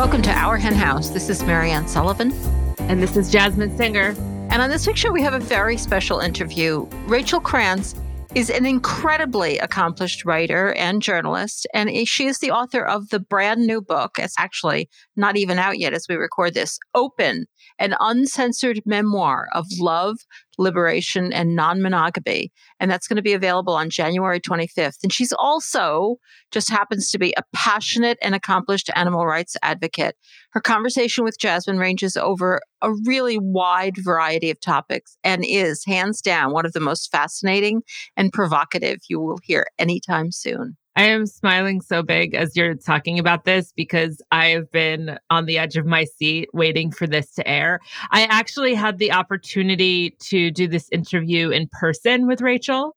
[0.00, 1.10] Welcome to Our Hen House.
[1.10, 2.32] This is Mariann Sullivan.
[2.78, 4.14] And this is Jasmine Singer.
[4.48, 6.86] And on this week's show, we have a very special interview.
[7.04, 7.94] Rachel Krantz
[8.34, 11.66] is an incredibly accomplished writer and journalist.
[11.74, 14.12] And she is the author of the brand new book.
[14.18, 17.44] It's actually not even out yet as we record this Open,
[17.80, 20.18] an uncensored memoir of love,
[20.58, 22.52] liberation, and non monogamy.
[22.78, 24.98] And that's going to be available on January 25th.
[25.02, 26.16] And she's also
[26.52, 30.16] just happens to be a passionate and accomplished animal rights advocate.
[30.50, 36.20] Her conversation with Jasmine ranges over a really wide variety of topics and is hands
[36.20, 37.82] down one of the most fascinating
[38.16, 40.76] and provocative you will hear anytime soon.
[40.96, 45.46] I am smiling so big as you're talking about this because I have been on
[45.46, 47.78] the edge of my seat waiting for this to air.
[48.10, 52.96] I actually had the opportunity to do this interview in person with Rachel.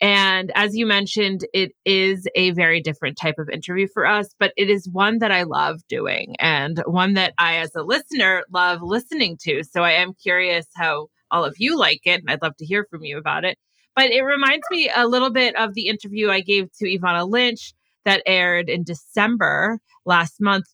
[0.00, 4.52] And as you mentioned, it is a very different type of interview for us, but
[4.56, 8.80] it is one that I love doing and one that I, as a listener, love
[8.82, 9.62] listening to.
[9.62, 12.20] So I am curious how all of you like it.
[12.20, 13.58] And I'd love to hear from you about it.
[13.96, 17.72] But it reminds me a little bit of the interview I gave to Evanna Lynch
[18.04, 20.66] that aired in December last month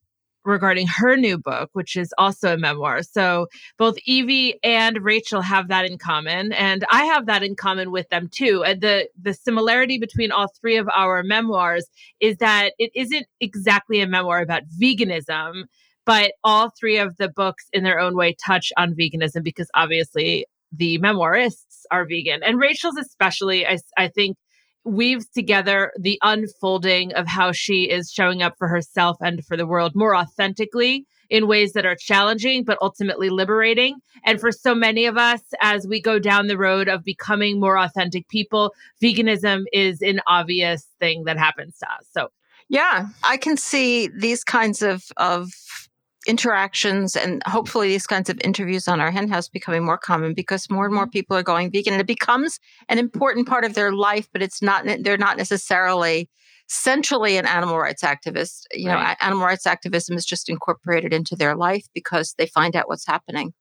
[0.45, 3.03] regarding her new book, which is also a memoir.
[3.03, 3.47] So
[3.79, 8.09] both Evie and Rachel have that in common, and I have that in common with
[8.09, 8.65] them too.
[8.65, 11.87] And the the similarity between all three of our memoirs
[12.21, 15.65] is that it isn't exactly a memoir about veganism.
[16.07, 20.47] But all three of the books, in their own way, touch on veganism because obviously
[20.73, 22.43] the memoirists are vegan.
[22.43, 24.37] And Rachel's, especially, I, I think,
[24.85, 29.67] weaves together the unfolding of how she is showing up for herself and for the
[29.67, 33.97] world more authentically in ways that are challenging but ultimately liberating.
[34.25, 37.79] And for so many of us, as we go down the road of becoming more
[37.79, 42.07] authentic people, veganism is an obvious thing that happens to us.
[42.11, 42.29] So,
[42.69, 45.51] yeah, I can see these kinds of of
[46.27, 50.69] interactions and hopefully these kinds of interviews on our hen house becoming more common because
[50.69, 51.11] more and more mm-hmm.
[51.11, 52.61] people are going vegan and it becomes
[52.91, 56.29] an important part of their life but it's not they're not necessarily
[56.69, 59.17] centrally an animal rights activist you right.
[59.19, 63.07] know animal rights activism is just incorporated into their life because they find out what's
[63.07, 63.55] happening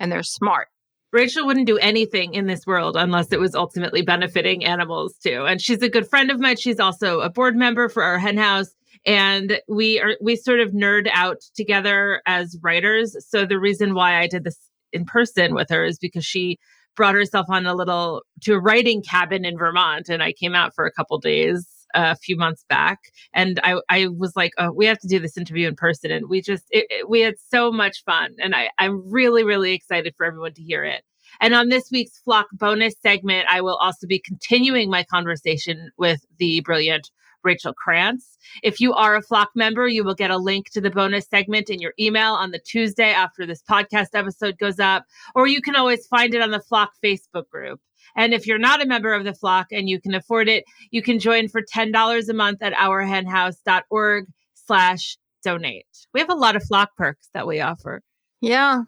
[0.00, 0.68] and they're smart
[1.12, 5.44] Rachel wouldn't do anything in this world unless it was ultimately benefiting animals too.
[5.46, 6.56] And she's a good friend of mine.
[6.56, 8.74] She's also a board member for our hen house
[9.04, 13.16] and we are we sort of nerd out together as writers.
[13.28, 14.58] So the reason why I did this
[14.92, 16.58] in person with her is because she
[16.94, 20.74] brought herself on a little to a writing cabin in Vermont, and I came out
[20.74, 22.98] for a couple days a few months back.
[23.34, 26.10] And I, I was like oh, we have to do this interview in person.
[26.10, 29.74] And we just it, it, we had so much fun and I, i'm really really
[29.74, 31.02] excited for everyone to hear it.
[31.40, 36.20] And on this week's flock bonus segment i will also be continuing my conversation with
[36.38, 37.10] the brilliant
[37.44, 38.38] Rachel Krantz.
[38.62, 41.70] If you are a Flock member, you will get a link to the bonus segment
[41.70, 45.04] in your email on the Tuesday after this podcast episode goes up,
[45.34, 47.80] or you can always find it on the Flock Facebook group.
[48.16, 51.02] And if you're not a member of the Flock and you can afford it, you
[51.02, 55.86] can join for $10 a month at ourhenhouse.org slash donate.
[56.12, 58.02] We have a lot of Flock perks that we offer.
[58.40, 58.82] Yeah.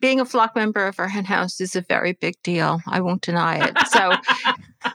[0.00, 2.80] Being a Flock member of our hen house is a very big deal.
[2.86, 3.76] I won't deny it.
[3.88, 4.12] So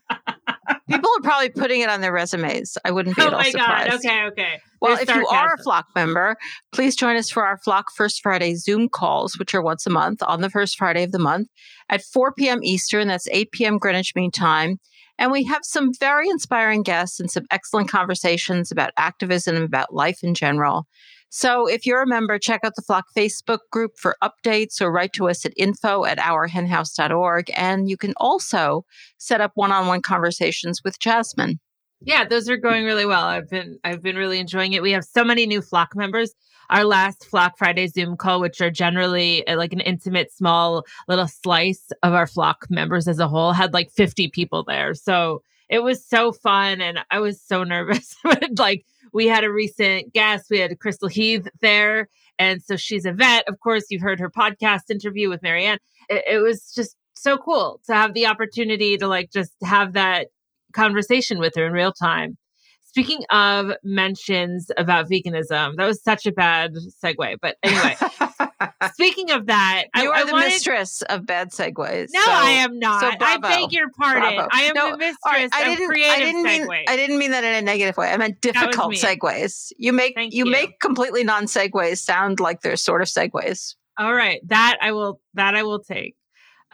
[0.90, 2.78] People are probably putting it on their resumes.
[2.86, 3.92] I wouldn't be oh at all surprised.
[3.92, 3.94] God.
[3.96, 4.60] Okay, okay.
[4.82, 6.36] Well, if you are a Flock member,
[6.72, 10.22] please join us for our Flock First Friday Zoom calls, which are once a month
[10.22, 11.48] on the first Friday of the month
[11.90, 12.60] at 4 p.m.
[12.62, 13.08] Eastern.
[13.08, 13.78] That's 8 p.m.
[13.80, 14.78] Greenwich Mean Time.
[15.18, 19.94] And we have some very inspiring guests and some excellent conversations about activism, and about
[19.94, 20.88] life in general.
[21.30, 25.14] So if you're a member, check out the Flock Facebook group for updates or write
[25.14, 27.52] to us at info at ourhenhouse.org.
[27.56, 28.86] And you can also
[29.18, 31.60] set up one-on-one conversations with Jasmine.
[32.02, 33.26] Yeah, those are going really well.
[33.26, 34.82] I've been I've been really enjoying it.
[34.82, 36.34] We have so many new Flock members.
[36.70, 41.28] Our last Flock Friday Zoom call, which are generally uh, like an intimate, small little
[41.28, 44.94] slice of our Flock members as a whole, had like 50 people there.
[44.94, 48.16] So it was so fun, and I was so nervous.
[48.58, 50.48] like we had a recent guest.
[50.52, 52.10] We had Crystal Heath there.
[52.38, 53.48] And so she's a vet.
[53.48, 55.80] Of course, you've heard her podcast interview with Mariann.
[56.10, 60.28] It, it was just so cool to have the opportunity to like just have that
[60.74, 62.38] conversation with her in real time.
[62.84, 67.38] Speaking of mentions about veganism, that was such a bad segue.
[67.42, 67.96] But anyway,
[68.94, 70.46] speaking of that, you I, are I the wanted...
[70.48, 72.10] mistress of bad segues.
[72.12, 73.02] No, so, I am not.
[73.02, 74.22] So I beg your pardon.
[74.22, 74.48] Bravo.
[74.52, 76.68] I am no, the mistress right, I didn't, of creative I didn't segues.
[76.68, 78.12] Mean, I didn't mean that in a negative way.
[78.12, 79.72] I meant difficult segues.
[79.78, 83.76] You make you, you make completely non segues sound like they're sort of segues.
[83.98, 86.16] All right, that I will that I will take.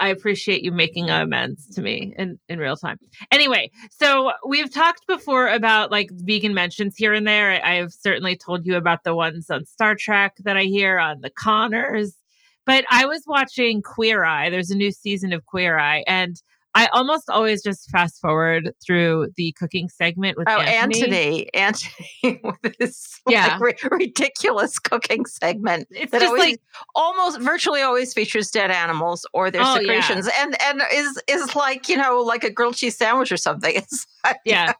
[0.01, 2.97] I appreciate you making amends to me in, in real time.
[3.29, 7.63] Anyway, so we've talked before about like vegan mentions here and there.
[7.63, 11.21] I, have certainly told you about the ones on Star Trek that I hear on
[11.21, 12.15] the Conners.
[12.65, 14.49] But I was watching Queer Eye.
[14.49, 16.41] There's a new season of Queer Eye, and
[16.73, 21.49] I almost always just fast forward through the cooking segment with oh, Anthony.
[21.53, 23.57] Anthony, Anthony with this yeah.
[23.59, 26.61] like, ridiculous cooking segment it's that always, like
[26.95, 30.43] almost virtually always features dead animals or their oh, secretions, yeah.
[30.43, 33.75] and and is is like you know like a grilled cheese sandwich or something.
[33.81, 34.73] It's like, yeah,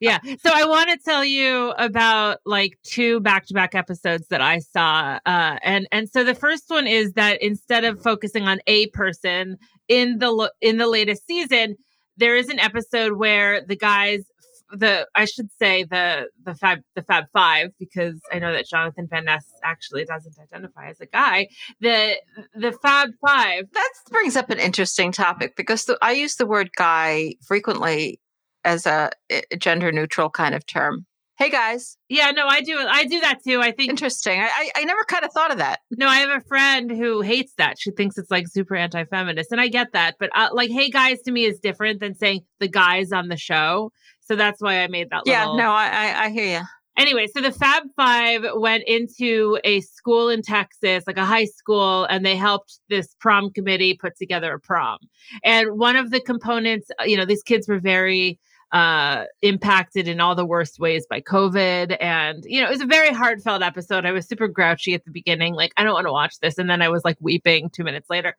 [0.00, 0.18] yeah.
[0.40, 4.58] So I want to tell you about like two back to back episodes that I
[4.58, 8.88] saw, uh, and and so the first one is that instead of focusing on a
[8.88, 9.58] person
[9.88, 11.76] in the in the latest season,
[12.16, 14.24] there is an episode where the guys
[14.72, 19.06] the I should say the the fab the Fab Five because I know that Jonathan
[19.08, 21.48] Van Ness actually doesn't identify as a guy.
[21.80, 22.16] The
[22.54, 26.70] the Fab Five that brings up an interesting topic because the, I use the word
[26.76, 28.20] guy frequently
[28.64, 31.06] as a, a gender neutral kind of term.
[31.38, 31.96] Hey guys.
[32.08, 32.78] Yeah, no, I do.
[32.78, 33.60] I do that too.
[33.60, 34.38] I think interesting.
[34.38, 35.80] I, I, I never kind of thought of that.
[35.90, 37.76] No, I have a friend who hates that.
[37.78, 40.16] She thinks it's like super anti-feminist, and I get that.
[40.20, 43.38] But uh, like, hey guys, to me is different than saying the guys on the
[43.38, 43.90] show.
[44.20, 45.22] So that's why I made that.
[45.24, 45.56] Yeah, little...
[45.56, 46.64] no, I, I I hear you.
[46.98, 52.04] Anyway, so the Fab Five went into a school in Texas, like a high school,
[52.04, 54.98] and they helped this prom committee put together a prom.
[55.42, 58.38] And one of the components, uh, you know, these kids were very
[58.72, 61.96] uh, impacted in all the worst ways by COVID.
[62.00, 64.06] And, you know, it was a very heartfelt episode.
[64.06, 66.58] I was super grouchy at the beginning, like, I don't want to watch this.
[66.58, 68.36] And then I was like weeping two minutes later.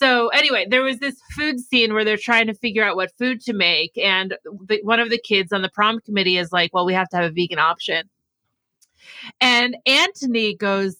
[0.00, 3.40] So, anyway, there was this food scene where they're trying to figure out what food
[3.42, 3.96] to make.
[3.98, 4.36] And
[4.66, 7.16] the, one of the kids on the prom committee is like, well, we have to
[7.16, 8.08] have a vegan option.
[9.40, 10.96] And Anthony goes.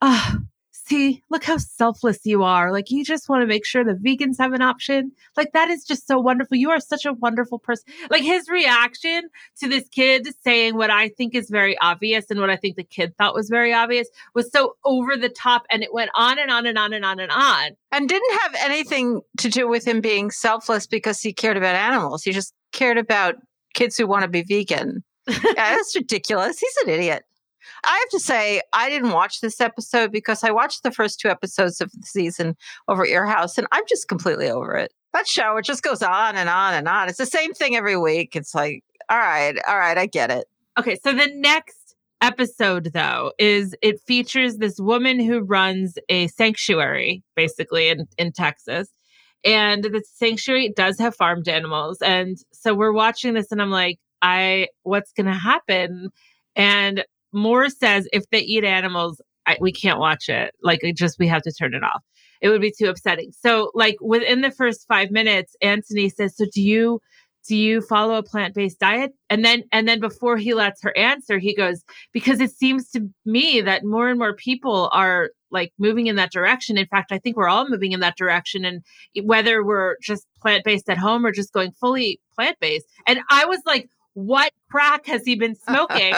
[0.00, 0.38] Oh,
[0.86, 2.72] see, look how selfless you are.
[2.72, 5.12] Like, you just want to make sure the vegans have an option.
[5.36, 6.56] Like, that is just so wonderful.
[6.56, 7.92] You are such a wonderful person.
[8.10, 9.22] Like, his reaction
[9.60, 12.84] to this kid saying what I think is very obvious and what I think the
[12.84, 15.66] kid thought was very obvious was so over the top.
[15.70, 17.70] And it went on and on and on and on and on.
[17.92, 22.22] And didn't have anything to do with him being selfless because he cared about animals.
[22.22, 23.36] He just cared about
[23.74, 25.02] kids who want to be vegan.
[25.28, 26.58] yeah, that's ridiculous.
[26.58, 27.24] He's an idiot.
[27.84, 31.28] I have to say, I didn't watch this episode because I watched the first two
[31.28, 32.56] episodes of the season
[32.88, 34.92] over Ear House, and I'm just completely over it.
[35.12, 37.08] That show, it just goes on and on and on.
[37.08, 38.36] It's the same thing every week.
[38.36, 40.46] It's like, all right, all right, I get it.
[40.78, 41.86] Okay, so the next
[42.22, 48.88] episode though is it features this woman who runs a sanctuary basically in in Texas
[49.44, 53.98] and the sanctuary does have farmed animals and so we're watching this and I'm like
[54.22, 56.08] I what's going to happen
[56.54, 60.54] and Moore says if they eat animals, I, we can't watch it.
[60.62, 62.02] Like, it just, we have to turn it off.
[62.40, 63.32] It would be too upsetting.
[63.32, 67.00] So, like, within the first five minutes, Anthony says, So, do you,
[67.46, 71.38] do you follow a plant-based diet and then and then before he lets her answer
[71.38, 76.08] he goes because it seems to me that more and more people are like moving
[76.08, 78.82] in that direction in fact i think we're all moving in that direction and
[79.24, 83.88] whether we're just plant-based at home or just going fully plant-based and i was like
[84.16, 86.14] what crack has he been smoking?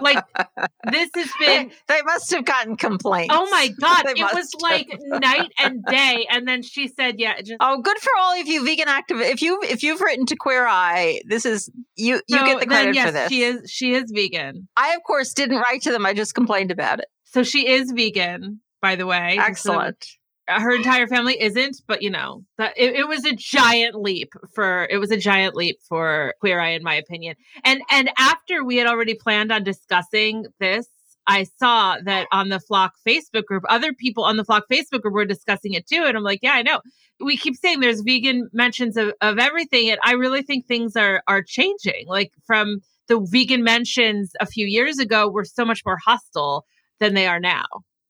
[0.00, 0.24] like
[0.92, 3.34] this has been they, they, must have gotten complaints.
[3.36, 4.04] Oh my god.
[4.06, 4.62] it was have.
[4.62, 4.88] like
[5.20, 6.28] night and day.
[6.30, 9.30] And then she said, Yeah, just Oh, good for all of you vegan activists.
[9.30, 12.66] If you if you've written to Queer Eye, this is you you so get the
[12.66, 13.28] credit yes, for this.
[13.30, 14.68] She is she is vegan.
[14.76, 17.06] I of course didn't write to them, I just complained about it.
[17.24, 19.38] So she is vegan, by the way.
[19.40, 20.04] Excellent.
[20.04, 20.19] So
[20.58, 24.86] her entire family isn't, but you know, that it, it, was a giant leap for
[24.90, 27.36] it was a giant leap for Queer Eye, in my opinion.
[27.64, 30.86] And and after we had already planned on discussing this,
[31.26, 35.14] I saw that on the Flock Facebook group, other people on the Flock Facebook group
[35.14, 36.04] were discussing it too.
[36.04, 36.80] And I'm like, yeah, I know.
[37.20, 39.90] We keep saying there's vegan mentions of, of everything.
[39.90, 42.06] And I really think things are are changing.
[42.06, 46.64] Like from the vegan mentions a few years ago were so much more hostile
[46.98, 47.64] than they are now.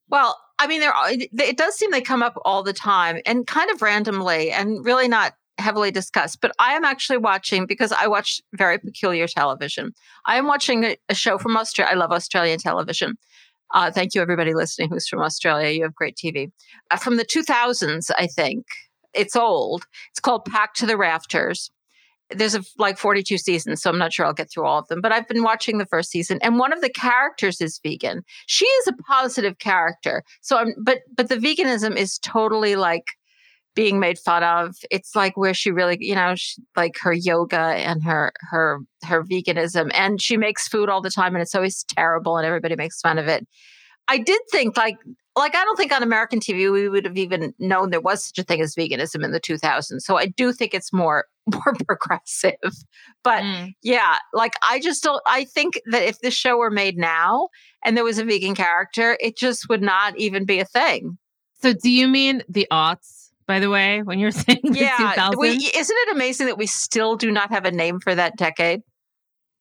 [0.09, 3.71] Well, I mean, there it does seem they come up all the time and kind
[3.71, 6.39] of randomly and really not heavily discussed.
[6.39, 9.93] But I am actually watching because I watch very peculiar television.
[10.25, 11.91] I am watching a, a show from Australia.
[11.91, 13.15] I love Australian television.
[13.73, 15.69] Uh, thank you, everybody listening who's from Australia.
[15.71, 16.51] You have great TV.
[16.91, 18.67] Uh, from the 2000s, I think.
[19.15, 19.87] It's old.
[20.11, 21.71] It's called Packed to the Rafters
[22.35, 25.01] there's a, like 42 seasons, so I'm not sure I'll get through all of them.
[25.01, 28.23] But I've been watching the first season, and one of the characters is vegan.
[28.47, 30.23] She is a positive character.
[30.41, 33.05] So I'm, but but the veganism is totally like
[33.75, 34.75] being made fun of.
[34.89, 39.23] It's like where she really, you know, she, like her yoga and her her her
[39.23, 43.01] veganism, and she makes food all the time, and it's always terrible, and everybody makes
[43.01, 43.47] fun of it.
[44.07, 44.97] I did think like
[45.37, 48.39] like I don't think on American TV we would have even known there was such
[48.39, 50.01] a thing as veganism in the 2000s.
[50.01, 52.73] So I do think it's more more progressive.
[53.23, 53.73] But mm.
[53.81, 57.49] yeah, like I just don't I think that if this show were made now
[57.83, 61.17] and there was a vegan character, it just would not even be a thing.
[61.61, 63.29] So do you mean the aughts?
[63.47, 67.31] By the way, when you're saying yeah, we, isn't it amazing that we still do
[67.31, 68.81] not have a name for that decade?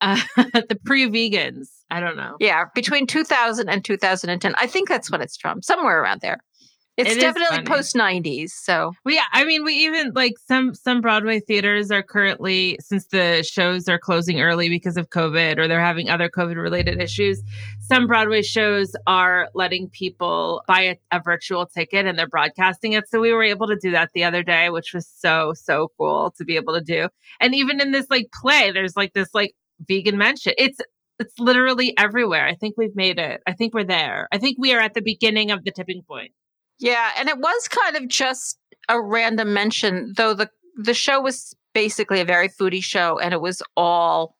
[0.00, 1.68] Uh, the pre-vegans.
[1.90, 2.36] I don't know.
[2.40, 4.54] Yeah, between 2000 and 2010.
[4.56, 6.38] I think that's when it's from, somewhere around there.
[7.00, 8.50] It's it definitely post 90s.
[8.50, 13.06] So, well, yeah, I mean, we even like some some Broadway theaters are currently since
[13.06, 17.42] the shows are closing early because of COVID or they're having other COVID related issues.
[17.80, 23.08] Some Broadway shows are letting people buy a, a virtual ticket and they're broadcasting it.
[23.08, 26.34] So we were able to do that the other day, which was so so cool
[26.36, 27.08] to be able to do.
[27.40, 29.54] And even in this like play, there's like this like
[29.86, 30.54] vegan mention.
[30.58, 30.78] It's
[31.18, 32.46] it's literally everywhere.
[32.46, 33.42] I think we've made it.
[33.46, 34.26] I think we're there.
[34.32, 36.32] I think we are at the beginning of the tipping point.
[36.78, 38.58] Yeah, and it was kind of just
[38.88, 43.40] a random mention, though the the show was basically a very foodie show, and it
[43.40, 44.34] was all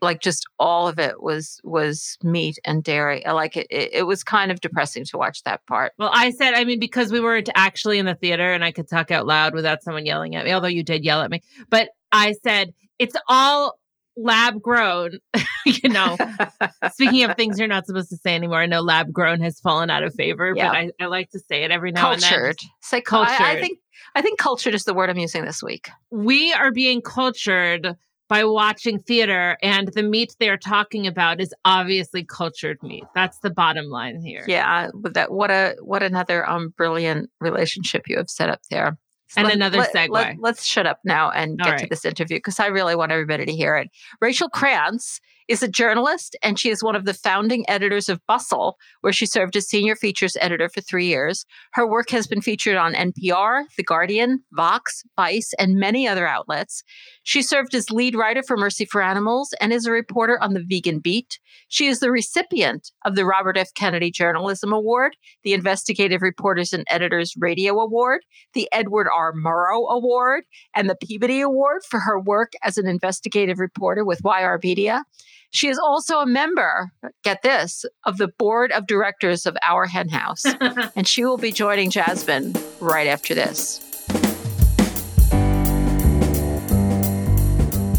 [0.00, 3.22] like just all of it was was meat and dairy.
[3.26, 5.92] Like it, it, it was kind of depressing to watch that part.
[5.98, 8.88] Well, I said, I mean, because we weren't actually in the theater, and I could
[8.88, 10.52] talk out loud without someone yelling at me.
[10.52, 13.78] Although you did yell at me, but I said it's all
[14.18, 15.18] lab grown,
[15.66, 16.16] you know,
[16.92, 19.90] speaking of things you're not supposed to say anymore, I know lab grown has fallen
[19.90, 20.68] out of favor, yeah.
[20.68, 22.22] but I, I, like to say it every now cultured.
[22.22, 22.40] and then.
[22.40, 22.58] Cultured.
[22.82, 23.40] Say cultured.
[23.40, 23.78] I, I, think
[24.14, 25.88] I think cultured is the word I'm using this week.
[26.10, 27.96] We are being cultured
[28.28, 33.04] by watching theater and the meat they're talking about is obviously cultured meat.
[33.14, 34.44] That's the bottom line here.
[34.46, 38.98] Yeah, that what a what another um brilliant relationship you have set up there
[39.36, 40.36] and let, another segue.
[40.38, 41.78] Let, us shut up now and get right.
[41.80, 43.90] to this interview because I really want everybody to hear it.
[44.20, 48.76] Rachel Krantz is a journalist and she is one of the founding editors of Bustle,
[49.00, 51.46] where she served as senior features editor for three years.
[51.72, 56.84] Her work has been featured on NPR, The Guardian, Vox, Vice, and many other outlets.
[57.22, 60.64] She served as lead writer for Mercy for Animals and is a reporter on The
[60.66, 61.38] Vegan Beat.
[61.68, 63.72] She is the recipient of the Robert F.
[63.74, 69.32] Kennedy Journalism Award, the Investigative Reporters and Editors Radio Award, the Edward R.
[69.32, 74.58] Murrow Award, and the Peabody Award for her work as an investigative reporter with YR
[74.62, 75.04] Media.
[75.50, 76.92] She is also a member,
[77.24, 80.44] get this, of the board of directors of Our Hen House.
[80.96, 83.82] and she will be joining Jasmine right after this.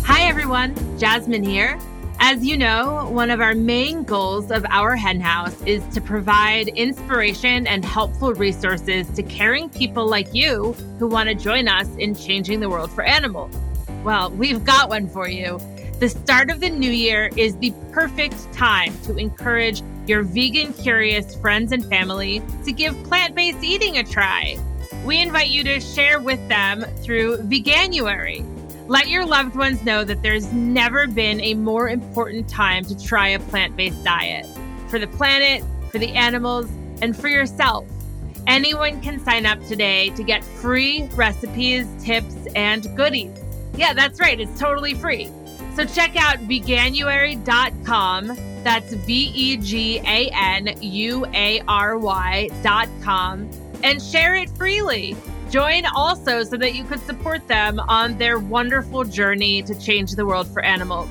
[0.06, 0.76] Hi, everyone.
[1.00, 1.80] Jasmine here.
[2.20, 6.68] As you know, one of our main goals of Our Hen House is to provide
[6.68, 12.14] inspiration and helpful resources to caring people like you who want to join us in
[12.14, 13.56] changing the world for animals.
[14.04, 15.60] Well, we've got one for you.
[16.00, 21.36] The start of the new year is the perfect time to encourage your vegan curious
[21.36, 24.56] friends and family to give plant based eating a try.
[25.04, 28.46] We invite you to share with them through Veganuary.
[28.88, 33.28] Let your loved ones know that there's never been a more important time to try
[33.28, 34.48] a plant based diet
[34.88, 36.70] for the planet, for the animals,
[37.02, 37.86] and for yourself.
[38.48, 43.38] Anyone can sign up today to get free recipes, tips, and goodies.
[43.76, 45.30] Yeah, that's right, it's totally free.
[45.80, 48.28] So check out veganuary.com.
[48.66, 53.50] That's V E G A N U A R Y.com
[53.82, 55.16] and share it freely.
[55.50, 60.26] Join also so that you could support them on their wonderful journey to change the
[60.26, 61.08] world for animals.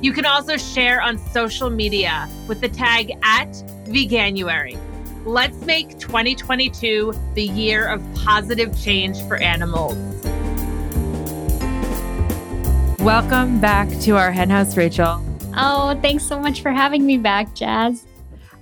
[0.00, 3.50] You can also share on social media with the tag at
[3.86, 4.78] Veganuary.
[5.24, 9.96] Let's make 2022 the year of positive change for animals.
[13.02, 15.20] Welcome back to our henhouse, Rachel.
[15.56, 18.06] Oh, thanks so much for having me back, Jazz.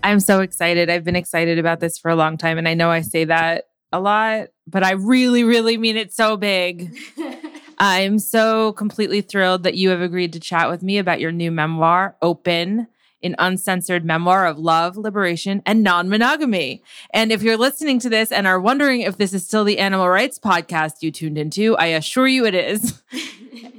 [0.02, 0.88] I'm so excited.
[0.88, 2.56] I've been excited about this for a long time.
[2.56, 6.38] And I know I say that a lot, but I really, really mean it so
[6.38, 6.97] big.
[7.78, 11.50] I'm so completely thrilled that you have agreed to chat with me about your new
[11.50, 12.87] memoir, Open
[13.22, 16.82] an uncensored memoir of love, liberation, and non monogamy.
[17.12, 20.08] And if you're listening to this and are wondering if this is still the animal
[20.08, 23.02] rights podcast you tuned into, I assure you it is.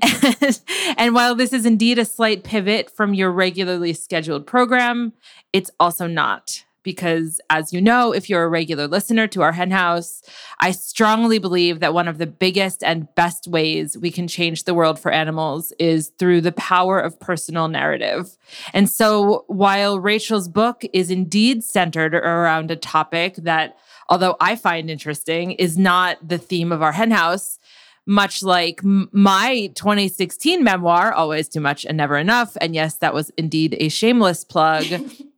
[0.02, 0.62] and,
[0.98, 5.14] and while this is indeed a slight pivot from your regularly scheduled program,
[5.54, 9.72] it's also not because, as you know, if you're a regular listener to our hen
[9.72, 10.22] house,
[10.60, 14.74] I strongly believe that one of the biggest and best ways we can change the
[14.74, 18.38] world for animals is through the power of personal narrative.
[18.74, 23.78] And so, while Rachel's book is indeed centered around a topic that,
[24.10, 27.60] although I find interesting, is not the theme of our hen house,
[28.06, 32.58] much like my 2016 memoir, Always Too Much and Never Enough.
[32.60, 34.86] And yes, that was indeed a shameless plug.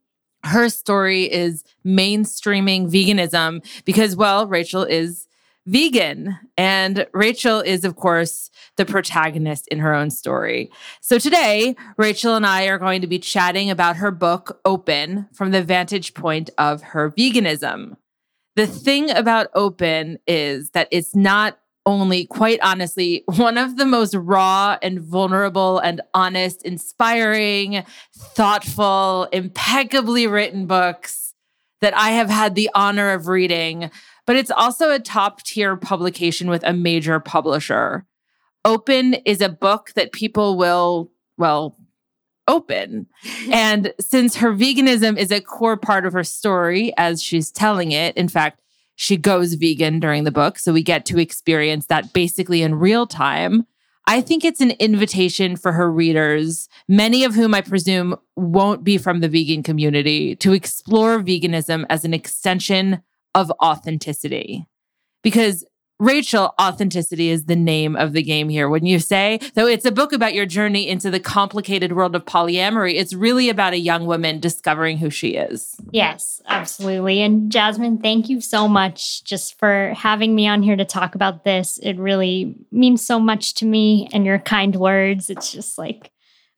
[0.44, 5.26] her story is mainstreaming veganism because, well, Rachel is
[5.66, 6.38] vegan.
[6.56, 10.70] And Rachel is, of course, the protagonist in her own story.
[11.00, 15.50] So today, Rachel and I are going to be chatting about her book, Open, from
[15.50, 17.96] the vantage point of her veganism.
[18.56, 24.14] The thing about Open is that it's not only, quite honestly, one of the most
[24.14, 27.84] raw and vulnerable and honest, inspiring,
[28.16, 31.34] thoughtful, impeccably written books
[31.80, 33.90] that I have had the honor of reading,
[34.26, 38.06] but it's also a top tier publication with a major publisher.
[38.64, 41.76] Open is a book that people will, well,
[42.48, 43.06] open.
[43.50, 48.16] and since her veganism is a core part of her story as she's telling it,
[48.16, 48.60] in fact,
[48.96, 50.58] she goes vegan during the book.
[50.58, 53.66] So we get to experience that basically in real time.
[54.06, 58.98] I think it's an invitation for her readers, many of whom I presume won't be
[58.98, 63.02] from the vegan community, to explore veganism as an extension
[63.34, 64.66] of authenticity.
[65.22, 65.64] Because
[66.04, 68.68] Rachel, authenticity is the name of the game here.
[68.68, 72.26] When you say, though it's a book about your journey into the complicated world of
[72.26, 75.76] polyamory, it's really about a young woman discovering who she is.
[75.92, 77.22] Yes, absolutely.
[77.22, 81.44] And Jasmine, thank you so much just for having me on here to talk about
[81.44, 81.78] this.
[81.82, 85.30] It really means so much to me and your kind words.
[85.30, 86.10] It's just like,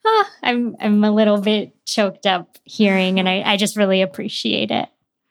[0.04, 4.72] ah, I'm I'm a little bit choked up hearing and I, I just really appreciate
[4.72, 4.88] it.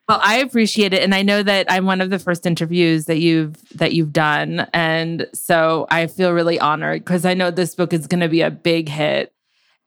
[0.07, 3.19] Well, I appreciate it and I know that I'm one of the first interviews that
[3.19, 7.91] you've that you've done and so I feel really honored because I know this book
[7.91, 9.33] is going to be a big hit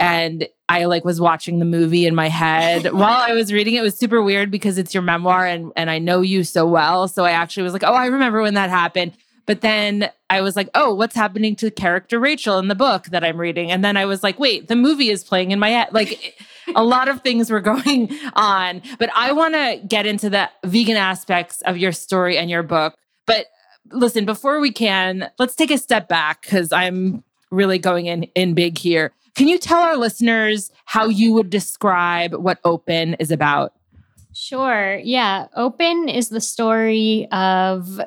[0.01, 3.79] and I like was watching the movie in my head while I was reading it.
[3.79, 7.07] it was super weird because it's your memoir and and I know you so well
[7.07, 9.13] so I actually was like, "Oh, I remember when that happened."
[9.49, 13.25] But then I was like, "Oh, what's happening to character Rachel in the book that
[13.25, 15.89] I'm reading?" And then I was like, "Wait, the movie is playing in my head."
[15.91, 16.39] Like
[16.77, 18.83] a lot of things were going on.
[18.99, 22.95] But I want to get into the vegan aspects of your story and your book.
[23.27, 23.47] But
[23.91, 28.53] listen, before we can, let's take a step back because I'm really going in in
[28.53, 29.13] big here.
[29.35, 33.73] Can you tell our listeners how you would describe what Open is about?
[34.35, 35.01] Sure.
[35.03, 35.47] Yeah.
[35.57, 37.99] Open is the story of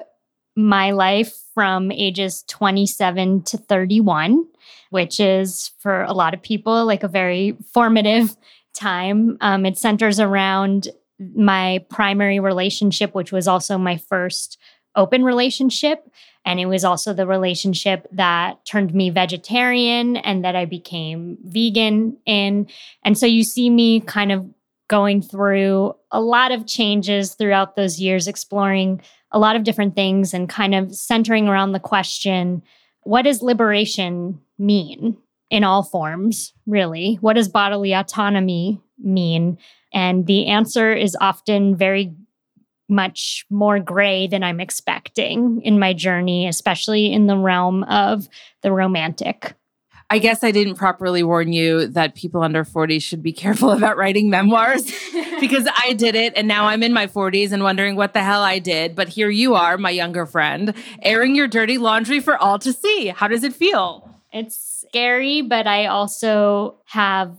[0.66, 4.46] my life from ages 27 to 31
[4.92, 8.36] which is for a lot of people like a very formative
[8.74, 9.38] time.
[9.42, 10.90] Um, it centers around
[11.36, 14.58] my primary relationship, which was also my first
[14.96, 16.10] open relationship.
[16.44, 22.18] And it was also the relationship that turned me vegetarian and that I became vegan
[22.26, 22.68] in.
[23.06, 24.46] And so you see me kind of
[24.92, 29.02] going through a lot of changes throughout those years, exploring
[29.32, 32.62] a lot of different things and kind of centering around the question
[33.04, 35.18] what does liberation mean
[35.50, 37.16] in all forms, really?
[37.22, 39.58] What does bodily autonomy mean?
[39.92, 42.14] And the answer is often very
[42.88, 48.28] much more gray than I'm expecting in my journey, especially in the realm of
[48.62, 49.56] the romantic.
[50.12, 53.96] I guess I didn't properly warn you that people under 40 should be careful about
[53.96, 54.84] writing memoirs
[55.40, 58.44] because I did it and now I'm in my 40s and wondering what the hell
[58.44, 58.94] I did.
[58.94, 63.08] But here you are, my younger friend, airing your dirty laundry for all to see.
[63.08, 64.14] How does it feel?
[64.34, 67.38] It's scary, but I also have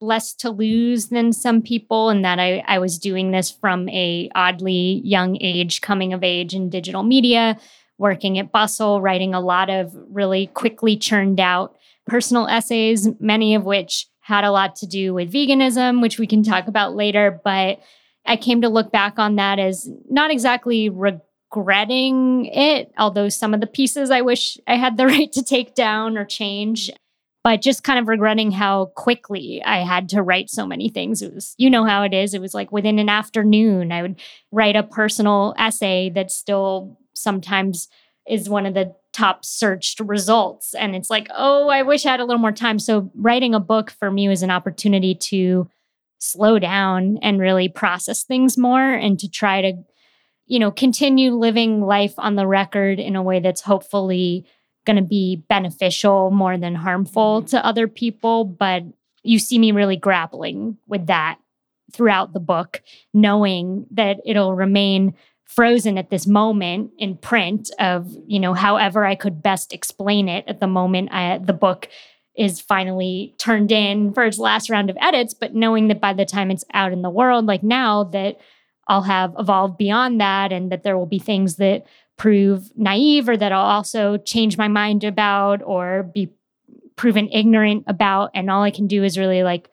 [0.00, 4.30] less to lose than some people in that I, I was doing this from a
[4.34, 7.58] oddly young age, coming of age in digital media,
[7.98, 11.76] working at Bustle, writing a lot of really quickly churned out
[12.06, 16.42] personal essays, many of which had a lot to do with veganism, which we can
[16.42, 17.40] talk about later.
[17.44, 17.80] But
[18.24, 23.60] I came to look back on that as not exactly regretting it, although some of
[23.60, 26.90] the pieces I wish I had the right to take down or change.
[27.44, 31.22] But just kind of regretting how quickly I had to write so many things.
[31.22, 32.34] It was, you know how it is.
[32.34, 37.86] It was like within an afternoon, I would write a personal essay that still sometimes
[38.28, 40.74] is one of the top searched results.
[40.74, 42.78] And it's like, oh, I wish I had a little more time.
[42.78, 45.68] So, writing a book for me was an opportunity to
[46.18, 49.74] slow down and really process things more and to try to
[50.46, 54.46] you know, continue living life on the record in a way that's hopefully
[54.84, 57.48] going to be beneficial more than harmful mm-hmm.
[57.48, 58.44] to other people.
[58.44, 58.84] But
[59.22, 61.38] you see me really grappling with that
[61.92, 65.14] throughout the book, knowing that it'll remain
[65.46, 70.44] frozen at this moment in print of, you know, however I could best explain it
[70.46, 71.88] at the moment I, the book
[72.36, 76.26] is finally turned in for its last round of edits, but knowing that by the
[76.26, 78.38] time it's out in the world, like now that
[78.88, 83.36] I'll have evolved beyond that and that there will be things that prove naive or
[83.36, 86.30] that I'll also change my mind about or be
[86.96, 88.30] proven ignorant about.
[88.34, 89.68] And all I can do is really like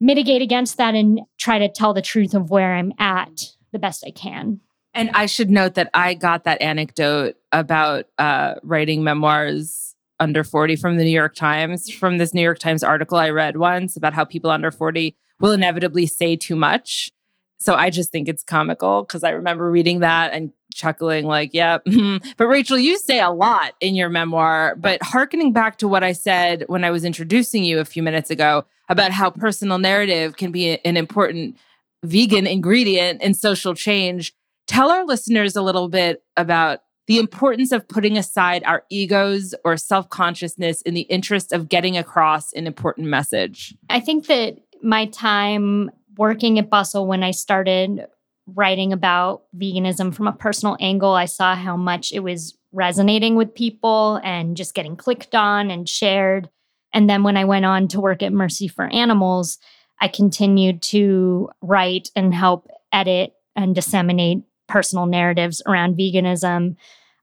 [0.00, 4.04] mitigate against that and try to tell the truth of where I'm at the best
[4.06, 4.60] I can.
[4.98, 10.74] And I should note that I got that anecdote about uh, writing memoirs under 40
[10.74, 14.12] from the New York Times, from this New York Times article I read once about
[14.12, 17.12] how people under 40 will inevitably say too much.
[17.58, 21.78] So I just think it's comical because I remember reading that and chuckling, like, yeah.
[22.36, 24.74] but Rachel, you say a lot in your memoir.
[24.74, 28.30] But harkening back to what I said when I was introducing you a few minutes
[28.30, 31.56] ago about how personal narrative can be an important
[32.02, 34.34] vegan ingredient in social change,
[34.68, 39.76] tell our listeners a little bit about the importance of putting aside our egos or
[39.76, 43.74] self consciousness in the interest of getting across an important message.
[43.90, 48.06] I think that my time working at Bustle when I started
[48.46, 53.54] writing about veganism from a personal angle, I saw how much it was resonating with
[53.54, 56.48] people and just getting clicked on and shared.
[56.92, 59.58] And then when I went on to work at Mercy for Animals,
[60.00, 66.76] I continued to write and help edit and disseminate personal narratives around veganism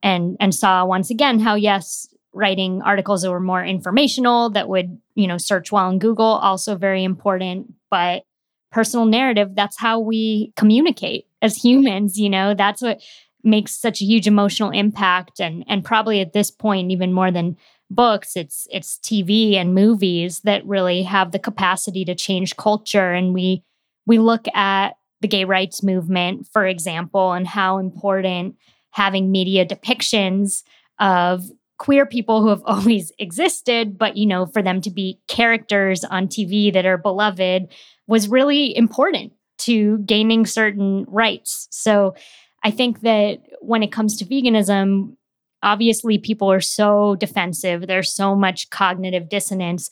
[0.03, 4.99] and and saw once again how yes writing articles that were more informational that would
[5.15, 7.73] you know search well in google also very important.
[7.89, 8.23] But
[8.71, 12.53] personal narrative that's how we communicate as humans you know?
[12.53, 13.01] That's what
[13.43, 15.39] makes such a huge emotional impact.
[15.39, 17.57] And and probably at this point even more than
[17.91, 23.13] books it's it's tv and movies that really have the capacity to change culture.
[23.13, 23.63] And we
[24.05, 28.55] we look at the gay rights movement for example and how important
[28.91, 30.61] having media depictions
[30.99, 31.43] of
[31.79, 36.27] queer people who have always existed but you know for them to be characters on
[36.27, 37.67] TV that are beloved
[38.05, 41.67] was really important to gaining certain rights.
[41.71, 42.13] So
[42.63, 45.15] i think that when it comes to veganism
[45.63, 47.87] obviously people are so defensive.
[47.87, 49.89] There's so much cognitive dissonance.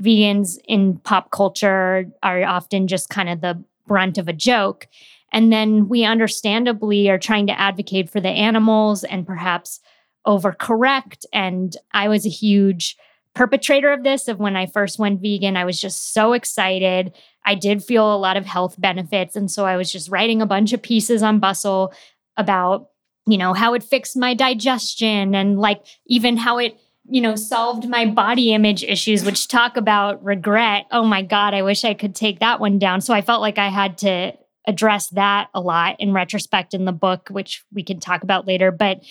[0.00, 4.86] Vegans in pop culture are often just kind of the brunt of a joke.
[5.32, 9.80] And then we understandably are trying to advocate for the animals and perhaps
[10.26, 11.24] overcorrect.
[11.32, 12.96] And i was a huge
[13.34, 15.56] perpetrator of this of when i first went vegan.
[15.56, 17.14] I was just so excited.
[17.44, 19.36] I did feel a lot of health benefits.
[19.36, 21.92] And so i was just writing a bunch of pieces on bustle
[22.36, 22.88] about
[23.26, 27.88] you know, how it fixed my digestion and like even how it, you know, solved
[27.88, 30.86] my body image issues, which talk about regret.
[30.90, 33.00] Oh my God, I wish I could take that one down.
[33.00, 34.32] So I felt like I had to
[34.66, 38.72] address that a lot in retrospect in the book, which we can talk about later.
[38.72, 39.04] But,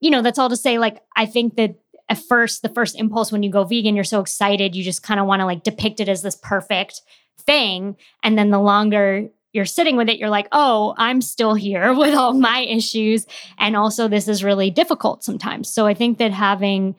[0.00, 1.74] you know, that's all to say, like, I think that
[2.08, 5.18] at first, the first impulse when you go vegan, you're so excited, you just kind
[5.18, 7.00] of want to like depict it as this perfect
[7.38, 7.96] thing.
[8.22, 12.14] And then the longer you're sitting with it, you're like, oh, I'm still here with
[12.14, 13.26] all my issues.
[13.58, 15.72] And also, this is really difficult sometimes.
[15.72, 16.94] So I think that having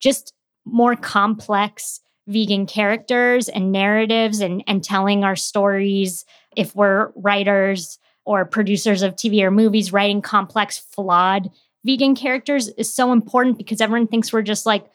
[0.00, 0.32] just
[0.64, 6.24] more complex vegan characters and narratives and, and telling our stories,
[6.56, 11.48] if we're writers or producers of TV or movies, writing complex, flawed
[11.84, 14.86] vegan characters is so important because everyone thinks we're just like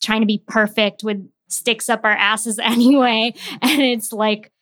[0.00, 3.34] trying to be perfect with sticks up our asses anyway.
[3.60, 4.52] And it's like,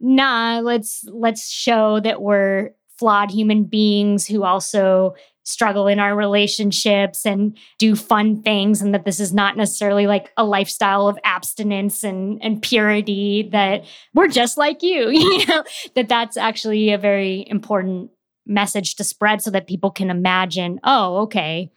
[0.00, 7.24] nah, let's let's show that we're flawed human beings who also struggle in our relationships
[7.26, 12.02] and do fun things and that this is not necessarily like a lifestyle of abstinence
[12.02, 15.62] and and purity that we're just like you you know?
[15.94, 18.10] That that's actually a very important
[18.46, 21.70] message to spread so that people can imagine oh okay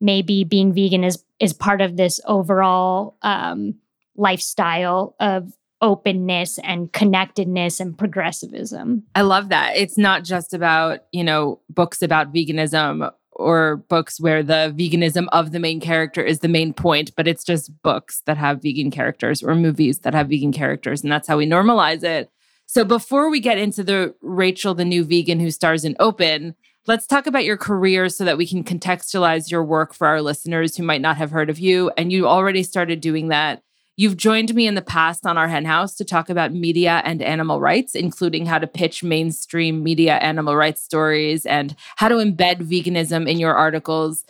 [0.00, 3.74] maybe being vegan is is part of this overall um,
[4.16, 9.02] lifestyle of openness and connectedness and progressivism.
[9.14, 9.76] I love that.
[9.76, 15.52] It's not just about, you know, books about veganism or books where the veganism of
[15.52, 19.42] the main character is the main point, but it's just books that have vegan characters
[19.42, 21.02] or movies that have vegan characters.
[21.02, 22.30] And that's how we normalize it.
[22.66, 26.54] So before we get into the Rachel, the new vegan who stars in Open,
[26.86, 30.76] let's talk about your career so that we can contextualize your work for our listeners
[30.76, 31.90] who might not have heard of you.
[31.96, 33.62] And you already started doing that
[34.00, 37.60] You've joined me in the past on our henhouse to talk about media and animal
[37.60, 43.28] rights, including how to pitch mainstream media animal rights stories and how to embed veganism
[43.28, 44.24] in your articles.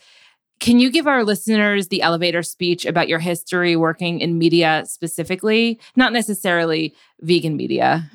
[0.58, 5.78] Can you give our listeners the elevator speech about your history working in media specifically,
[5.94, 8.10] not necessarily vegan media?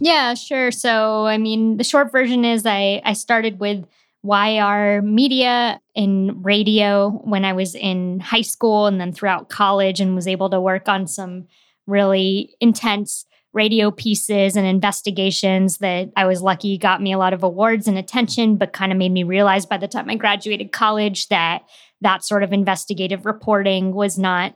[0.00, 0.72] Yeah, sure.
[0.72, 3.86] So, I mean, the short version is I I started with
[4.22, 10.14] YR media in radio when I was in high school and then throughout college, and
[10.14, 11.46] was able to work on some
[11.86, 17.42] really intense radio pieces and investigations that I was lucky got me a lot of
[17.42, 21.28] awards and attention, but kind of made me realize by the time I graduated college
[21.28, 21.64] that
[22.00, 24.54] that sort of investigative reporting was not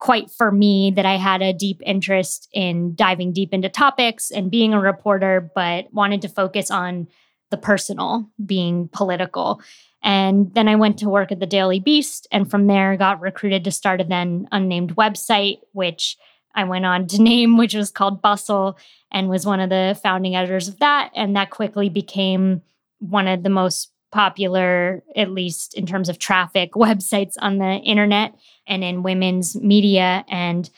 [0.00, 4.50] quite for me that I had a deep interest in diving deep into topics and
[4.50, 7.06] being a reporter, but wanted to focus on
[7.54, 9.62] the personal, being political.
[10.02, 13.62] And then I went to work at the Daily Beast, and from there got recruited
[13.64, 16.16] to start a then unnamed website, which
[16.52, 18.76] I went on to name, which was called Bustle,
[19.12, 21.12] and was one of the founding editors of that.
[21.14, 22.62] And that quickly became
[22.98, 28.34] one of the most popular, at least in terms of traffic, websites on the internet
[28.66, 30.68] and in women's media, and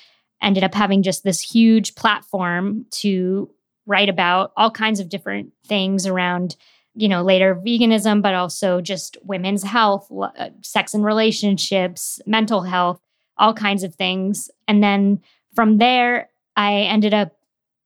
[0.42, 3.48] ended up having just this huge platform to
[3.86, 6.56] write about all kinds of different things around
[6.94, 13.00] you know later veganism but also just women's health uh, sex and relationships mental health
[13.38, 15.20] all kinds of things and then
[15.54, 17.32] from there i ended up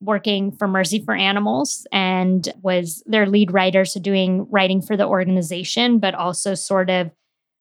[0.00, 3.84] working for Mercy for Animals and was their lead writer.
[3.84, 7.10] So, doing writing for the organization, but also sort of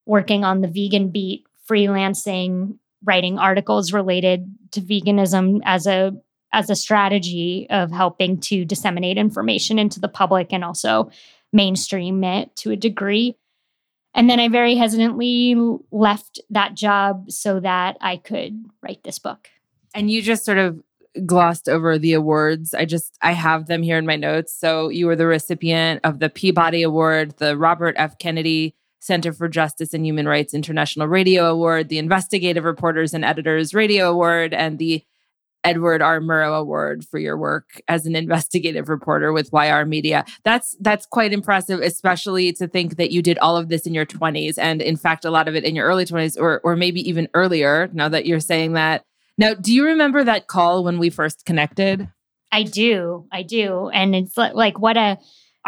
[0.06, 6.14] working on the vegan beat, freelancing, writing articles related to veganism as a
[6.52, 11.10] as a strategy of helping to disseminate information into the public and also
[11.54, 13.36] mainstream it to a degree.
[14.16, 15.56] And then I very hesitantly
[15.92, 19.50] left that job so that I could write this book.
[19.94, 20.82] And you just sort of
[21.26, 22.74] glossed over the awards.
[22.74, 24.56] I just I have them here in my notes.
[24.58, 28.18] So you were the recipient of the Peabody Award, the Robert F.
[28.18, 33.74] Kennedy Center for Justice and Human Rights International Radio Award, the Investigative Reporters and Editors
[33.74, 35.04] Radio Award, and the
[35.64, 36.20] Edward R.
[36.20, 40.26] Murrow Award for your work as an investigative reporter with YR Media.
[40.44, 44.06] That's that's quite impressive, especially to think that you did all of this in your
[44.06, 47.08] 20s and in fact a lot of it in your early 20s or or maybe
[47.08, 49.04] even earlier now that you're saying that.
[49.38, 52.10] Now, do you remember that call when we first connected?
[52.52, 53.26] I do.
[53.32, 53.90] I do.
[53.90, 55.18] And it's like, what a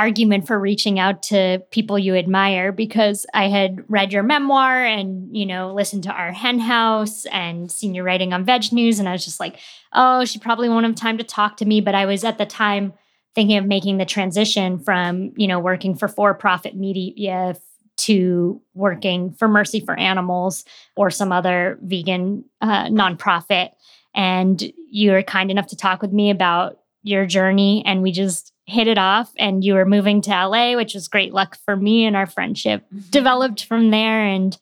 [0.02, 5.30] argument for reaching out to people you admire because I had read your memoir and,
[5.38, 8.98] you know, listened to our hen house and seen your writing on Veg News.
[8.98, 9.60] And I was just like,
[9.94, 11.82] oh, she probably won't have time to talk to me.
[11.82, 12.94] But I was at the time
[13.36, 17.56] thinking of making the transition from, you know, working for for profit media
[17.98, 23.70] to working for Mercy for Animals or some other vegan uh, nonprofit.
[24.16, 28.51] And you were kind enough to talk with me about your journey, and we just
[28.72, 29.32] hit it off.
[29.38, 32.84] And you were moving to LA, which was great luck for me, and our friendship
[32.86, 33.10] mm-hmm.
[33.10, 34.26] developed from there.
[34.26, 34.58] And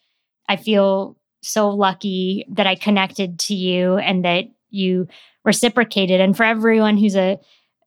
[0.47, 5.07] I feel so lucky that I connected to you and that you
[5.45, 6.19] reciprocated.
[6.19, 7.39] And for everyone who's a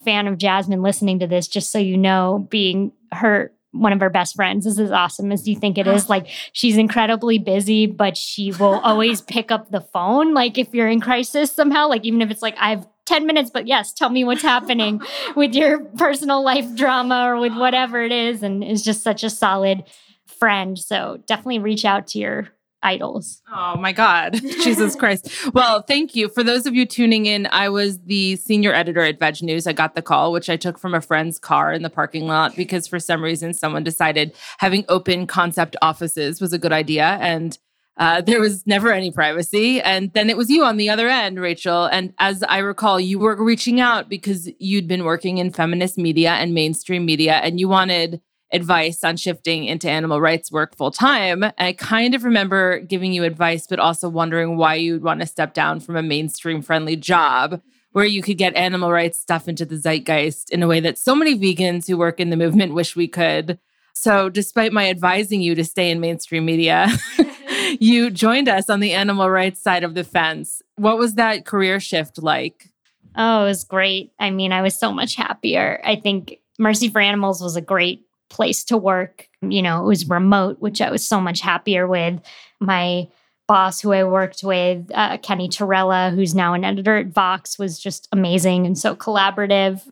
[0.04, 4.10] fan of Jasmine listening to this, just so you know, being her one of her
[4.10, 6.08] best friends is as awesome as you think it is.
[6.12, 10.34] Like she's incredibly busy, but she will always pick up the phone.
[10.34, 13.50] Like if you're in crisis somehow, like even if it's like I have 10 minutes,
[13.50, 15.00] but yes, tell me what's happening
[15.36, 18.42] with your personal life drama or with whatever it is.
[18.42, 19.84] And is just such a solid
[20.26, 20.78] friend.
[20.78, 22.48] So definitely reach out to your
[22.82, 23.42] idols.
[23.54, 24.34] Oh my God.
[24.42, 25.30] Jesus Christ.
[25.54, 26.28] Well, thank you.
[26.28, 29.66] For those of you tuning in, I was the senior editor at Veg News.
[29.66, 32.56] I got the call, which I took from a friend's car in the parking lot
[32.56, 37.18] because for some reason someone decided having open concept offices was a good idea.
[37.20, 37.56] And
[37.96, 39.80] uh, there was never any privacy.
[39.80, 41.84] And then it was you on the other end, Rachel.
[41.86, 46.32] And as I recall, you were reaching out because you'd been working in feminist media
[46.32, 48.20] and mainstream media, and you wanted
[48.52, 51.44] advice on shifting into animal rights work full time.
[51.58, 55.54] I kind of remember giving you advice, but also wondering why you'd want to step
[55.54, 59.76] down from a mainstream friendly job where you could get animal rights stuff into the
[59.76, 63.08] zeitgeist in a way that so many vegans who work in the movement wish we
[63.08, 63.58] could.
[63.94, 66.88] So, despite my advising you to stay in mainstream media,
[67.80, 70.62] you joined us on the animal rights side of the fence.
[70.76, 72.68] What was that career shift like?
[73.16, 74.12] Oh, it was great.
[74.18, 75.80] I mean, I was so much happier.
[75.84, 79.28] I think Mercy for Animals was a great place to work.
[79.42, 82.20] You know, it was remote, which I was so much happier with.
[82.60, 83.08] My
[83.48, 87.78] boss, who I worked with, uh, Kenny Torrella, who's now an editor at Vox, was
[87.78, 89.86] just amazing and so collaborative.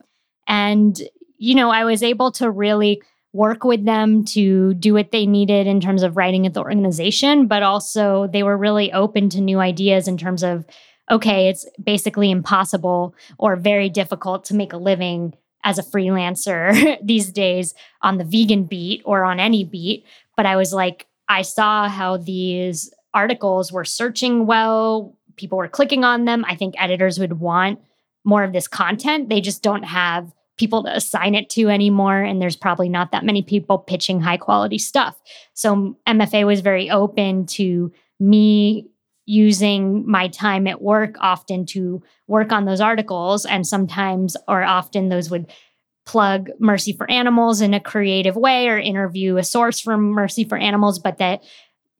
[0.48, 0.98] And,
[1.37, 5.66] you know, I was able to really work with them to do what they needed
[5.66, 9.60] in terms of writing at the organization, but also they were really open to new
[9.60, 10.66] ideas in terms of,
[11.10, 17.30] okay, it's basically impossible or very difficult to make a living as a freelancer these
[17.30, 20.04] days on the vegan beat or on any beat.
[20.36, 26.02] But I was like, I saw how these articles were searching well, people were clicking
[26.02, 26.44] on them.
[26.46, 27.80] I think editors would want
[28.24, 29.28] more of this content.
[29.28, 32.23] They just don't have people to assign it to anymore.
[32.23, 35.20] And there's probably not that many people pitching high quality stuff.
[35.55, 38.87] So MFA was very open to me
[39.25, 43.46] using my time at work often to work on those articles.
[43.46, 45.51] And sometimes, or often, those would
[46.05, 50.59] plug Mercy for Animals in a creative way or interview a source from Mercy for
[50.59, 51.42] Animals, but that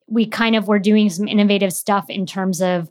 [0.07, 2.90] we kind of were doing some innovative stuff in terms of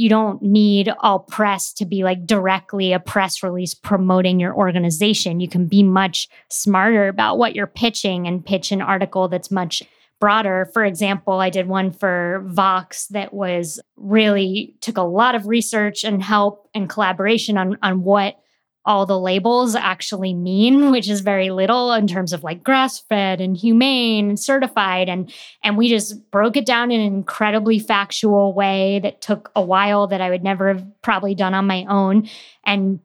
[0.00, 5.40] you don't need all press to be like directly a press release promoting your organization.
[5.40, 9.82] You can be much smarter about what you're pitching and pitch an article that's much
[10.18, 10.70] broader.
[10.72, 16.02] For example, I did one for Vox that was really took a lot of research
[16.02, 18.36] and help and collaboration on on what
[18.84, 23.40] all the labels actually mean which is very little in terms of like grass fed
[23.40, 28.54] and humane and certified and and we just broke it down in an incredibly factual
[28.54, 32.28] way that took a while that I would never have probably done on my own
[32.64, 33.00] and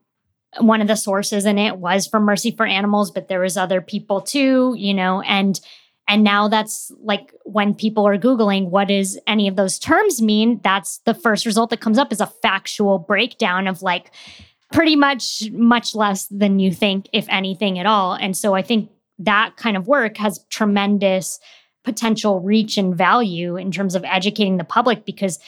[0.60, 3.82] one of the sources in it was from Mercy for Animals but there was other
[3.82, 5.60] people too you know and
[6.08, 10.60] and now that's like when people are Googling, what does any of those terms mean?
[10.64, 14.12] That's the first result that comes up is a factual breakdown of like,
[14.72, 18.14] pretty much much less than you think, if anything at all.
[18.14, 21.40] And so I think that kind of work has tremendous
[21.84, 25.40] potential reach and value in terms of educating the public because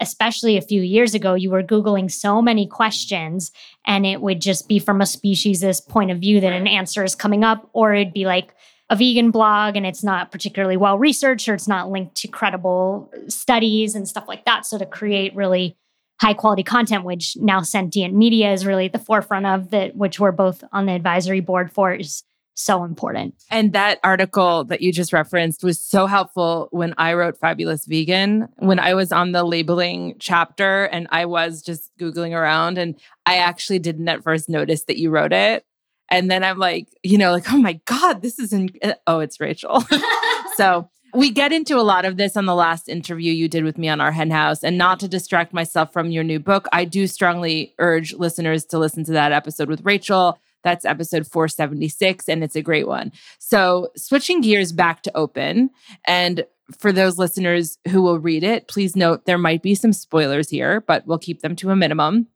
[0.00, 3.52] especially a few years ago you were googling so many questions
[3.86, 7.14] and it would just be from a speciesist point of view that an answer is
[7.14, 8.54] coming up or it'd be like
[8.90, 13.10] a vegan blog and it's not particularly well researched or it's not linked to credible
[13.28, 15.76] studies and stuff like that so to create really
[16.24, 20.18] high quality content, which now sentient media is really at the forefront of that, which
[20.18, 22.22] we're both on the advisory board for is
[22.54, 23.34] so important.
[23.50, 28.48] And that article that you just referenced was so helpful when I wrote Fabulous Vegan,
[28.56, 33.36] when I was on the labeling chapter and I was just Googling around and I
[33.36, 35.66] actually didn't at first notice that you wrote it.
[36.10, 38.70] And then I'm like, you know, like, oh my God, this is in,
[39.06, 39.84] oh, it's Rachel.
[40.56, 43.78] so we get into a lot of this on the last interview you did with
[43.78, 44.64] me on our hen house.
[44.64, 48.78] And not to distract myself from your new book, I do strongly urge listeners to
[48.78, 50.38] listen to that episode with Rachel.
[50.64, 53.12] That's episode 476, and it's a great one.
[53.38, 55.68] So, switching gears back to open,
[56.06, 56.46] and
[56.78, 60.80] for those listeners who will read it, please note there might be some spoilers here,
[60.80, 62.28] but we'll keep them to a minimum.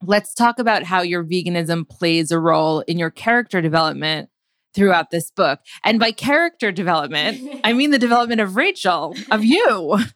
[0.00, 4.30] Let's talk about how your veganism plays a role in your character development
[4.74, 5.60] throughout this book.
[5.84, 9.98] And by character development, I mean the development of Rachel, of you.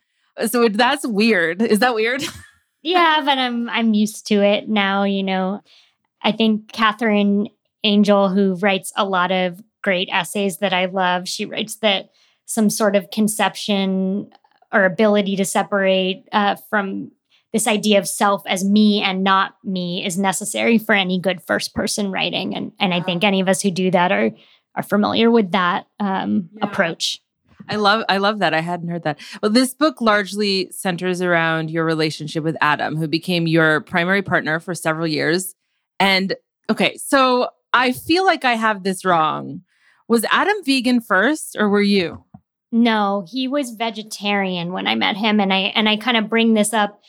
[0.49, 1.63] So that's weird.
[1.63, 2.23] Is that weird?
[2.83, 5.63] yeah, but I'm I'm used to it now, you know.
[6.21, 7.49] I think Katherine
[7.85, 12.11] Angel, who writes a lot of great essays that I love, she writes that
[12.45, 14.31] some sort of conception
[14.73, 17.13] or ability to separate uh, from
[17.57, 21.75] this idea of self as me and not me is necessary for any good first
[21.75, 22.55] person writing.
[22.55, 24.31] And, and I think any of us who do that are,
[24.75, 26.67] are familiar with that um, yeah.
[26.67, 27.23] approach.
[27.67, 28.53] I love I love that.
[28.53, 29.19] I hadn't heard that.
[29.43, 34.61] Well, this book largely centers around your relationship with Adam, who became your primary partner
[34.61, 35.55] for several years.
[35.99, 36.37] And
[36.69, 39.63] okay, so I feel like I have this wrong.
[40.09, 42.23] Was Adam vegan first or were you?
[42.71, 46.53] No, he was vegetarian when I met him and I and I kind of bring
[46.53, 47.01] this up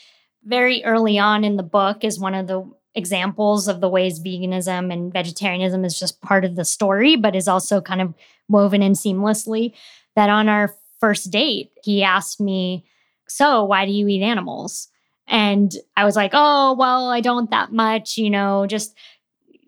[0.48, 4.92] very early on in the book is one of the examples of the ways veganism
[4.92, 8.14] and vegetarianism is just part of the story, but is also kind of
[8.48, 9.74] woven in seamlessly.
[10.16, 12.86] That on our first date, he asked me,
[13.28, 14.88] So, why do you eat animals?
[15.28, 18.96] And I was like, Oh, well, I don't that much, you know, just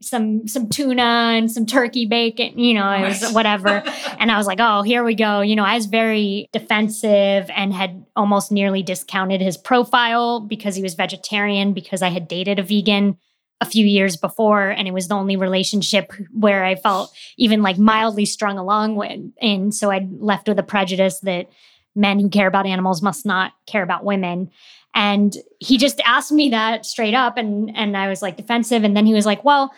[0.02, 3.70] some some tuna and some turkey bacon, you know, it was whatever.
[4.20, 5.42] and I was like, oh, here we go.
[5.42, 10.82] You know, I was very defensive and had almost nearly discounted his profile because he
[10.82, 13.18] was vegetarian because I had dated a vegan
[13.62, 17.78] a few years before and it was the only relationship where I felt even like
[17.78, 19.20] mildly strung along with.
[19.42, 21.48] And so I left with a prejudice that
[21.96, 24.50] men who care about animals must not care about women.
[24.96, 28.96] And he just asked me that straight up and and I was like defensive and
[28.96, 29.72] then he was like, "Well,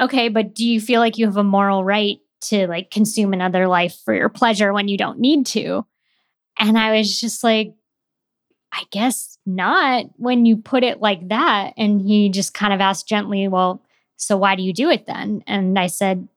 [0.00, 3.66] okay, but do you feel like you have a moral right to like consume another
[3.66, 5.84] life for your pleasure when you don't need to?
[6.58, 7.74] And I was just like,
[8.72, 11.72] I guess not when you put it like that.
[11.76, 13.82] And he just kind of asked gently, Well,
[14.16, 15.42] so why do you do it then?
[15.46, 16.28] And I said,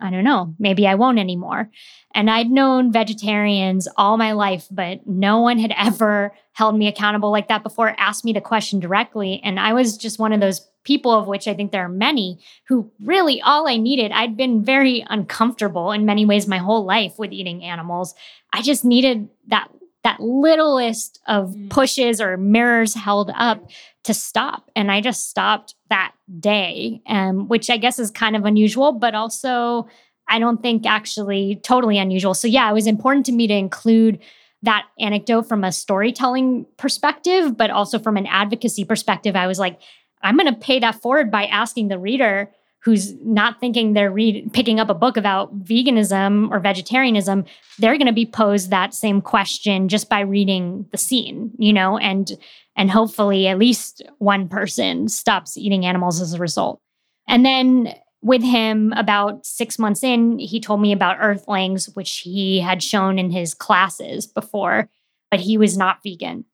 [0.00, 1.70] I don't know, maybe I won't anymore.
[2.14, 7.30] And I'd known vegetarians all my life, but no one had ever held me accountable
[7.30, 9.40] like that before, asked me the question directly.
[9.42, 12.38] And I was just one of those people, of which I think there are many,
[12.68, 17.18] who really all I needed, I'd been very uncomfortable in many ways my whole life
[17.18, 18.14] with eating animals.
[18.52, 19.68] I just needed that
[20.04, 21.70] that littlest of mm.
[21.70, 23.70] pushes or mirrors held up
[24.04, 24.70] to stop.
[24.76, 29.14] And I just stopped that day, um, which I guess is kind of unusual, but
[29.14, 29.88] also
[30.28, 32.34] I don't think actually totally unusual.
[32.34, 34.20] So, yeah, it was important to me to include
[34.62, 39.36] that anecdote from a storytelling perspective, but also from an advocacy perspective.
[39.36, 39.78] I was like,
[40.22, 42.50] I'm going to pay that forward by asking the reader
[42.84, 47.44] who's not thinking they're read, picking up a book about veganism or vegetarianism,
[47.78, 51.96] they're going to be posed that same question just by reading the scene, you know,
[51.98, 52.32] and
[52.76, 56.80] and hopefully at least one person stops eating animals as a result.
[57.26, 62.60] And then with him about 6 months in, he told me about earthlings which he
[62.60, 64.88] had shown in his classes before,
[65.30, 66.44] but he was not vegan.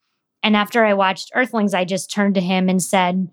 [0.42, 3.30] And after I watched Earthlings, I just turned to him and said,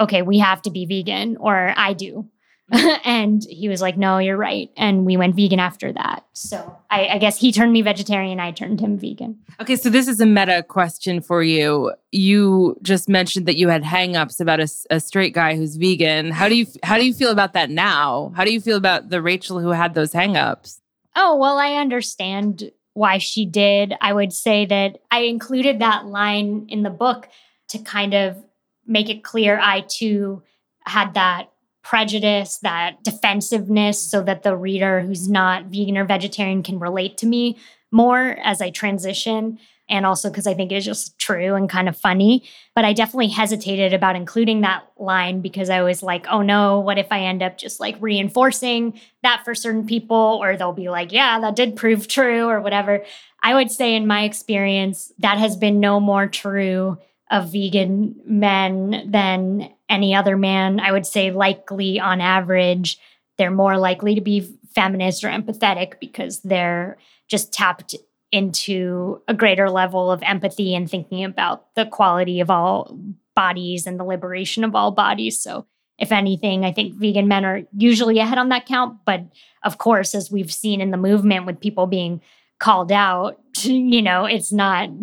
[0.00, 2.28] okay, we have to be vegan, or I do.
[2.72, 3.00] Mm-hmm.
[3.04, 4.70] and he was like, no, you're right.
[4.76, 6.24] And we went vegan after that.
[6.32, 8.40] So I, I, guess he turned me vegetarian.
[8.40, 9.38] I turned him vegan.
[9.60, 9.76] Okay.
[9.76, 11.92] So this is a meta question for you.
[12.10, 16.30] You just mentioned that you had hangups about a, a straight guy who's vegan.
[16.30, 18.32] How do you, how do you feel about that now?
[18.34, 20.80] How do you feel about the Rachel who had those hangups?
[21.16, 23.94] Oh, well, I understand why she did.
[24.00, 27.28] I would say that I included that line in the book
[27.68, 28.42] to kind of
[28.86, 30.42] make it clear I too
[30.86, 31.50] had that
[31.82, 37.26] prejudice, that defensiveness, so that the reader who's not vegan or vegetarian can relate to
[37.26, 37.58] me
[37.90, 39.58] more as I transition.
[39.86, 42.48] And also because I think it's just true and kind of funny.
[42.74, 46.96] But I definitely hesitated about including that line because I was like, oh no, what
[46.96, 50.38] if I end up just like reinforcing that for certain people?
[50.42, 53.04] Or they'll be like, yeah, that did prove true or whatever.
[53.42, 56.96] I would say, in my experience, that has been no more true
[57.30, 60.80] of vegan men than any other man.
[60.80, 62.98] I would say, likely on average,
[63.38, 66.98] they're more likely to be feminist or empathetic because they're
[67.28, 67.94] just tapped
[68.32, 72.98] into a greater level of empathy and thinking about the quality of all
[73.36, 75.40] bodies and the liberation of all bodies.
[75.40, 75.66] So,
[75.98, 78.98] if anything, I think vegan men are usually ahead on that count.
[79.06, 79.22] But
[79.62, 82.20] of course, as we've seen in the movement with people being
[82.58, 84.88] called out you know it's not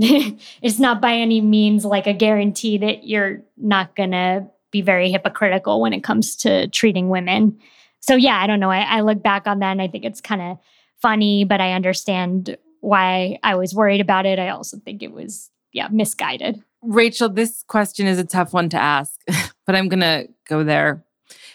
[0.61, 5.11] it's not by any means like a guarantee that you're not going to be very
[5.11, 7.59] hypocritical when it comes to treating women.
[7.99, 8.71] So yeah i don't know.
[8.71, 10.57] I, I look back on that and i think it's kind of
[11.01, 14.39] funny but i understand why i was worried about it.
[14.39, 16.61] I also think it was yeah misguided.
[16.81, 19.19] Rachel this question is a tough one to ask
[19.65, 21.03] but i'm going to go there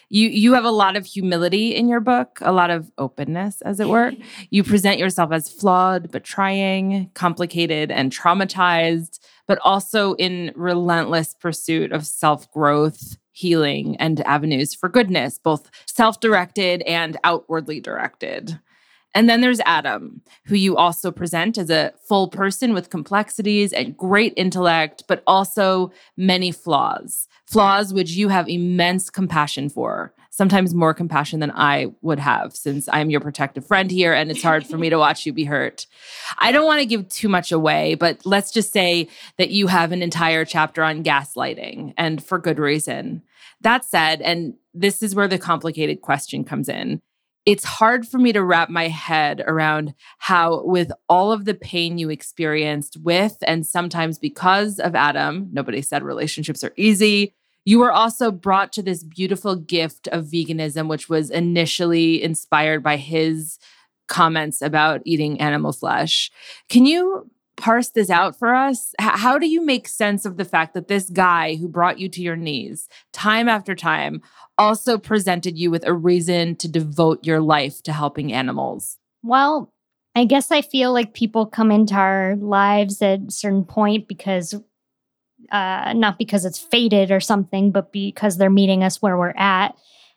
[0.09, 3.79] you you have a lot of humility in your book, a lot of openness, as
[3.79, 4.13] it were.
[4.49, 11.91] You present yourself as flawed but trying, complicated and traumatized, but also in relentless pursuit
[11.91, 18.59] of self-growth, healing, and avenues for goodness, both self-directed and outwardly directed.
[19.17, 23.97] And then there's Adam, who you also present as a full person with complexities and
[23.97, 30.93] great intellect, but also many flaws flaws which you have immense compassion for, sometimes more
[30.93, 34.77] compassion than I would have, since I'm your protective friend here and it's hard for
[34.77, 35.87] me to watch you be hurt.
[36.37, 39.07] I don't want to give too much away, but let's just say
[39.37, 43.23] that you have an entire chapter on gaslighting and for good reason.
[43.61, 46.99] That said, and this is where the complicated question comes in
[47.47, 51.97] it's hard for me to wrap my head around how, with all of the pain
[51.97, 57.33] you experienced with and sometimes because of Adam, nobody said relationships are easy.
[57.63, 62.97] You were also brought to this beautiful gift of veganism, which was initially inspired by
[62.97, 63.59] his
[64.09, 66.29] comments about eating animal flesh.
[66.67, 68.93] Can you parse this out for us?
[69.01, 72.07] H- how do you make sense of the fact that this guy who brought you
[72.09, 74.21] to your knees time after time
[74.57, 78.97] also presented you with a reason to devote your life to helping animals?
[79.23, 79.73] Well,
[80.15, 84.55] I guess I feel like people come into our lives at a certain point because,
[85.51, 89.75] uh, not because it's fated or something, but because they're meeting us where we're at.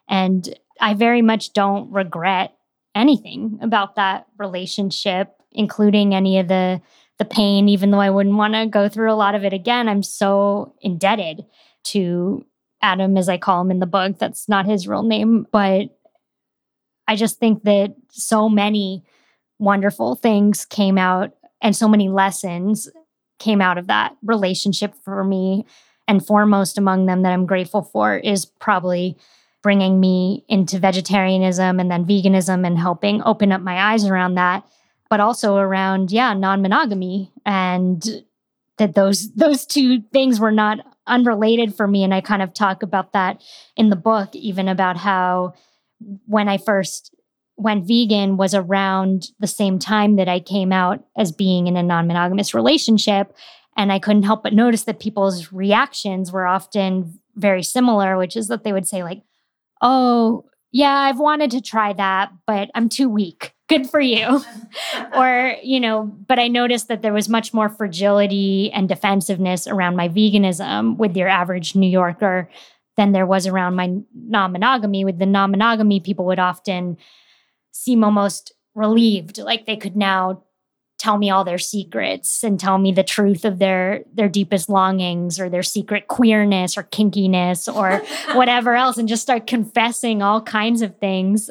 [0.09, 0.49] And
[0.81, 2.57] I very much don't regret
[2.95, 6.81] anything about that relationship, including any of the
[7.21, 9.89] the pain, even though I wouldn't want to go through a lot of it again.
[9.89, 11.45] I'm so indebted
[11.85, 12.47] to
[12.81, 14.19] Adam, as I call him in the book.
[14.19, 15.91] That's not his real name, but
[17.07, 19.05] I just think that so many
[19.59, 22.89] wonderful things came out and so many lessons
[23.39, 25.67] came out of that relationship for me.
[26.09, 29.19] And foremost among them that I'm grateful for is probably
[29.63, 34.65] bringing me into vegetarianism and then veganism and helping open up my eyes around that
[35.11, 38.25] but also around yeah non-monogamy and
[38.81, 42.03] that those those two things were not unrelated for me.
[42.03, 43.43] And I kind of talk about that
[43.77, 45.55] in the book even about how
[46.27, 47.15] when I first
[47.57, 51.83] went vegan was around the same time that I came out as being in a
[51.83, 53.37] non-monogamous relationship.
[53.77, 58.49] And I couldn't help but notice that people's reactions were often very similar which is
[58.49, 59.23] that they would say like
[59.81, 64.43] oh yeah I've wanted to try that but I'm too weak good for you.
[65.17, 69.97] or, you know, but I noticed that there was much more fragility and defensiveness around
[69.97, 72.51] my veganism with your average New Yorker
[72.97, 75.05] than there was around my non monogamy.
[75.05, 76.99] With the non monogamy, people would often
[77.71, 80.43] seem almost relieved, like they could now
[80.99, 85.41] tell me all their secrets and tell me the truth of their their deepest longings
[85.41, 88.05] or their secret queerness or kinkiness or
[88.37, 91.49] whatever else and just start confessing all kinds of things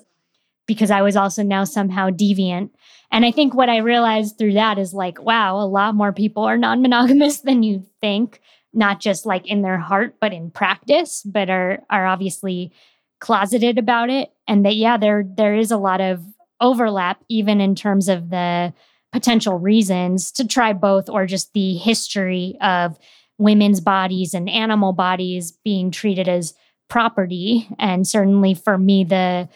[0.69, 2.69] because I was also now somehow deviant.
[3.11, 6.43] And I think what I realized through that is like, wow, a lot more people
[6.43, 8.39] are non monogamous than you think,
[8.71, 12.71] not just like in their heart, but in practice, but are, are obviously
[13.19, 14.31] closeted about it.
[14.47, 16.23] And that, yeah, there, there is a lot of
[16.61, 18.71] overlap, even in terms of the
[19.11, 22.95] potential reasons to try both or just the history of
[23.39, 26.53] women's bodies and animal bodies being treated as
[26.89, 27.67] property.
[27.79, 29.49] And certainly for me, the,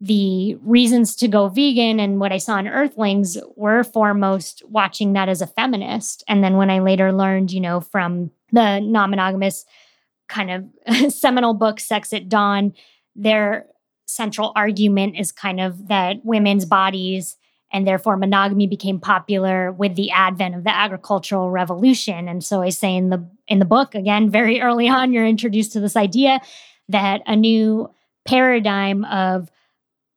[0.00, 5.28] the reasons to go vegan and what I saw in Earthlings were foremost watching that
[5.28, 6.22] as a feminist.
[6.28, 9.64] And then when I later learned, you know, from the non monogamous
[10.28, 10.50] kind
[10.86, 12.74] of seminal book, Sex at Dawn,
[13.16, 13.66] their
[14.06, 17.36] central argument is kind of that women's bodies
[17.70, 22.28] and therefore monogamy became popular with the advent of the agricultural revolution.
[22.28, 25.72] And so I say in the in the book again very early on you're introduced
[25.72, 26.40] to this idea
[26.88, 27.90] that a new
[28.24, 29.50] paradigm of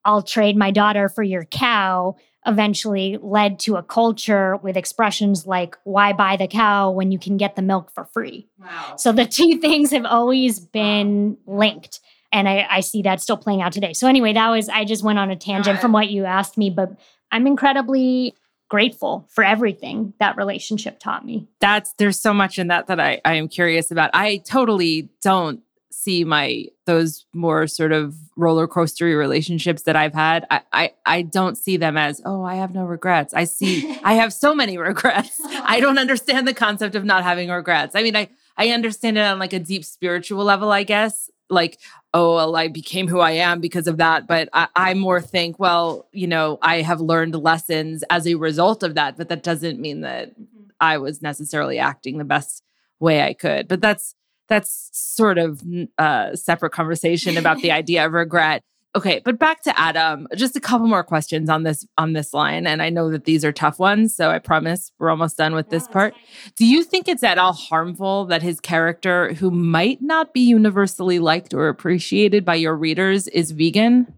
[0.05, 5.77] I'll trade my daughter for your cow eventually led to a culture with expressions like
[5.83, 8.47] why buy the cow when you can get the milk for free?
[8.59, 8.95] Wow.
[8.97, 11.99] so the two things have always been linked
[12.33, 13.93] and I, I, see that still playing out today.
[13.93, 16.71] So anyway that was i just went on a tangent from what you asked me
[16.71, 16.97] but
[17.31, 18.33] i'm incredibly
[18.71, 21.45] grateful for everything that relationship taught me.
[21.59, 24.11] That's there's so much in that that i, I am curious about.
[24.13, 25.61] I totally don't
[25.91, 31.21] see my those more sort of roller coastery relationships that I've had, I, I I
[31.21, 33.33] don't see them as oh I have no regrets.
[33.33, 35.39] I see I have so many regrets.
[35.45, 37.95] I don't understand the concept of not having regrets.
[37.95, 41.29] I mean I I understand it on like a deep spiritual level, I guess.
[41.49, 41.79] Like
[42.13, 44.27] oh well, I became who I am because of that.
[44.27, 48.83] But I, I more think well you know I have learned lessons as a result
[48.83, 49.17] of that.
[49.17, 50.69] But that doesn't mean that mm-hmm.
[50.79, 52.63] I was necessarily acting the best
[52.99, 53.67] way I could.
[53.67, 54.15] But that's
[54.51, 55.63] that's sort of
[55.97, 58.61] a uh, separate conversation about the idea of regret.
[58.93, 60.27] Okay, but back to Adam.
[60.35, 63.45] Just a couple more questions on this on this line and I know that these
[63.45, 66.13] are tough ones, so I promise we're almost done with this part.
[66.57, 71.19] Do you think it's at all harmful that his character who might not be universally
[71.19, 74.13] liked or appreciated by your readers is vegan?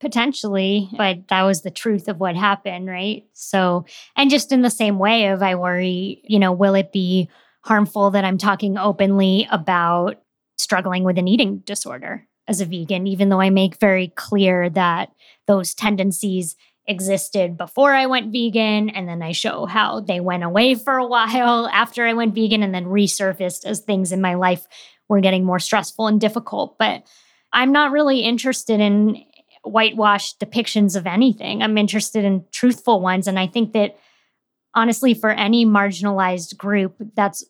[0.00, 3.24] Potentially, but that was the truth of what happened, right?
[3.34, 3.84] So,
[4.16, 7.28] and just in the same way of I worry, you know, will it be
[7.62, 10.22] harmful that I'm talking openly about
[10.58, 15.12] struggling with an eating disorder as a vegan, even though I make very clear that
[15.46, 16.56] those tendencies
[16.86, 18.90] existed before I went vegan.
[18.90, 22.62] And then I show how they went away for a while after I went vegan
[22.62, 24.66] and then resurfaced as things in my life
[25.08, 26.78] were getting more stressful and difficult.
[26.78, 27.06] But
[27.52, 29.24] I'm not really interested in
[29.62, 31.62] whitewashed depictions of anything.
[31.62, 33.28] I'm interested in truthful ones.
[33.28, 33.96] And I think that
[34.74, 37.44] honestly, for any marginalized group, that's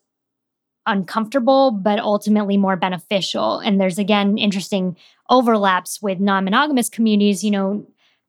[0.87, 3.59] uncomfortable, but ultimately more beneficial.
[3.59, 4.97] And there's again interesting
[5.29, 7.45] overlaps with non monogamous communities.
[7.45, 7.87] You know,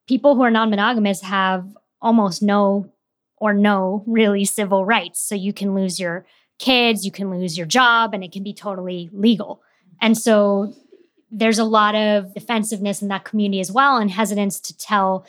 [0.08, 1.66] people who are non monogamous have
[2.02, 2.92] almost no
[3.38, 5.20] or no really civil rights.
[5.20, 6.26] So you can lose your
[6.60, 9.62] kids, you can lose your job, and it can be totally legal.
[10.02, 10.74] And so
[11.32, 15.26] there's a lot of defensiveness in that community as well and hesitance to tell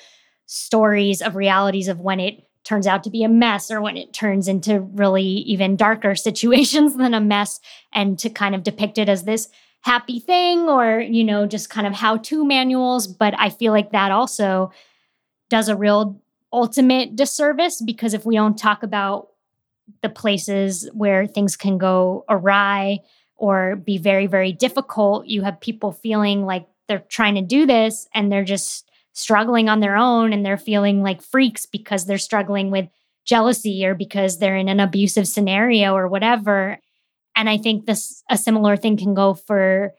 [0.46, 4.12] stories of realities of when it turns out to be a mess or when it
[4.12, 7.60] turns into really even darker situations than a mess
[7.92, 9.48] and to kind of depict it as this
[9.82, 13.06] happy thing or you know just kind of how to manuals.
[13.06, 14.72] But i feel like that also
[15.50, 16.20] does a real
[16.52, 19.28] ultimate disservice because if we don't talk about
[20.02, 23.00] the places where things can go awry
[23.36, 28.08] or be very very difficult you have people feeling like they're trying to do this
[28.14, 32.70] and they're just struggling on their own and they're feeling like freaks because they're struggling
[32.70, 32.88] with
[33.24, 36.78] jealousy or because they're in an abusive scenario or whatever.
[37.34, 39.94] And I think this a similar thing can go for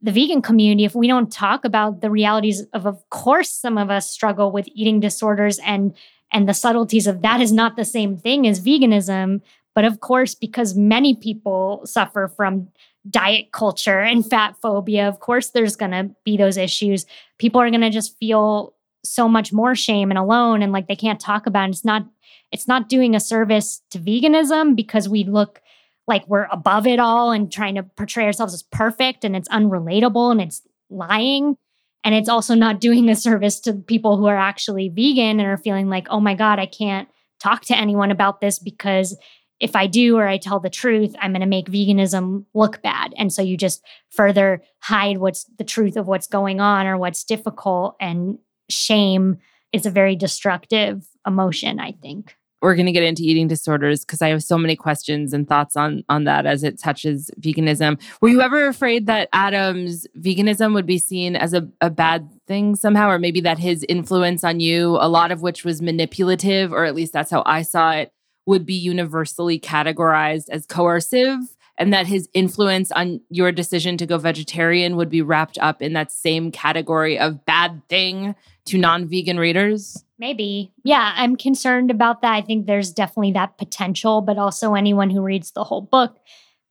[0.00, 3.88] the vegan community if we don't talk about the realities of of course some of
[3.88, 5.94] us struggle with eating disorders and
[6.32, 9.40] and the subtleties of that is not the same thing as veganism
[9.76, 12.68] but of course because many people suffer from
[13.10, 17.06] diet culture and fat phobia, of course, there's going to be those issues.
[17.38, 18.74] People are going to just feel
[19.04, 21.72] so much more shame and alone and like they can't talk about it.
[21.72, 22.06] It's not
[22.52, 25.60] it's not doing a service to veganism because we look
[26.06, 30.30] like we're above it all and trying to portray ourselves as perfect and it's unrelatable
[30.30, 31.56] and it's lying.
[32.04, 35.56] And it's also not doing a service to people who are actually vegan and are
[35.56, 37.08] feeling like, oh my God, I can't
[37.40, 39.16] talk to anyone about this because
[39.62, 43.14] if I do or I tell the truth, I'm going to make veganism look bad.
[43.16, 47.24] And so you just further hide what's the truth of what's going on or what's
[47.24, 47.96] difficult.
[48.00, 48.38] And
[48.68, 49.38] shame
[49.72, 54.22] is a very destructive emotion, I think we're going to get into eating disorders because
[54.22, 58.00] I have so many questions and thoughts on on that as it touches veganism.
[58.20, 62.76] Were you ever afraid that Adam's veganism would be seen as a, a bad thing
[62.76, 66.84] somehow, or maybe that his influence on you, a lot of which was manipulative, or
[66.84, 68.12] at least that's how I saw it,
[68.46, 71.38] would be universally categorized as coercive?
[71.78, 75.94] And that his influence on your decision to go vegetarian would be wrapped up in
[75.94, 78.34] that same category of bad thing
[78.66, 80.04] to non vegan readers?
[80.18, 80.70] Maybe.
[80.84, 82.34] Yeah, I'm concerned about that.
[82.34, 86.18] I think there's definitely that potential, but also anyone who reads the whole book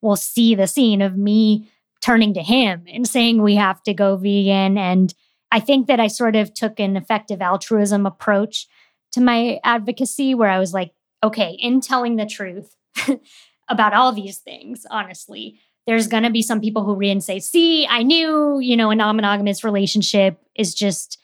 [0.01, 1.69] will see the scene of me
[2.01, 4.77] turning to him and saying we have to go vegan.
[4.77, 5.13] And
[5.51, 8.67] I think that I sort of took an effective altruism approach
[9.11, 10.93] to my advocacy where I was like,
[11.23, 12.75] okay, in telling the truth
[13.69, 17.39] about all these things, honestly, there's going to be some people who read and say,
[17.39, 21.17] see, I knew, you know, a non monogamous relationship is just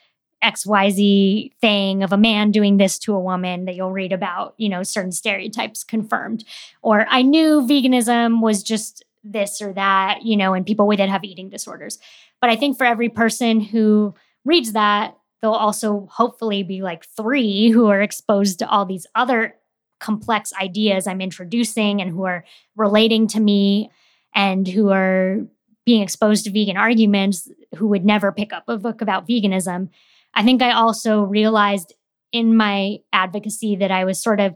[0.43, 4.69] XYZ thing of a man doing this to a woman that you'll read about, you
[4.69, 6.43] know, certain stereotypes confirmed.
[6.81, 11.09] Or I knew veganism was just this or that, you know, and people with it
[11.09, 11.99] have eating disorders.
[12.39, 14.13] But I think for every person who
[14.45, 19.55] reads that, there'll also hopefully be like three who are exposed to all these other
[19.99, 22.45] complex ideas I'm introducing and who are
[22.75, 23.89] relating to me
[24.35, 25.39] and who are
[25.85, 29.89] being exposed to vegan arguments who would never pick up a book about veganism.
[30.33, 31.93] I think I also realized
[32.31, 34.55] in my advocacy that I was sort of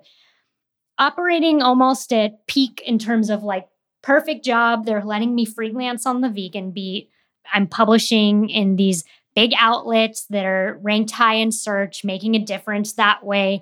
[1.00, 3.68] operating almost at peak in terms of like
[4.04, 4.86] perfect job.
[4.86, 7.10] They're letting me freelance on the vegan beat.
[7.52, 9.04] I'm publishing in these
[9.36, 13.62] big outlets that are ranked high in search, making a difference that way.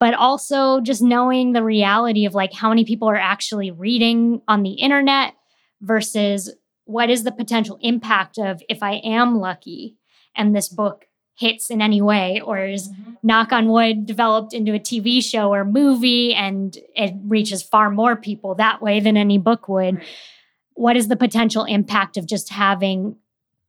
[0.00, 4.62] But also just knowing the reality of like how many people are actually reading on
[4.62, 5.34] the internet
[5.80, 6.52] versus
[6.84, 9.96] what is the potential impact of if I am lucky
[10.34, 11.06] and this book
[11.40, 13.12] hits in any way or is mm-hmm.
[13.22, 18.14] knock on wood developed into a TV show or movie and it reaches far more
[18.14, 19.96] people that way than any book would.
[19.96, 20.06] Right.
[20.74, 23.16] What is the potential impact of just having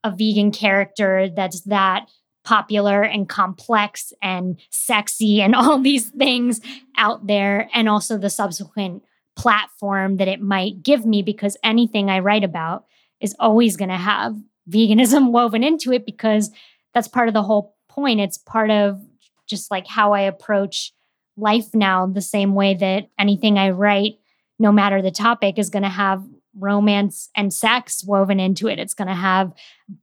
[0.03, 2.07] a vegan character that's that
[2.43, 6.61] popular and complex and sexy and all these things
[6.97, 9.03] out there and also the subsequent
[9.35, 12.85] platform that it might give me because anything I write about
[13.19, 14.35] is always going to have
[14.69, 16.51] veganism woven into it because
[16.93, 18.19] that's part of the whole point.
[18.19, 19.01] It's part of
[19.47, 20.93] just like how I approach
[21.37, 24.13] life now, the same way that anything I write,
[24.59, 26.23] no matter the topic, is going to have
[26.57, 28.79] romance and sex woven into it.
[28.79, 29.53] It's going to have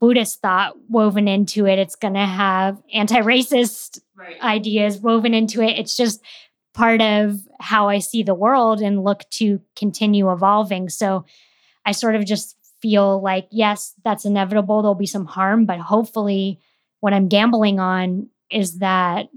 [0.01, 1.79] Buddhist thought woven into it.
[1.79, 4.41] It's going to have anti racist right.
[4.43, 5.79] ideas woven into it.
[5.79, 6.23] It's just
[6.75, 10.89] part of how I see the world and look to continue evolving.
[10.89, 11.25] So
[11.85, 14.83] I sort of just feel like, yes, that's inevitable.
[14.83, 16.61] There'll be some harm, but hopefully
[17.01, 19.29] what I'm gambling on is that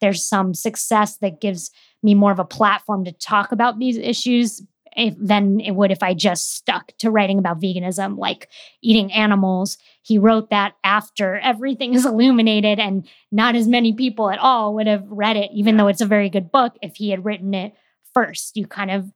[0.00, 1.70] there's some success that gives
[2.02, 4.62] me more of a platform to talk about these issues
[4.96, 8.48] if, than it would if I just stuck to writing about veganism, like
[8.82, 9.78] eating animals.
[10.02, 14.86] He wrote that after everything is illuminated, and not as many people at all would
[14.86, 16.74] have read it, even though it's a very good book.
[16.82, 17.74] If he had written it
[18.12, 19.12] first, you kind of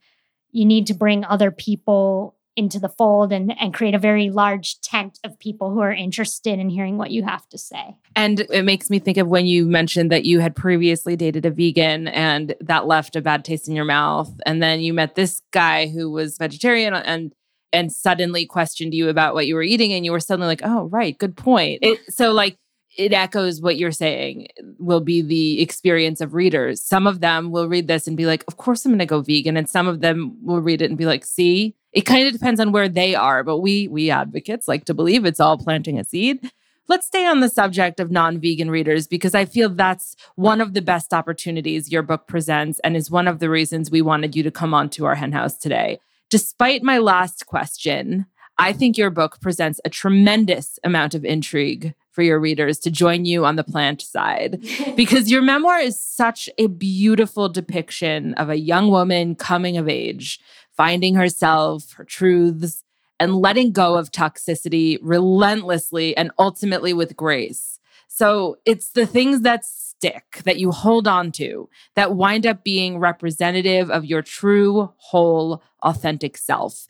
[0.51, 4.80] you need to bring other people into the fold and, and create a very large
[4.80, 7.96] tent of people who are interested in hearing what you have to say.
[8.16, 11.52] And it makes me think of when you mentioned that you had previously dated a
[11.52, 14.28] vegan and that left a bad taste in your mouth.
[14.44, 17.32] And then you met this guy who was vegetarian and
[17.70, 20.84] and suddenly questioned you about what you were eating and you were suddenly like, oh
[20.86, 21.78] right, good point.
[21.82, 22.56] It, so like
[22.96, 24.48] it echoes what you're saying
[24.78, 26.82] will be the experience of readers.
[26.82, 29.20] Some of them will read this and be like, of course I'm going to go
[29.20, 29.56] vegan.
[29.56, 32.61] And some of them will read it and be like, see, it kind of depends
[32.61, 33.42] on where they are.
[33.42, 36.53] But we, we advocates like to believe it's all planting a seed.
[36.86, 40.74] Let's stay on the subject of non vegan readers because I feel that's one of
[40.74, 44.44] the best opportunities your book presents and is one of the reasons we wanted you
[44.44, 45.99] to come on to our henhouse today.
[46.30, 48.26] Despite my last question,
[48.59, 53.24] I think your book presents a tremendous amount of intrigue for your readers to join
[53.24, 54.64] you on the plant side
[54.96, 60.38] because your memoir is such a beautiful depiction of a young woman coming of age,
[60.79, 62.85] finding herself, her truths,
[63.20, 67.81] and letting go of toxicity relentlessly and ultimately with grace.
[68.07, 72.99] So it's the things that stick that you hold on to that wind up being
[72.99, 76.87] representative of your true, whole, authentic self.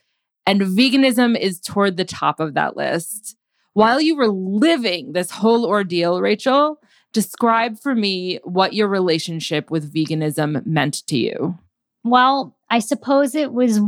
[0.47, 3.37] And veganism is toward the top of that list.
[3.73, 6.79] While you were living this whole ordeal, Rachel,
[7.15, 11.59] describe for me what your relationship with veganism meant to you.
[12.05, 13.81] Well, I suppose it was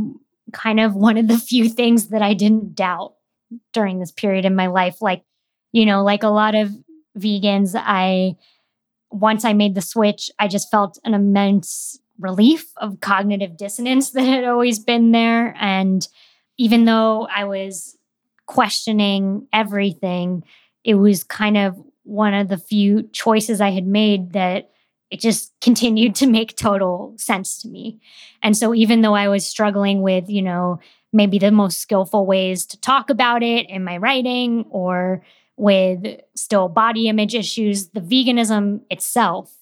[0.53, 3.13] kind of one of the few things that I didn't doubt
[3.73, 5.01] during this period in my life.
[5.01, 5.23] Like,
[5.71, 6.71] you know, like a lot of
[7.17, 8.35] vegans, I,
[9.11, 14.23] once I made the switch, I just felt an immense relief of cognitive dissonance that
[14.23, 15.55] had always been there.
[15.59, 16.07] And
[16.57, 17.97] even though I was
[18.45, 20.43] questioning everything,
[20.83, 24.71] it was kind of one of the few choices I had made that
[25.11, 27.99] it just continued to make total sense to me.
[28.41, 30.79] And so even though I was struggling with, you know,
[31.13, 35.21] maybe the most skillful ways to talk about it in my writing or
[35.57, 39.53] with still body image issues, the veganism itself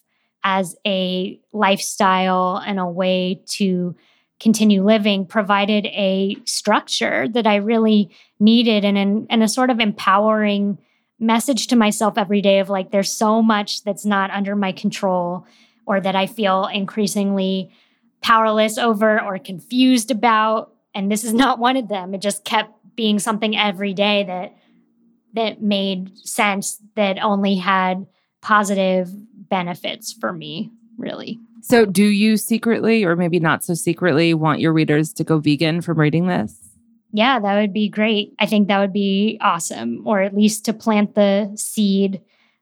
[0.44, 3.96] as a lifestyle and a way to
[4.40, 10.78] continue living provided a structure that I really needed and, and a sort of empowering
[11.20, 15.46] message to myself every day of like, there's so much that's not under my control
[15.86, 17.72] or that I feel increasingly
[18.22, 20.74] powerless over or confused about.
[20.94, 22.14] And this is not one of them.
[22.14, 24.56] It just kept being something every day that
[25.34, 28.08] that made sense that only had
[28.42, 29.10] positive
[29.50, 31.40] benefits for me, really.
[31.62, 35.82] So, do you secretly, or maybe not so secretly, want your readers to go vegan
[35.82, 36.69] from reading this?
[37.12, 38.34] Yeah, that would be great.
[38.40, 42.22] I think that would be awesome, or at least to plant the seed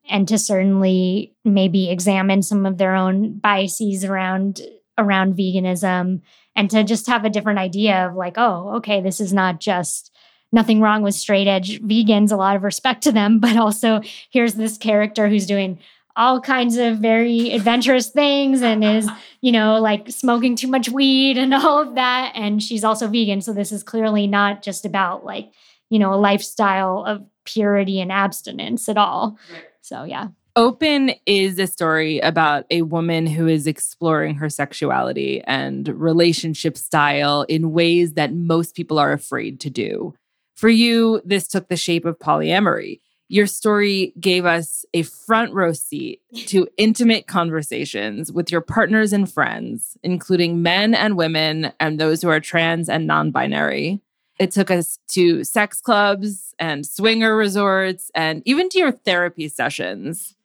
[0.09, 4.61] and to certainly maybe examine some of their own biases around
[4.97, 6.21] around veganism
[6.55, 10.11] and to just have a different idea of like, oh, okay, this is not just
[10.51, 14.55] nothing wrong with straight edge vegans, a lot of respect to them, but also here's
[14.55, 15.79] this character who's doing
[16.17, 19.09] all kinds of very adventurous things and is,
[19.41, 22.31] you know, like smoking too much weed and all of that.
[22.35, 23.41] And she's also vegan.
[23.41, 25.51] So this is clearly not just about like,
[25.89, 29.37] you know, a lifestyle of purity and abstinence at all.
[29.81, 30.29] So, yeah.
[30.57, 37.43] Open is a story about a woman who is exploring her sexuality and relationship style
[37.43, 40.15] in ways that most people are afraid to do.
[40.55, 43.01] For you, this took the shape of polyamory.
[43.29, 49.31] Your story gave us a front row seat to intimate conversations with your partners and
[49.31, 54.01] friends, including men and women and those who are trans and non binary.
[54.39, 60.35] It took us to sex clubs and swinger resorts and even to your therapy sessions.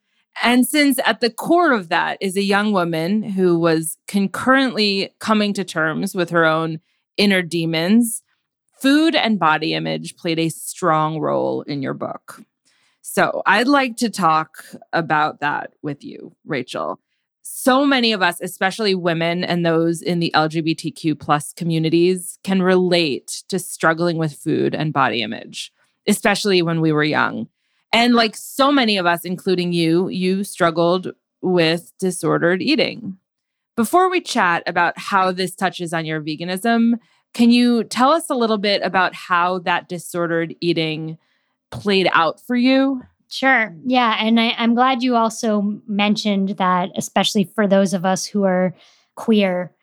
[0.41, 5.53] And since at the core of that is a young woman who was concurrently coming
[5.53, 6.79] to terms with her own
[7.17, 8.23] inner demons,
[8.81, 12.41] food and body image played a strong role in your book.
[13.05, 17.01] So I'd like to talk about that with you, Rachel.
[17.41, 23.43] So many of us, especially women and those in the LGBTQ plus communities, can relate
[23.49, 25.73] to struggling with food and body image,
[26.07, 27.49] especially when we were young.
[27.91, 33.17] And like so many of us, including you, you struggled with disordered eating.
[33.75, 36.93] Before we chat about how this touches on your veganism,
[37.33, 41.17] can you tell us a little bit about how that disordered eating
[41.73, 43.01] played out for you?
[43.27, 43.75] Sure.
[43.85, 44.15] Yeah.
[44.19, 48.75] And I, am glad you also mentioned that, especially for those of us who are
[49.15, 49.73] queer,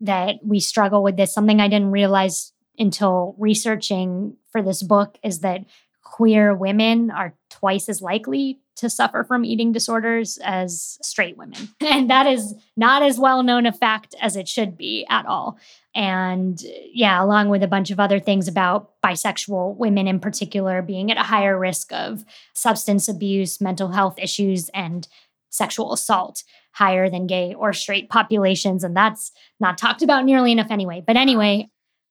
[0.00, 1.34] that we struggle with this.
[1.34, 5.64] Something I didn't realize until researching for this book is that
[6.02, 11.68] queer women are twice as likely to suffer from eating disorders as straight women.
[11.80, 15.58] And that is not as well known a fact as it should be at all.
[15.94, 16.60] And
[16.92, 21.16] yeah, along with a bunch of other things about bisexual women in particular being at
[21.16, 22.24] a higher risk of
[22.54, 25.08] substance abuse, mental health issues, and
[25.50, 28.84] sexual assault higher than gay or straight populations.
[28.84, 31.02] And that's not talked about nearly enough anyway.
[31.04, 31.68] But anyway,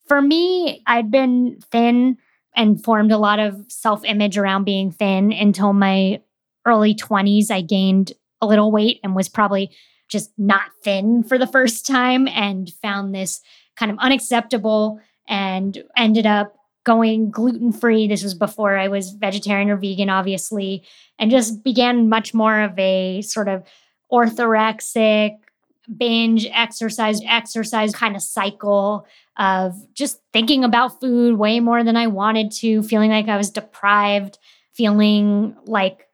[0.07, 2.17] for me, I'd been thin
[2.55, 6.21] and formed a lot of self image around being thin until my
[6.65, 7.49] early 20s.
[7.49, 8.11] I gained
[8.41, 9.71] a little weight and was probably
[10.09, 13.41] just not thin for the first time and found this
[13.79, 18.07] kind of unacceptable and ended up going gluten free.
[18.07, 20.83] This was before I was vegetarian or vegan, obviously,
[21.17, 23.63] and just began much more of a sort of
[24.11, 25.37] orthorexic
[25.97, 29.07] binge exercise, exercise kind of cycle
[29.37, 33.49] of just thinking about food way more than I wanted to, feeling like I was
[33.49, 34.37] deprived,
[34.73, 36.08] feeling like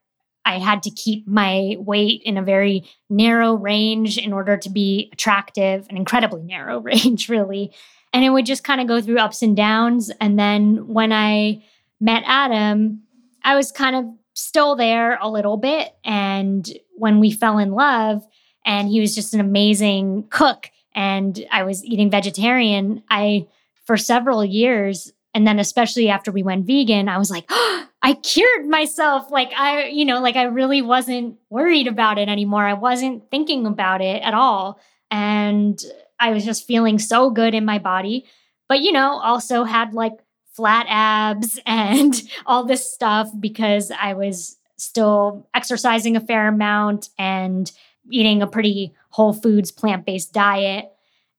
[0.45, 5.09] I had to keep my weight in a very narrow range in order to be
[5.11, 7.73] attractive, an incredibly narrow range, really.
[8.13, 10.11] And it would just kind of go through ups and downs.
[10.21, 11.63] And then when I
[11.99, 13.01] met Adam,
[13.43, 15.93] I was kind of still there a little bit.
[16.05, 18.25] And when we fell in love,
[18.65, 23.47] and he was just an amazing cook, and I was eating vegetarian, I,
[23.85, 28.13] for several years, and then especially after we went vegan, I was like, oh, I
[28.13, 29.31] cured myself.
[29.31, 32.63] Like I, you know, like I really wasn't worried about it anymore.
[32.63, 34.79] I wasn't thinking about it at all.
[35.09, 35.83] And
[36.19, 38.25] I was just feeling so good in my body.
[38.69, 40.13] But, you know, also had like
[40.53, 47.71] flat abs and all this stuff because I was still exercising a fair amount and
[48.11, 50.91] eating a pretty whole foods plant based diet.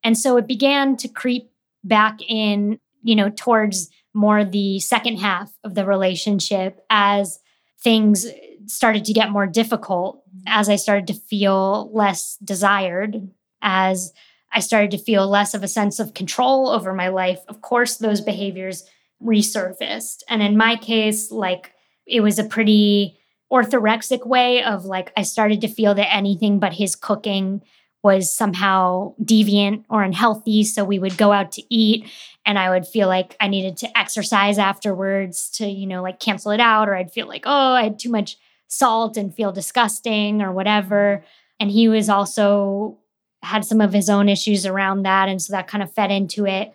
[0.02, 1.48] And so it began to creep
[1.84, 7.38] back in, you know, towards more the second half of the relationship as
[7.80, 8.26] things
[8.66, 13.30] started to get more difficult, as I started to feel less desired,
[13.62, 14.12] as
[14.52, 17.40] I started to feel less of a sense of control over my life.
[17.46, 18.84] Of course, those behaviors
[19.22, 20.22] resurfaced.
[20.28, 21.72] And in my case, like
[22.06, 23.18] it was a pretty
[23.52, 27.62] orthorexic way of like, I started to feel that anything but his cooking
[28.02, 30.64] was somehow deviant or unhealthy.
[30.64, 32.06] So we would go out to eat
[32.44, 36.52] and I would feel like I needed to exercise afterwards to, you know, like cancel
[36.52, 36.88] it out.
[36.88, 38.36] Or I'd feel like, oh, I had too much
[38.68, 41.24] salt and feel disgusting or whatever.
[41.58, 42.98] And he was also
[43.42, 45.28] had some of his own issues around that.
[45.28, 46.72] And so that kind of fed into it.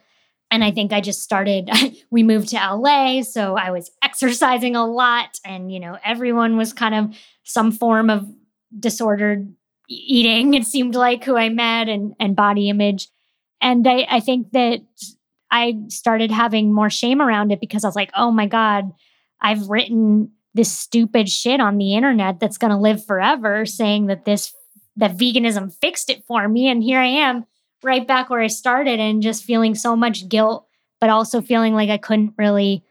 [0.52, 1.70] And I think I just started,
[2.12, 3.22] we moved to LA.
[3.22, 5.40] So I was exercising a lot.
[5.46, 8.28] And, you know, everyone was kind of some form of
[8.78, 9.54] disordered
[9.92, 13.08] eating, it seemed like, who I met and, and body image.
[13.60, 14.82] And I, I think that
[15.52, 18.92] I started having more shame around it because I was like, oh my God,
[19.42, 24.26] I've written this stupid shit on the internet that's going to live forever saying that
[24.26, 24.54] this
[24.98, 27.46] that veganism fixed it for me and here I am
[27.82, 30.68] right back where I started and just feeling so much guilt
[31.00, 32.84] but also feeling like I couldn't really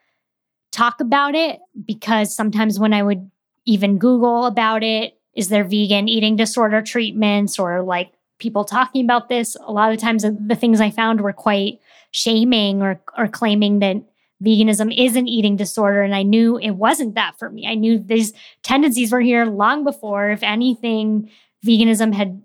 [0.72, 3.30] talk about it because sometimes when I would
[3.66, 9.28] even google about it is there vegan eating disorder treatments or like people talking about
[9.28, 13.78] this a lot of times the things I found were quite shaming or or claiming
[13.80, 14.02] that
[14.42, 16.02] veganism is an eating disorder.
[16.02, 17.66] And I knew it wasn't that for me.
[17.66, 20.30] I knew these tendencies were here long before.
[20.30, 21.30] If anything,
[21.64, 22.42] veganism had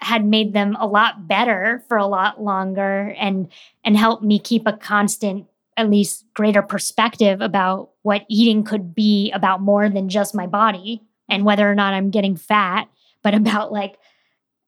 [0.00, 3.48] had made them a lot better for a lot longer and
[3.84, 5.46] and helped me keep a constant
[5.76, 11.00] at least greater perspective about what eating could be about more than just my body
[11.32, 12.88] and whether or not I'm getting fat,
[13.22, 13.98] but about like,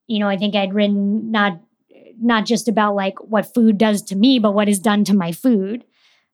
[0.07, 1.61] you know, I think I'd written not
[2.21, 5.33] not just about like what food does to me, but what is done to my
[5.33, 5.85] food.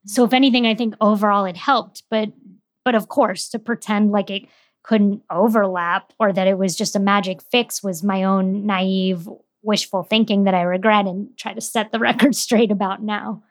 [0.06, 2.02] So if anything, I think overall it helped.
[2.10, 2.30] But
[2.84, 4.44] but of course, to pretend like it
[4.82, 9.28] couldn't overlap or that it was just a magic fix was my own naive,
[9.62, 13.42] wishful thinking that I regret and try to set the record straight about now.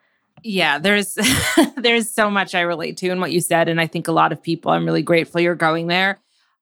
[0.42, 1.18] Yeah, there's
[1.76, 3.68] there's so much I relate to in what you said.
[3.68, 6.18] And I think a lot of people, I'm really grateful you're going there.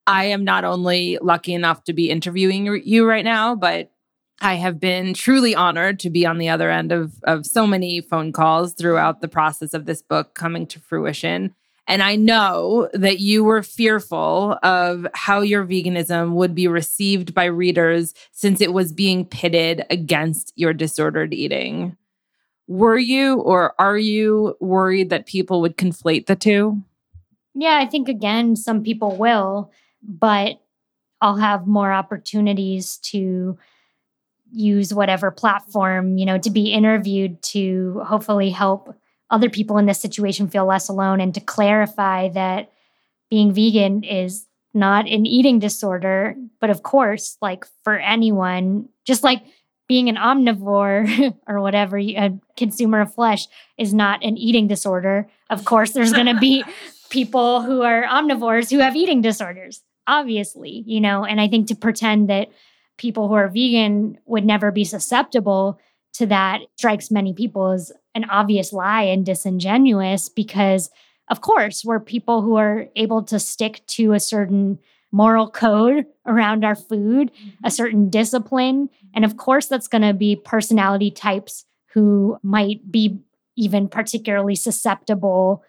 [0.09, 3.93] I am not only lucky enough to be interviewing you right now, but
[4.41, 8.01] I have been truly honored to be on the other end of, of so many
[8.01, 11.55] phone calls throughout the process of this book coming to fruition.
[11.87, 17.45] And I know that you were fearful of how your veganism would be received by
[17.45, 21.99] readers since it was being pitted against your disordered eating.
[22.67, 26.83] Were you or are you worried that people would conflate the two?
[27.55, 29.71] Yeah, I think again, some people will,
[30.03, 30.61] but
[31.21, 33.59] I'll have more opportunities to
[34.53, 38.95] use whatever platform, you know, to be interviewed to hopefully help
[39.31, 42.73] other people in this situation feel less alone and to clarify that
[43.31, 49.43] being vegan is not an eating disorder, but of course, like for anyone, just like
[49.87, 55.29] being an omnivore or whatever, a consumer of flesh is not an eating disorder.
[55.51, 56.65] Of course, there's going to be
[57.11, 61.75] people who are omnivores who have eating disorders, obviously, you know, and I think to
[61.75, 62.49] pretend that
[62.97, 65.79] people who are vegan would never be susceptible
[66.15, 70.91] to that strikes many people as an obvious lie and disingenuous because
[71.29, 74.79] of course we're people who are able to stick to a certain
[75.13, 77.65] moral code around our food mm-hmm.
[77.65, 83.21] a certain discipline and of course that's going to be personality types who might be
[83.57, 85.63] even particularly susceptible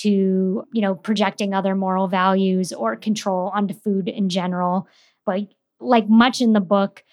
[0.00, 4.88] to you know projecting other moral values or control onto food in general
[5.26, 5.40] but
[5.80, 7.04] like much in the book,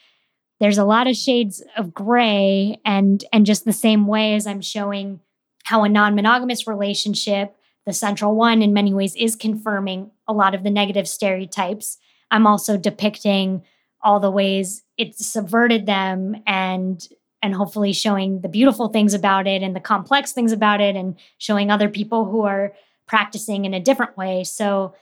[0.60, 4.62] there's a lot of shades of gray and and just the same way as I'm
[4.62, 5.20] showing
[5.66, 7.56] how a non-monogamous relationship,
[7.86, 11.98] the central one in many ways is confirming a lot of the negative stereotypes.
[12.32, 13.64] I'm also depicting
[14.02, 17.06] all the ways it's subverted them and
[17.44, 21.16] and hopefully showing the beautiful things about it and the complex things about it and
[21.38, 22.74] showing other people who are
[23.06, 24.46] practicing in a different way.
[24.46, 24.96] So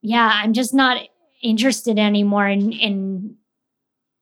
[0.00, 1.02] yeah, I'm just not
[1.42, 3.36] interested anymore in in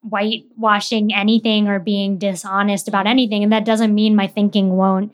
[0.02, 5.12] whitewashing anything or being dishonest about anything and that doesn't mean my thinking won't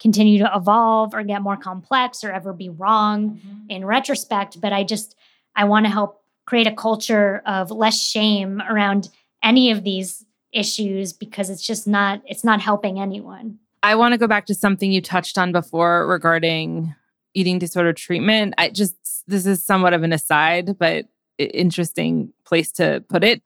[0.00, 3.70] continue to evolve or get more complex or ever be wrong mm-hmm.
[3.70, 5.14] in retrospect but i just
[5.54, 9.08] i want to help create a culture of less shame around
[9.44, 13.58] any of these issues because it's just not it's not helping anyone.
[13.82, 16.94] I want to go back to something you touched on before regarding
[17.34, 18.54] eating disorder treatment.
[18.58, 18.94] I just
[19.26, 21.06] this is somewhat of an aside, but
[21.38, 23.42] interesting place to put it.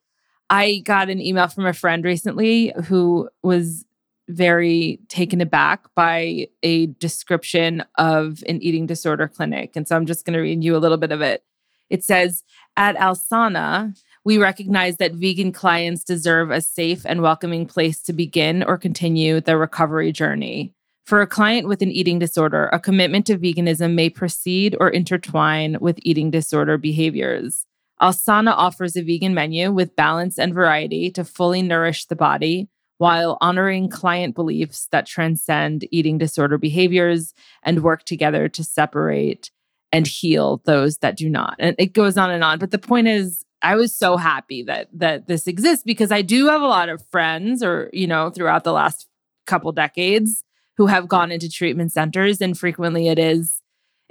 [0.50, 3.84] I got an email from a friend recently who was
[4.28, 9.76] very taken aback by a description of an eating disorder clinic.
[9.76, 11.44] And so I'm just going to read you a little bit of it.
[11.90, 12.42] It says
[12.76, 13.96] At Alsana,
[14.26, 19.40] we recognize that vegan clients deserve a safe and welcoming place to begin or continue
[19.40, 20.72] their recovery journey.
[21.04, 25.76] For a client with an eating disorder, a commitment to veganism may proceed or intertwine
[25.80, 27.66] with eating disorder behaviors.
[28.02, 32.68] Alsana offers a vegan menu with balance and variety to fully nourish the body
[32.98, 39.52] while honoring client beliefs that transcend eating disorder behaviors and work together to separate
[39.92, 41.54] and heal those that do not.
[41.60, 42.58] And it goes on and on.
[42.58, 46.46] But the point is, I was so happy that that this exists because I do
[46.46, 49.08] have a lot of friends or, you know, throughout the last
[49.44, 50.44] couple decades
[50.76, 53.60] who have gone into treatment centers and frequently it is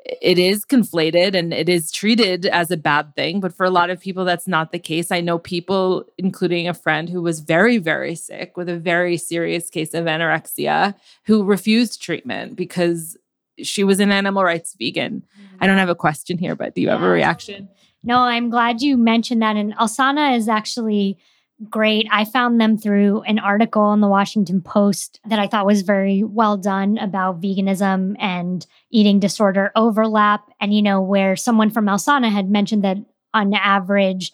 [0.06, 3.39] it is conflated and it is treated as a bad thing.
[3.39, 5.10] But for a lot of people, that's not the case.
[5.10, 9.70] I know people, including a friend who was very, very sick with a very serious
[9.70, 10.95] case of anorexia,
[11.26, 13.18] who refused treatment because
[13.64, 15.24] she was an animal rights vegan.
[15.24, 15.64] Mm-hmm.
[15.64, 16.93] I don't have a question here, but do you yeah.
[16.93, 17.70] have a reaction?
[18.06, 19.56] No, I'm glad you mentioned that.
[19.56, 21.18] And Alsana is actually
[21.70, 22.08] great.
[22.12, 26.24] I found them through an article in the Washington Post that I thought was very
[26.24, 30.49] well done about veganism and eating disorder overlap.
[30.60, 32.97] And, you know, where someone from Alsana had mentioned that
[33.34, 34.32] on average,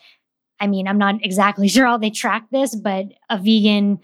[0.60, 4.00] I mean, I'm not exactly sure how they track this, but a vegan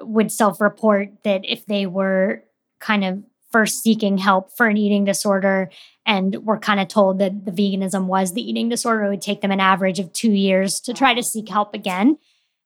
[0.00, 2.44] would self report that if they were
[2.78, 5.70] kind of first seeking help for an eating disorder
[6.06, 9.40] and were kind of told that the veganism was the eating disorder, it would take
[9.40, 12.18] them an average of two years to try to seek help again.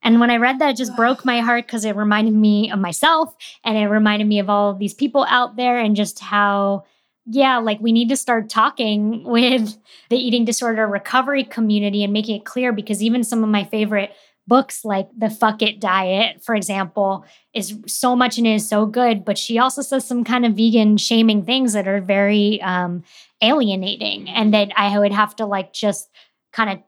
[0.03, 2.79] And when I read that, it just broke my heart because it reminded me of
[2.79, 6.85] myself and it reminded me of all of these people out there and just how,
[7.27, 9.77] yeah, like we need to start talking with
[10.11, 14.13] the eating disorder recovery community and making it clear because even some of my favorite
[14.47, 17.25] books like the fuck it diet for example
[17.55, 20.97] is so much and is so good but she also says some kind of vegan
[20.97, 23.03] shaming things that are very um,
[23.43, 26.11] alienating and that i would have to like just
[26.53, 26.79] kind of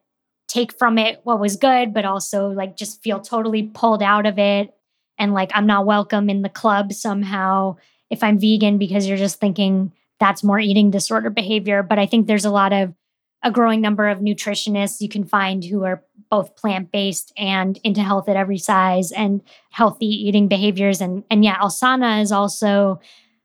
[0.49, 4.39] take from it what was good, but also like just feel totally pulled out of
[4.39, 4.75] it.
[5.19, 7.77] And like I'm not welcome in the club somehow
[8.11, 11.83] if I'm vegan because you're just thinking that's more eating disorder behavior.
[11.83, 12.95] But I think there's a lot of
[13.43, 16.03] a growing number of nutritionists you can find who are
[16.37, 21.01] both plant-based and into health at every size and healthy eating behaviors.
[21.01, 23.01] And and yeah, Alsana is also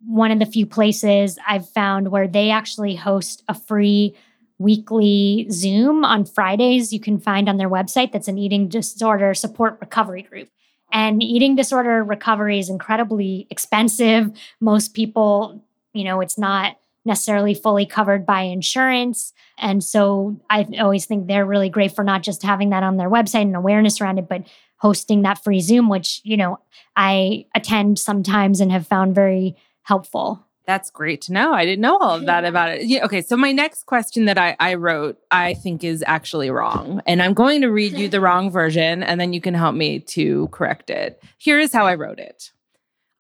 [0.06, 4.14] one of the few places I've found where they actually host a free
[4.58, 9.78] weekly Zoom on Fridays you can find on their website that's an eating disorder support
[9.80, 10.50] recovery group.
[10.92, 14.32] And eating disorder recovery is incredibly expensive.
[14.60, 15.64] Most people,
[15.94, 16.76] you know, it's not
[17.06, 19.34] necessarily fully covered by insurance.
[19.58, 23.10] And so I always think they're really great for not just having that on their
[23.10, 24.44] website and awareness around it, but
[24.78, 26.60] hosting that free Zoom, which, you know,
[26.96, 30.46] I attend sometimes and have found very helpful.
[30.66, 31.54] That's great to know.
[31.54, 32.86] I didn't know all of that about it.
[32.86, 37.02] Yeah, okay, so my next question that I, I wrote, I think is actually wrong.
[37.08, 40.00] And I'm going to read you the wrong version and then you can help me
[40.00, 41.22] to correct it.
[41.38, 42.52] Here is how I wrote it.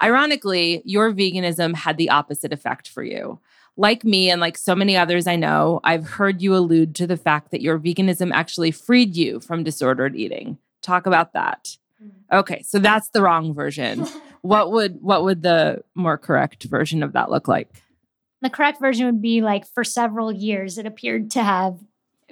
[0.02, 3.40] Ironically, your veganism had the opposite effect for you.
[3.78, 7.18] Like me and like so many others I know, I've heard you allude to the
[7.18, 10.58] fact that your veganism actually freed you from disordered eating.
[10.82, 11.78] Talk about that.
[12.04, 12.40] Mm.
[12.40, 14.06] Okay, so that's the wrong version.
[14.42, 17.84] what would what would the more correct version of that look like?
[18.42, 21.78] The correct version would be like for several years it appeared to have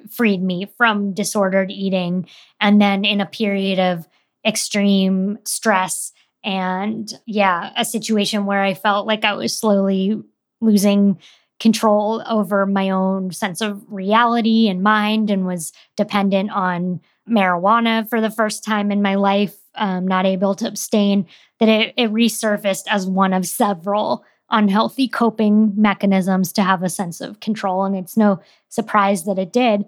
[0.09, 2.27] freed me from disordered eating
[2.59, 4.07] and then in a period of
[4.45, 6.13] extreme stress
[6.43, 10.21] and yeah, a situation where I felt like I was slowly
[10.61, 11.19] losing
[11.59, 18.21] control over my own sense of reality and mind and was dependent on marijuana for
[18.21, 21.27] the first time in my life, um, not able to abstain,
[21.59, 27.21] that it, it resurfaced as one of several unhealthy coping mechanisms to have a sense
[27.21, 27.83] of control.
[27.83, 28.39] And it's no
[28.69, 29.85] surprise that it did.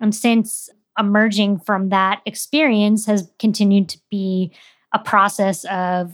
[0.00, 4.52] And since emerging from that experience has continued to be
[4.92, 6.12] a process of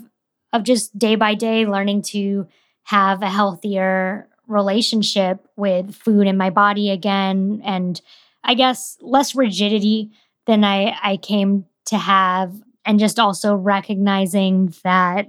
[0.53, 2.46] of just day by day learning to
[2.84, 8.00] have a healthier relationship with food in my body again and
[8.42, 10.10] i guess less rigidity
[10.50, 12.52] than I, I came to have.
[12.84, 15.28] And just also recognizing that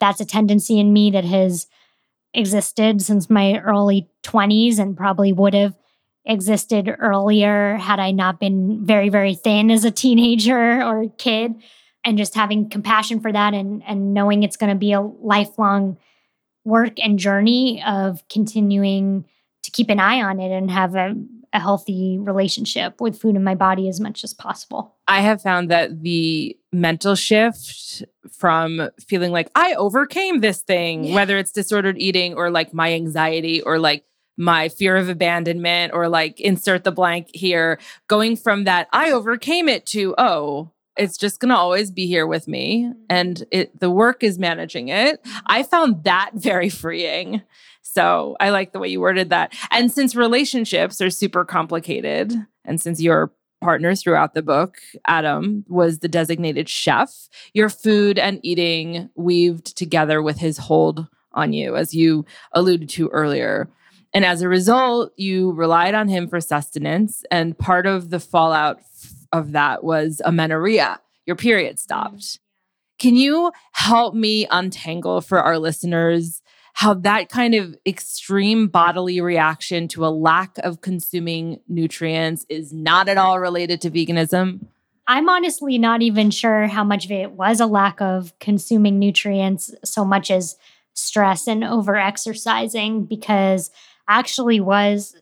[0.00, 1.66] that's a tendency in me that has
[2.34, 5.76] existed since my early 20s and probably would have
[6.24, 11.54] existed earlier had I not been very, very thin as a teenager or kid.
[12.04, 15.98] and just having compassion for that and and knowing it's going to be a lifelong
[16.68, 19.24] work and journey of continuing
[19.62, 21.14] to keep an eye on it and have a,
[21.52, 24.94] a healthy relationship with food in my body as much as possible.
[25.08, 31.14] I have found that the mental shift from feeling like I overcame this thing, yeah.
[31.14, 34.04] whether it's disordered eating or like my anxiety or like
[34.36, 39.68] my fear of abandonment or like insert the blank here, going from that I overcame
[39.68, 42.98] it to, oh, it's just going to always be here with me mm-hmm.
[43.08, 45.24] and it the work is managing it.
[45.46, 47.42] I found that very freeing.
[47.82, 49.54] So I like the way you worded that.
[49.70, 52.34] And since relationships are super complicated,
[52.64, 53.32] and since your
[53.62, 54.76] partner throughout the book,
[55.06, 61.52] Adam was the designated chef, your food and eating weaved together with his hold on
[61.52, 63.68] you, as you alluded to earlier.
[64.14, 67.24] And as a result, you relied on him for sustenance.
[67.30, 68.80] And part of the fallout
[69.32, 71.00] of that was amenorrhea.
[71.26, 71.78] Your period mm.
[71.78, 72.40] stopped.
[72.98, 76.42] Can you help me untangle for our listeners
[76.74, 83.08] how that kind of extreme bodily reaction to a lack of consuming nutrients is not
[83.08, 84.64] at all related to veganism?
[85.08, 89.74] I'm honestly not even sure how much of it was a lack of consuming nutrients
[89.84, 90.56] so much as
[90.94, 93.70] stress and over exercising because
[94.06, 95.16] I actually was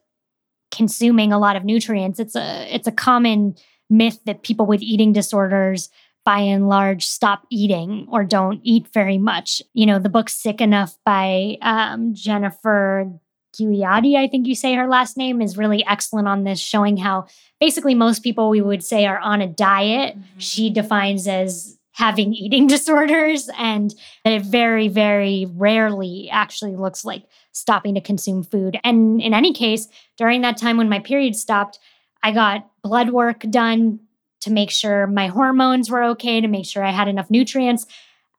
[0.70, 2.20] consuming a lot of nutrients.
[2.20, 3.56] It's a it's a common
[3.88, 5.88] myth that people with eating disorders
[6.24, 9.62] by and large stop eating or don't eat very much.
[9.74, 13.12] You know, the book Sick Enough by um, Jennifer
[13.56, 17.26] Guiadi, I think you say her last name, is really excellent on this, showing how
[17.60, 20.38] basically most people we would say are on a diet, mm-hmm.
[20.38, 27.24] she defines as having eating disorders, and that it very, very rarely actually looks like
[27.52, 28.78] stopping to consume food.
[28.84, 31.78] And in any case, during that time when my period stopped,
[32.26, 34.00] I got blood work done
[34.40, 37.86] to make sure my hormones were okay, to make sure I had enough nutrients.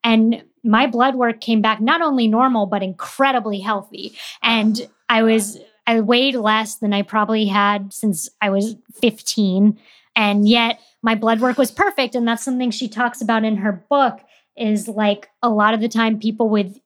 [0.04, 4.18] And my blood work came back not only normal, but incredibly healthy.
[4.44, 5.58] And I was,
[5.88, 9.80] I weighed less than I probably had since I was 15.
[10.18, 12.14] And yet my blood work was perfect.
[12.14, 14.20] And that's something she talks about in her book
[14.58, 16.78] is like a lot of the time people with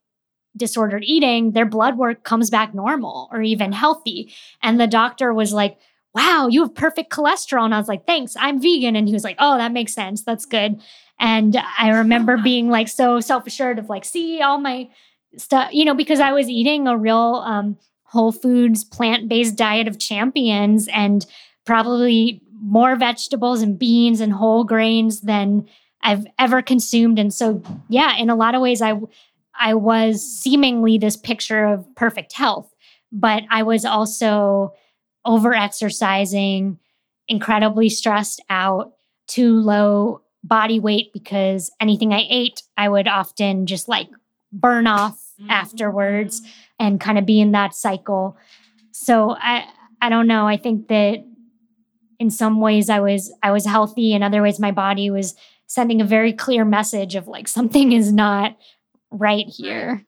[0.56, 4.32] disordered eating, their blood work comes back normal or even healthy.
[4.62, 5.80] And the doctor was like,
[6.14, 7.66] wow, you have perfect cholesterol.
[7.66, 8.95] And I was like, thanks, I'm vegan.
[8.95, 10.24] And he was like, oh, that makes sense.
[10.24, 10.82] That's good.
[11.20, 14.89] And I remember being like so self assured of like, see all my
[15.38, 19.88] stuff, you know, because I was eating a real um, whole foods, plant based diet
[19.88, 21.26] of champions and
[21.66, 25.68] probably more vegetables and beans and whole grains than
[26.03, 27.20] I've ever consumed.
[27.20, 28.99] And so, yeah, in a lot of ways, I,
[29.59, 32.74] I was seemingly this picture of perfect health,
[33.12, 34.74] but I was also
[35.26, 36.80] over exercising,
[37.28, 38.93] incredibly stressed out,
[39.28, 44.09] too low body weight because anything I ate, I would often just like
[44.51, 45.49] burn off mm-hmm.
[45.49, 46.41] afterwards
[46.80, 48.38] and kind of be in that cycle.
[48.91, 49.65] So I
[50.01, 50.47] I don't know.
[50.47, 51.24] I think that
[52.19, 55.36] in some ways I was I was healthy, in other ways my body was
[55.67, 58.57] sending a very clear message of like something is not
[59.11, 60.05] right here.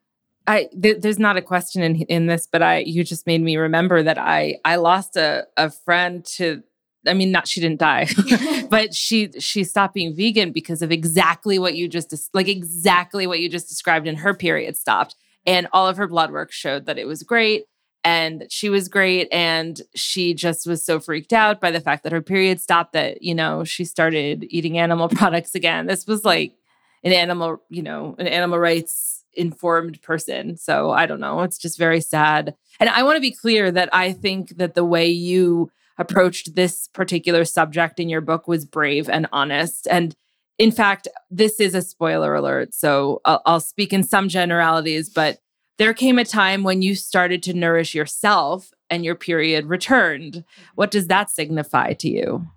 [0.48, 3.58] I th- there's not a question in in this, but I you just made me
[3.58, 6.64] remember that I I lost a a friend to
[7.08, 8.08] I mean not she didn't die,
[8.70, 13.39] but she she stopped being vegan because of exactly what you just like exactly what
[13.39, 15.16] you just described and her period stopped
[15.46, 17.66] and all of her blood work showed that it was great
[18.04, 22.12] and she was great and she just was so freaked out by the fact that
[22.12, 25.86] her period stopped that you know she started eating animal products again.
[25.86, 26.56] This was like
[27.04, 30.57] an animal, you know, an animal rights informed person.
[30.57, 31.41] So I don't know.
[31.41, 32.55] It's just very sad.
[32.79, 36.88] And I want to be clear that I think that the way you approached this
[36.88, 39.88] particular subject in your book was brave and honest.
[39.89, 40.15] And
[40.57, 42.73] in fact, this is a spoiler alert.
[42.73, 45.39] So I'll, I'll speak in some generalities, but
[45.77, 50.34] there came a time when you started to nourish yourself and your period returned.
[50.34, 50.64] Mm-hmm.
[50.76, 52.47] What does that signify to you?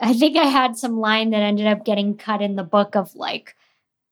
[0.00, 3.14] I think I had some line that ended up getting cut in the book of
[3.14, 3.54] like,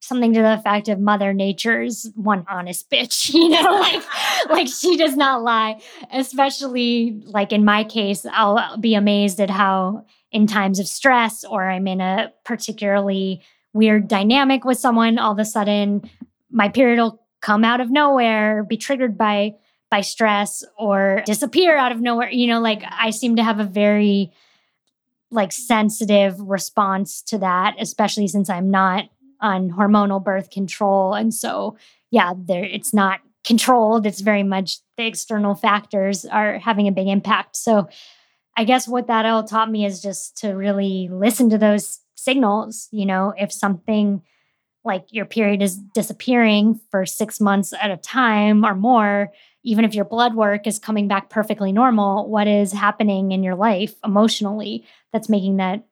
[0.05, 4.03] something to the effect of mother nature's one honest bitch you know like
[4.49, 5.81] like she does not lie.
[6.11, 11.69] Especially like in my case i'll be amazed at how in times of stress or
[11.69, 13.41] i'm in a particularly
[13.73, 16.09] weird dynamic with someone all of a sudden
[16.49, 19.53] my period will come out of nowhere be triggered by
[19.91, 23.65] by stress or disappear out of nowhere you know like i seem to have a
[23.65, 24.31] very
[25.31, 29.05] like sensitive response to that especially since i'm not
[29.41, 31.13] on hormonal birth control.
[31.13, 31.77] And so,
[32.11, 34.05] yeah, there it's not controlled.
[34.05, 37.55] It's very much the external factors are having a big impact.
[37.55, 37.87] So
[38.57, 42.87] I guess what that all taught me is just to really listen to those signals.
[42.91, 44.21] You know, if something
[44.83, 49.31] like your period is disappearing for six months at a time or more,
[49.63, 53.55] even if your blood work is coming back perfectly normal, what is happening in your
[53.55, 55.83] life emotionally that's making that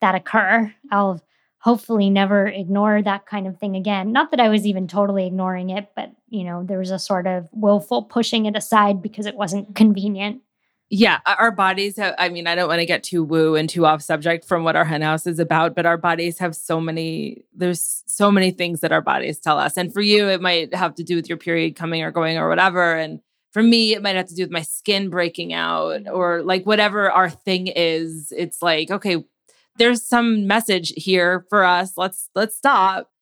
[0.00, 0.72] that occur?
[0.90, 1.22] I'll
[1.62, 4.10] hopefully never ignore that kind of thing again.
[4.10, 7.26] Not that I was even totally ignoring it, but you know, there was a sort
[7.26, 10.42] of willful pushing it aside because it wasn't convenient.
[10.90, 13.86] Yeah, our bodies have, I mean, I don't want to get too woo and too
[13.86, 17.44] off subject from what our hen house is about, but our bodies have so many,
[17.54, 19.78] there's so many things that our bodies tell us.
[19.78, 22.48] And for you, it might have to do with your period coming or going or
[22.48, 22.94] whatever.
[22.94, 23.20] And
[23.52, 26.14] for me, it might have to do with my skin breaking out mm-hmm.
[26.14, 28.32] or like whatever our thing is.
[28.36, 29.24] It's like, okay,
[29.76, 31.92] there's some message here for us.
[31.96, 33.12] Let's let's stop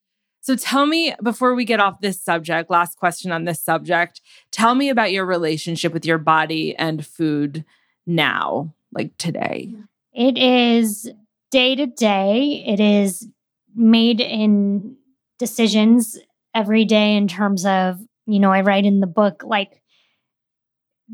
[0.43, 4.21] so tell me before we get off this subject, last question on this subject,
[4.51, 7.65] tell me about your relationship with your body and food
[8.07, 9.75] now, like today.
[10.13, 11.11] It is
[11.51, 12.65] day to day.
[12.67, 13.29] It is
[13.75, 14.97] made in
[15.39, 16.19] decisions
[16.55, 19.83] every day in terms of, you know, I write in the book like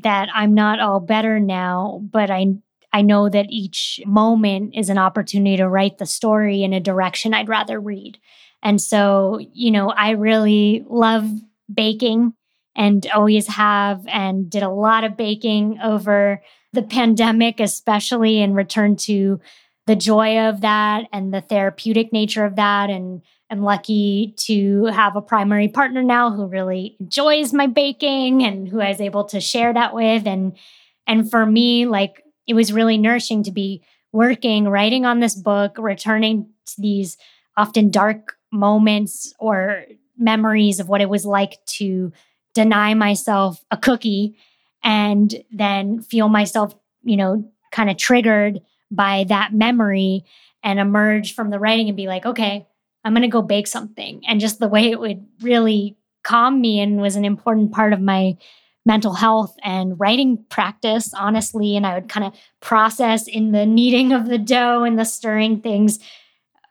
[0.03, 2.47] that I'm not all better now, but I
[2.97, 7.35] I know that each moment is an opportunity to write the story in a direction
[7.35, 8.17] I'd rather read.
[8.63, 11.29] And so, you know, I really love
[11.73, 12.33] baking
[12.75, 16.43] and always have and did a lot of baking over
[16.73, 19.41] the pandemic, especially and returned to
[19.87, 22.89] the joy of that and the therapeutic nature of that.
[22.89, 23.21] And
[23.51, 28.81] I'm lucky to have a primary partner now who really enjoys my baking and who
[28.81, 30.27] I was able to share that with.
[30.27, 30.57] And
[31.07, 33.83] and for me, like it was really nourishing to be
[34.13, 37.17] working, writing on this book, returning to these
[37.57, 39.85] often dark moments or
[40.17, 42.13] memories of what it was like to
[42.55, 44.37] deny myself a cookie
[44.83, 48.61] and then feel myself, you know, kind of triggered
[48.91, 50.25] by that memory
[50.63, 52.67] and emerge from the writing and be like, okay,
[53.05, 54.23] I'm going to go bake something.
[54.27, 58.01] And just the way it would really calm me and was an important part of
[58.01, 58.37] my
[58.87, 61.77] mental health and writing practice, honestly.
[61.77, 65.61] And I would kind of process in the kneading of the dough and the stirring
[65.61, 65.99] things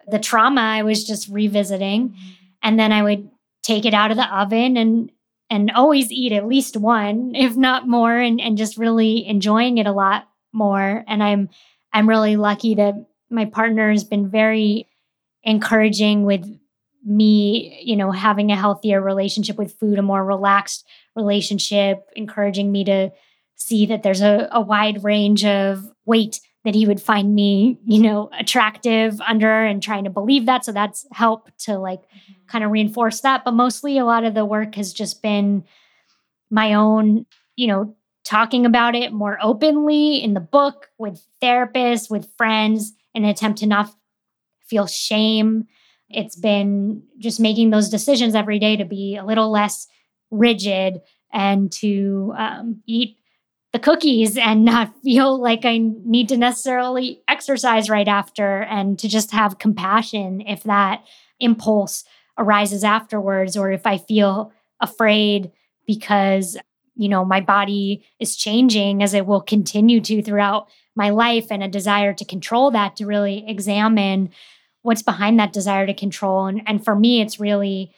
[0.08, 2.10] the trauma I was just revisiting.
[2.10, 2.30] Mm-hmm.
[2.64, 3.30] And then I would
[3.64, 5.12] take it out of the oven and
[5.52, 9.86] and always eat at least one, if not more, and, and just really enjoying it
[9.86, 11.04] a lot more.
[11.08, 11.50] And I'm
[11.94, 12.96] I'm really lucky that
[13.30, 14.88] my partner has been very
[15.44, 16.60] encouraging with
[17.04, 20.86] me, you know, having a healthier relationship with food, a more relaxed
[21.16, 23.12] relationship, encouraging me to
[23.56, 28.02] see that there's a, a wide range of weight that he would find me, you
[28.02, 30.66] know, attractive under and trying to believe that.
[30.66, 32.34] So that's helped to like mm-hmm.
[32.48, 33.46] kind of reinforce that.
[33.46, 35.64] But mostly a lot of the work has just been
[36.50, 37.26] my own,
[37.56, 43.24] you know, talking about it more openly in the book with therapists, with friends, in
[43.24, 43.94] an attempt to not
[44.68, 45.68] feel shame.
[46.10, 49.88] It's been just making those decisions every day to be a little less
[50.32, 53.18] rigid and to um, eat
[53.74, 59.10] the cookies and not feel like I need to necessarily exercise right after and to
[59.10, 61.04] just have compassion if that
[61.40, 62.06] impulse
[62.38, 65.52] arises afterwards or if I feel afraid
[65.86, 66.58] because
[66.96, 71.62] you know my body is changing as it will continue to throughout my life and
[71.62, 74.30] a desire to control that to really examine
[74.82, 76.46] what's behind that desire to control.
[76.46, 77.94] And and for me it's really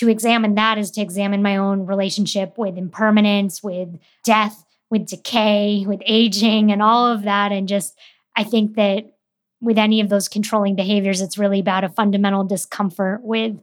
[0.00, 5.84] to examine that is to examine my own relationship with impermanence with death with decay,
[5.86, 7.52] with aging, and all of that.
[7.52, 7.96] And just,
[8.36, 9.12] I think that
[9.60, 13.58] with any of those controlling behaviors, it's really about a fundamental discomfort with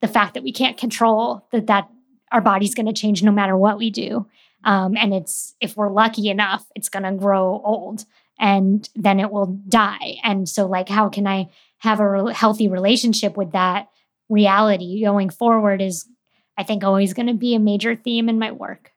[0.00, 1.88] the fact that we can't control that that
[2.32, 4.26] our body's going to change no matter what we do.
[4.64, 8.04] Um, and it's if we're lucky enough, it's going to grow old
[8.40, 10.16] and then it will die.
[10.24, 13.88] And so, like, how can I have a re- healthy relationship with that
[14.32, 15.80] reality going forward?
[15.80, 16.08] Is
[16.56, 18.92] I think always going to be a major theme in my work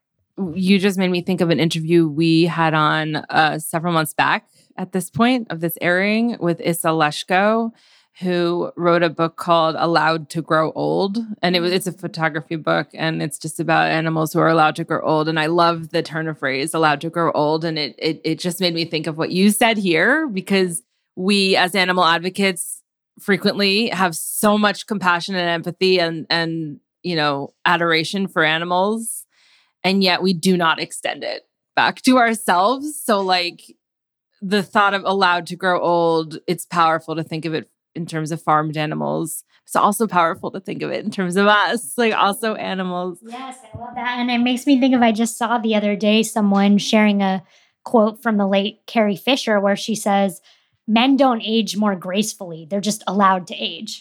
[0.53, 4.47] you just made me think of an interview we had on uh, several months back
[4.77, 7.71] at this point of this airing with Isa Leshko,
[8.19, 11.17] who wrote a book called Allowed to Grow Old.
[11.41, 14.75] And it was, it's a photography book and it's just about animals who are allowed
[14.77, 15.27] to grow old.
[15.27, 17.65] And I love the turn of phrase, allowed to grow old.
[17.65, 20.81] And it, it, it just made me think of what you said here because
[21.17, 22.81] we as animal advocates
[23.19, 29.25] frequently have so much compassion and empathy and, and, you know, adoration for animals
[29.85, 32.99] and yet we do not extend it back to ourselves.
[33.01, 33.61] So, like
[34.41, 38.31] the thought of allowed to grow old, it's powerful to think of it in terms
[38.31, 39.43] of farmed animals.
[39.63, 43.19] It's also powerful to think of it in terms of us, like also animals.
[43.21, 44.17] Yes, I love that.
[44.19, 47.43] And it makes me think of I just saw the other day someone sharing a
[47.83, 50.41] quote from the late Carrie Fisher where she says,
[50.87, 53.99] men don't age more gracefully, they're just allowed to age.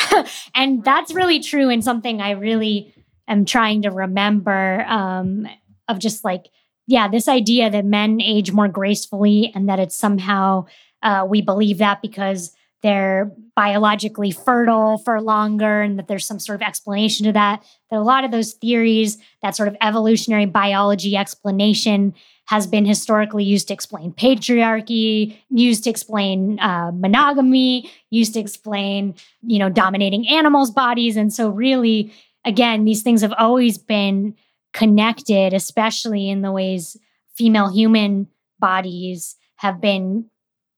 [0.54, 2.94] and that's really true and something I really
[3.28, 5.46] am trying to remember um,
[5.88, 6.46] of just like,
[6.86, 10.66] yeah, this idea that men age more gracefully and that it's somehow
[11.02, 16.60] uh, we believe that because they're biologically fertile for longer and that there's some sort
[16.60, 17.62] of explanation to that.
[17.90, 22.14] That a lot of those theories, that sort of evolutionary biology explanation,
[22.46, 29.14] has been historically used to explain patriarchy, used to explain uh, monogamy, used to explain,
[29.42, 31.16] you know, dominating animals' bodies.
[31.16, 32.12] And so, really,
[32.44, 34.34] again, these things have always been
[34.72, 36.96] connected, especially in the ways
[37.34, 38.28] female human
[38.58, 40.26] bodies have been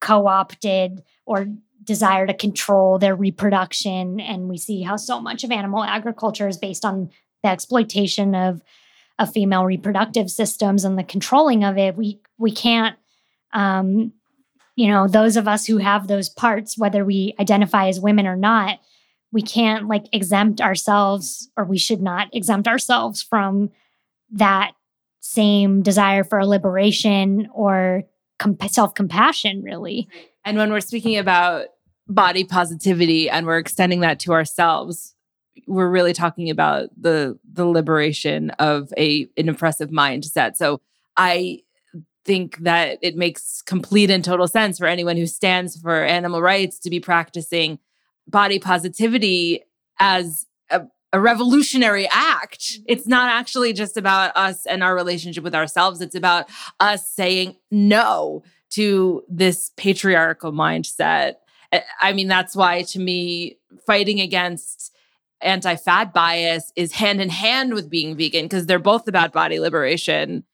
[0.00, 1.46] co opted or
[1.82, 4.20] desire to control their reproduction.
[4.20, 7.10] And we see how so much of animal agriculture is based on
[7.42, 8.62] the exploitation of
[9.18, 12.96] of female reproductive systems and the controlling of it we we can't
[13.52, 14.12] um
[14.76, 18.36] you know those of us who have those parts whether we identify as women or
[18.36, 18.78] not
[19.34, 23.68] we can't like exempt ourselves or we should not exempt ourselves from
[24.30, 24.72] that
[25.20, 28.04] same desire for liberation or
[28.38, 30.08] comp- self-compassion really.
[30.44, 31.66] And when we're speaking about
[32.06, 35.13] body positivity and we're extending that to ourselves
[35.66, 40.56] we're really talking about the the liberation of a an oppressive mindset.
[40.56, 40.80] So
[41.16, 41.60] I
[42.24, 46.78] think that it makes complete and total sense for anyone who stands for animal rights
[46.80, 47.78] to be practicing
[48.26, 49.62] body positivity
[50.00, 50.82] as a,
[51.12, 52.60] a revolutionary act.
[52.60, 52.84] Mm-hmm.
[52.88, 56.00] It's not actually just about us and our relationship with ourselves.
[56.00, 56.48] It's about
[56.80, 61.34] us saying no to this patriarchal mindset.
[62.00, 64.93] I mean, that's why to me, fighting against
[65.44, 69.58] anti fat bias is hand in hand with being vegan because they're both about body
[69.60, 70.44] liberation.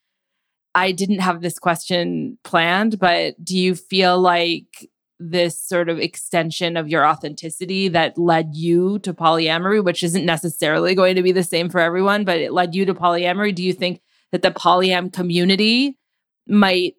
[0.74, 4.88] I didn't have this question planned, but do you feel like
[5.18, 10.94] this sort of extension of your authenticity that led you to polyamory, which isn't necessarily
[10.94, 13.54] going to be the same for everyone, but it led you to polyamory?
[13.54, 14.00] Do you think
[14.32, 15.98] that the polyam community
[16.46, 16.94] might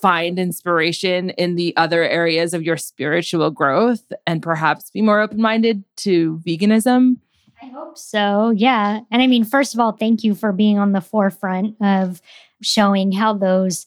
[0.00, 5.40] find inspiration in the other areas of your spiritual growth and perhaps be more open
[5.40, 7.16] minded to veganism?
[7.62, 8.50] I hope so.
[8.50, 9.00] Yeah.
[9.10, 12.20] And I mean, first of all, thank you for being on the forefront of
[12.62, 13.86] showing how those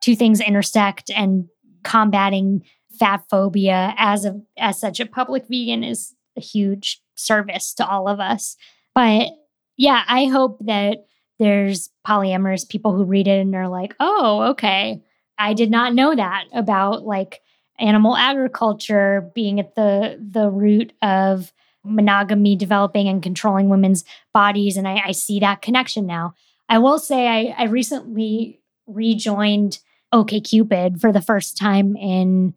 [0.00, 1.48] two things intersect and
[1.82, 2.64] combating
[2.98, 8.08] fat phobia as a as such a public vegan is a huge service to all
[8.08, 8.56] of us.
[8.94, 9.28] But
[9.76, 11.06] yeah, I hope that
[11.38, 15.00] there's polyamorous people who read it and are like, "Oh, okay.
[15.38, 17.40] I did not know that about like
[17.78, 21.52] animal agriculture being at the the root of
[21.84, 24.04] monogamy developing and controlling women's
[24.34, 26.34] bodies and I, I see that connection now.
[26.68, 29.78] I will say I, I recently rejoined
[30.12, 32.54] OKCupid for the first time in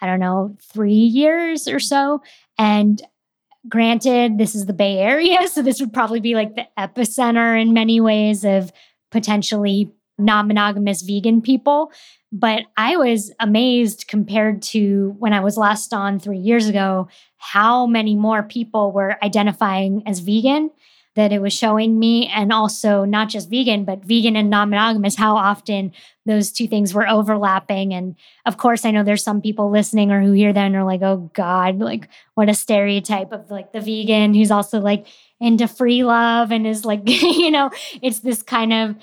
[0.00, 2.22] I don't know, three years or so.
[2.56, 3.02] And
[3.68, 7.72] granted, this is the Bay Area, so this would probably be like the epicenter in
[7.72, 8.72] many ways of
[9.10, 9.90] potentially
[10.20, 11.92] non monogamous vegan people.
[12.32, 17.86] But I was amazed compared to when I was last on three years ago, how
[17.86, 20.70] many more people were identifying as vegan
[21.16, 22.28] that it was showing me.
[22.28, 25.92] And also, not just vegan, but vegan and non monogamous, how often
[26.24, 27.92] those two things were overlapping.
[27.92, 28.14] And
[28.46, 31.02] of course, I know there's some people listening or who hear that and are like,
[31.02, 35.06] oh God, like what a stereotype of like the vegan who's also like
[35.40, 37.70] into free love and is like, you know,
[38.02, 38.96] it's this kind of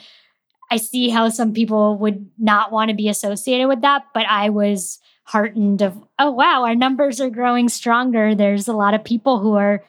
[0.70, 4.50] I see how some people would not want to be associated with that, but I
[4.50, 8.34] was heartened of oh wow, our numbers are growing stronger.
[8.34, 9.84] There's a lot of people who are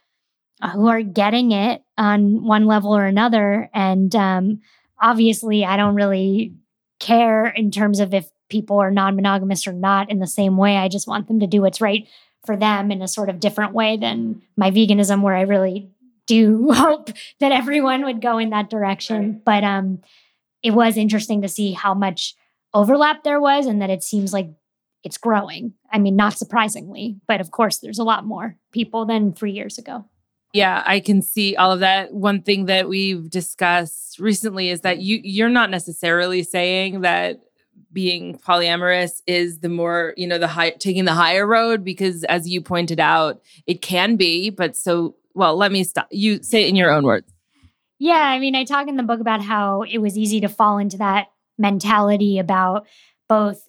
[0.60, 4.60] uh, who are getting it on one level or another, and um,
[5.00, 6.55] obviously, I don't really
[7.00, 10.76] care in terms of if people are non-monogamous or not in the same way.
[10.76, 12.09] I just want them to do what's right
[12.44, 15.90] for them in a sort of different way than my veganism, where I really
[16.26, 17.10] do hope
[17.40, 19.40] that everyone would go in that direction.
[19.44, 20.00] But um
[20.62, 22.35] it was interesting to see how much
[22.74, 24.51] overlap there was and that it seems like
[25.05, 25.74] it's growing.
[25.93, 29.78] I mean, not surprisingly, but of course, there's a lot more people than three years
[29.78, 30.05] ago.
[30.52, 32.12] Yeah, I can see all of that.
[32.12, 37.40] One thing that we've discussed recently is that you you're not necessarily saying that
[37.93, 42.48] being polyamorous is the more, you know, the high taking the higher road because as
[42.48, 46.09] you pointed out, it can be, but so well, let me stop.
[46.10, 47.32] You say it in your own words.
[47.99, 50.79] Yeah, I mean, I talk in the book about how it was easy to fall
[50.79, 52.87] into that mentality about
[53.29, 53.69] both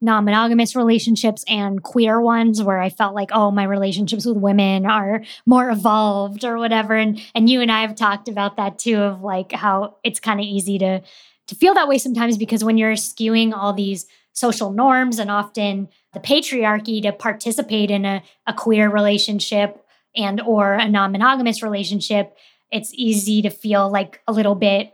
[0.00, 4.86] non monogamous relationships and queer ones where I felt like, oh, my relationships with women
[4.86, 6.94] are more evolved or whatever.
[6.94, 10.40] And and you and I have talked about that too, of like how it's kind
[10.40, 11.02] of easy to
[11.48, 15.88] to feel that way sometimes because when you're skewing all these social norms and often
[16.14, 19.84] the patriarchy to participate in a, a queer relationship
[20.14, 22.36] and or a non-monogamous relationship
[22.70, 24.92] it's easy to feel like a little bit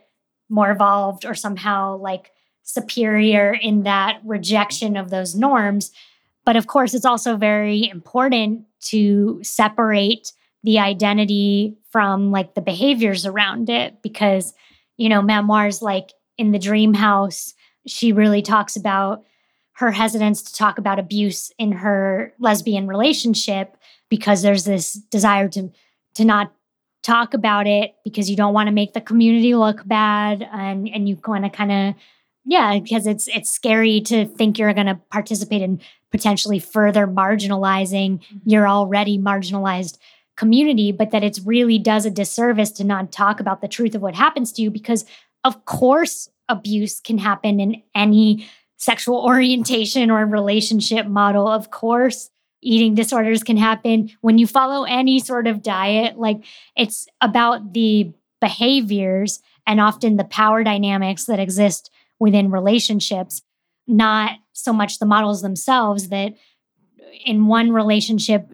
[0.48, 2.30] more evolved or somehow like
[2.62, 5.92] superior in that rejection of those norms.
[6.44, 10.32] But of course it's also very important to separate
[10.62, 14.52] the identity from like the behaviors around it because
[14.96, 17.54] you know memoirs like in the dream house
[17.86, 19.22] she really talks about
[19.74, 23.76] her hesitance to talk about abuse in her lesbian relationship
[24.08, 25.70] because there's this desire to
[26.14, 26.52] to not
[27.06, 31.08] talk about it because you don't want to make the community look bad and and
[31.08, 31.94] you want to kind of
[32.44, 35.80] yeah because it's it's scary to think you're going to participate in
[36.10, 38.50] potentially further marginalizing mm-hmm.
[38.50, 39.98] your already marginalized
[40.36, 44.02] community but that it really does a disservice to not talk about the truth of
[44.02, 45.04] what happens to you because
[45.44, 51.48] of course abuse can happen in any sexual orientation or relationship model.
[51.48, 52.30] Of course,
[52.66, 56.18] eating disorders can happen when you follow any sort of diet.
[56.18, 56.44] Like
[56.76, 63.42] it's about the behaviors and often the power dynamics that exist within relationships,
[63.86, 66.34] not so much the models themselves that
[67.24, 68.50] in one relationship,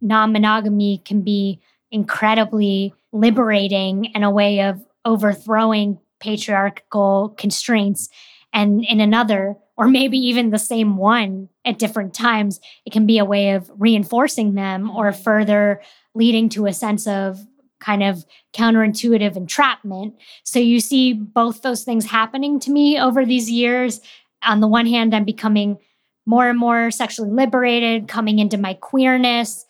[0.00, 1.60] non monogamy can be
[1.90, 8.10] incredibly liberating and a way of overthrowing patriarchal constraints.
[8.52, 13.18] And in another, or maybe even the same one at different times, it can be
[13.18, 15.22] a way of reinforcing them or mm-hmm.
[15.22, 15.82] further
[16.14, 17.40] leading to a sense of
[17.80, 18.24] kind of
[18.54, 20.14] counterintuitive entrapment.
[20.44, 24.00] So you see both those things happening to me over these years.
[24.42, 25.78] On the one hand, I'm becoming
[26.24, 29.66] more and more sexually liberated, coming into my queerness,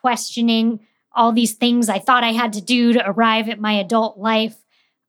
[0.00, 0.80] questioning
[1.12, 4.54] all these things I thought I had to do to arrive at my adult life.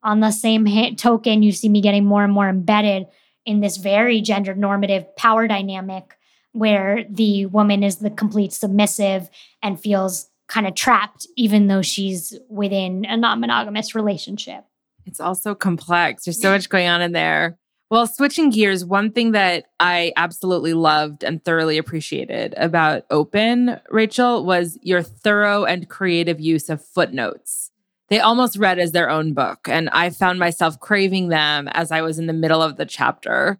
[0.01, 3.05] On the same token, you see me getting more and more embedded
[3.49, 6.15] in this very gender normative power dynamic
[6.51, 9.27] where the woman is the complete submissive
[9.63, 14.65] and feels kind of trapped, even though she's within a non monogamous relationship.
[15.07, 16.25] It's also complex.
[16.25, 17.57] There's so much going on in there.
[17.89, 24.45] Well, switching gears, one thing that I absolutely loved and thoroughly appreciated about Open, Rachel,
[24.45, 27.71] was your thorough and creative use of footnotes
[28.09, 29.67] they almost read as their own book.
[29.69, 33.59] And I found myself craving them as I was in the middle of the chapter.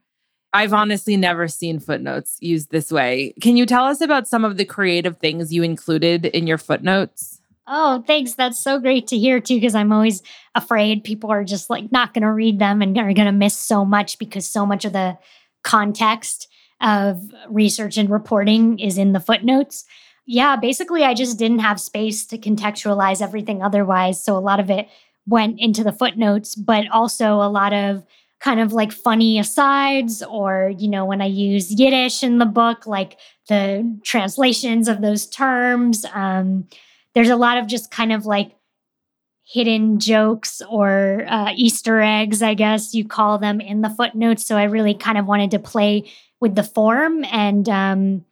[0.51, 3.33] I've honestly never seen footnotes used this way.
[3.41, 7.39] Can you tell us about some of the creative things you included in your footnotes?
[7.67, 8.33] Oh, thanks.
[8.33, 10.23] That's so great to hear too, because I'm always
[10.55, 13.55] afraid people are just like not going to read them and are going to miss
[13.55, 15.19] so much because so much of the
[15.63, 16.47] context
[16.81, 19.85] of research and reporting is in the footnotes
[20.31, 24.23] yeah, basically, I just didn't have space to contextualize everything otherwise.
[24.23, 24.87] So a lot of it
[25.25, 28.05] went into the footnotes, but also a lot of
[28.39, 32.85] kind of like funny asides, or, you know, when I use Yiddish in the book,
[32.85, 36.05] like the translations of those terms.
[36.13, 36.67] Um,
[37.15, 38.51] there's a lot of just kind of like
[39.43, 44.45] hidden jokes or uh, Easter eggs, I guess you call them, in the footnotes.
[44.45, 46.07] So I really kind of wanted to play
[46.39, 48.25] with the form and um,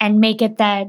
[0.00, 0.88] and make it that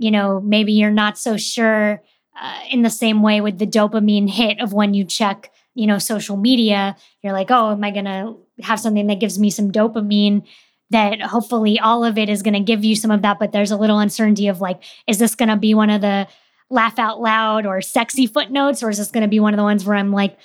[0.00, 2.02] you know, maybe you're not so sure
[2.40, 5.98] uh, in the same way with the dopamine hit of when you check, you know,
[5.98, 6.96] social media.
[7.22, 10.46] You're like, oh, am I going to have something that gives me some dopamine?
[10.88, 13.70] That hopefully all of it is going to give you some of that, but there's
[13.70, 16.26] a little uncertainty of like, is this going to be one of the
[16.70, 19.64] laugh out loud or sexy footnotes, or is this going to be one of the
[19.64, 20.38] ones where I'm like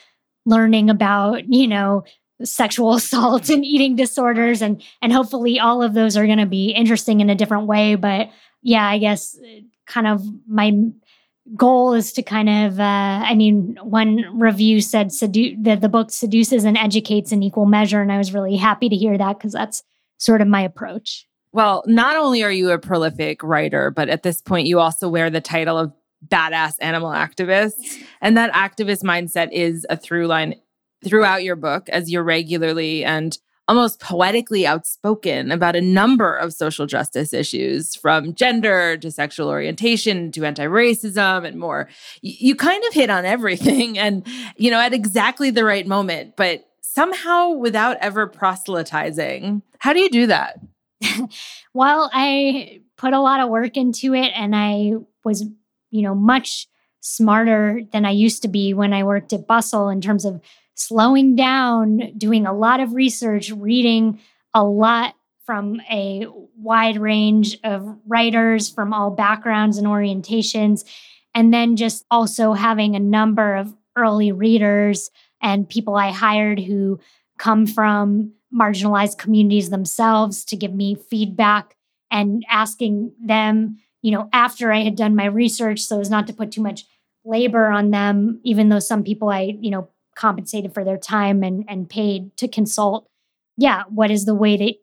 [0.46, 2.04] learning about, you know,
[2.44, 6.72] sexual assault and eating disorders and and hopefully all of those are going to be
[6.72, 8.30] interesting in a different way but
[8.66, 10.74] yeah, I guess uh, kind of my
[11.56, 12.84] goal is to kind of, uh,
[13.24, 18.02] I mean, one review said sedu- that the book seduces and educates in equal measure.
[18.02, 19.84] And I was really happy to hear that because that's
[20.18, 21.28] sort of my approach.
[21.52, 25.30] Well, not only are you a prolific writer, but at this point, you also wear
[25.30, 25.94] the title of
[26.28, 27.76] badass animal activist.
[28.20, 30.56] And that activist mindset is a through line
[31.04, 33.38] throughout your book as you're regularly and
[33.68, 40.32] almost poetically outspoken about a number of social justice issues from gender to sexual orientation
[40.32, 41.90] to anti-racism and more.
[42.22, 44.26] You kind of hit on everything and
[44.58, 50.10] you know at exactly the right moment but somehow without ever proselytizing how do you
[50.10, 50.60] do that?
[51.74, 54.94] Well i put a lot of work into it and i
[55.26, 55.44] was
[55.92, 56.68] you know much
[57.02, 60.40] smarter than i used to be when i worked at bustle in terms of
[60.76, 64.20] slowing down, doing a lot of research, reading
[64.54, 65.16] a lot
[65.46, 66.28] from a
[66.58, 70.84] wide range of writers from all backgrounds and orientations,
[71.34, 75.12] and then just also having a number of early readers
[75.42, 77.00] and people I hired who
[77.38, 81.76] come from marginalized communities themselves to give me feedback
[82.10, 86.34] and asking them, you know, after I had done my research so as not to
[86.34, 86.86] put too much
[87.26, 91.66] labor on them, even though some people I, you know, compensated for their time and,
[91.68, 93.08] and paid to consult.
[93.58, 94.76] Yeah, what is the way that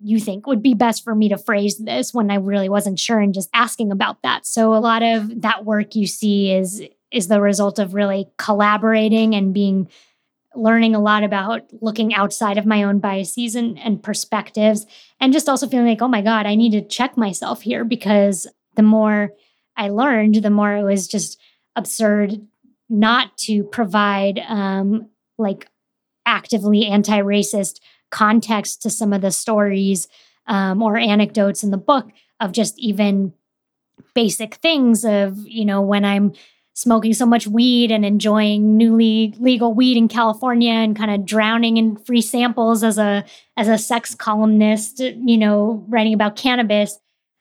[0.00, 3.18] you think would be best for me to phrase this when I really wasn't sure
[3.18, 4.46] and just asking about that.
[4.46, 9.34] So a lot of that work you see is is the result of really collaborating
[9.34, 9.88] and being
[10.54, 14.86] learning a lot about looking outside of my own biases and, and perspectives
[15.20, 18.46] and just also feeling like oh my god i need to check myself here because
[18.74, 19.30] the more
[19.76, 21.38] i learned the more it was just
[21.76, 22.40] absurd
[22.88, 25.68] not to provide um, like
[26.26, 30.08] actively anti-racist context to some of the stories
[30.46, 32.08] um, or anecdotes in the book
[32.40, 33.32] of just even
[34.14, 36.32] basic things of you know when i'm
[36.78, 41.76] smoking so much weed and enjoying newly legal weed in California and kind of drowning
[41.76, 43.24] in free samples as a
[43.56, 46.96] as a sex columnist, you know, writing about cannabis.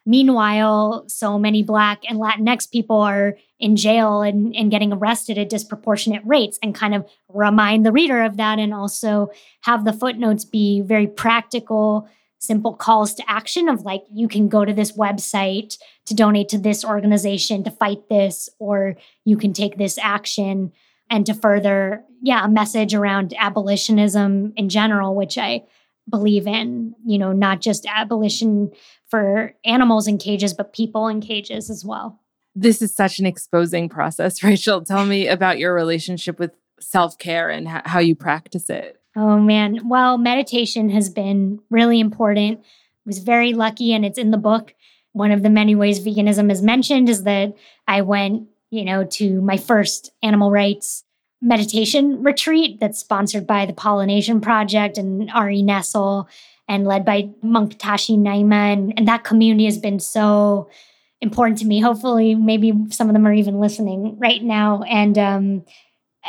[0.08, 5.50] Meanwhile, so many Black and Latinx people are in jail and, and getting arrested at
[5.50, 9.30] disproportionate rates, and kind of remind the reader of that, and also
[9.62, 12.08] have the footnotes be very practical
[12.40, 16.58] simple calls to action of like you can go to this website to donate to
[16.58, 20.72] this organization to fight this or you can take this action
[21.10, 25.64] and to further yeah a message around abolitionism in general which i
[26.10, 28.72] believe in you know not just abolition
[29.10, 32.20] for animals in cages but people in cages as well
[32.56, 37.68] this is such an exposing process rachel tell me about your relationship with self-care and
[37.68, 39.90] how you practice it Oh man.
[39.90, 42.60] Well, meditation has been really important.
[42.60, 42.64] I
[43.04, 44.76] was very lucky and it's in the book.
[45.14, 47.56] One of the many ways veganism is mentioned is that
[47.88, 51.04] I went, you know, to my first animal rights
[51.42, 56.28] meditation retreat that's sponsored by the Pollination Project and Ari Nessel
[56.68, 58.74] and led by monk Tashi Nyima.
[58.74, 60.70] And, and that community has been so
[61.22, 61.80] important to me.
[61.80, 64.84] Hopefully, maybe some of them are even listening right now.
[64.84, 65.66] And um,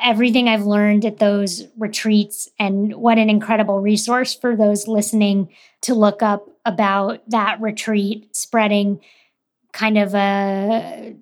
[0.02, 5.48] everything I've learned at those retreats and what an incredible resource for those listening
[5.82, 9.00] to look up about that retreat, spreading
[9.72, 11.14] kind of a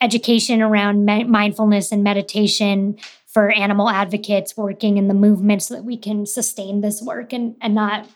[0.00, 5.84] education around me- mindfulness and meditation for animal advocates working in the movement so that
[5.84, 8.08] we can sustain this work and, and not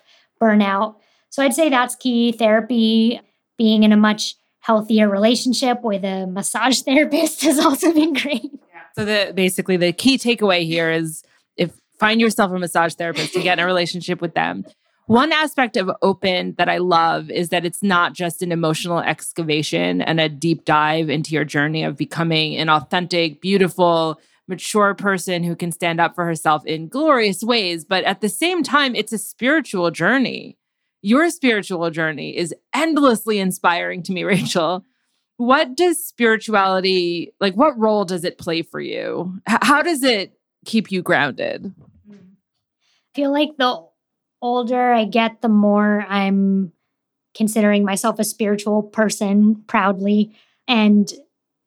[0.43, 0.99] burn out.
[1.31, 2.33] So I'd say that's key.
[2.33, 3.21] Therapy,
[3.57, 8.51] being in a much healthier relationship with a massage therapist has also been great.
[8.97, 11.23] So the basically the key takeaway here is
[11.57, 11.71] if
[12.01, 14.65] find yourself a massage therapist to get in a relationship with them.
[15.07, 20.03] One aspect of open that I love is that it's not just an emotional excavation
[20.03, 25.57] and a deep dive into your journey of becoming an authentic, beautiful, mature person who
[25.57, 29.19] can stand up for herself in glorious ways, but at the same time it's a
[29.19, 30.59] spiritual journey.
[31.01, 34.85] Your spiritual journey is endlessly inspiring to me, Rachel.
[35.37, 39.41] What does spirituality like what role does it play for you?
[39.49, 41.73] H- how does it keep you grounded?
[42.11, 42.15] I
[43.15, 43.85] feel like the
[44.41, 46.73] older i get the more i'm
[47.35, 50.35] considering myself a spiritual person proudly.
[50.69, 51.11] And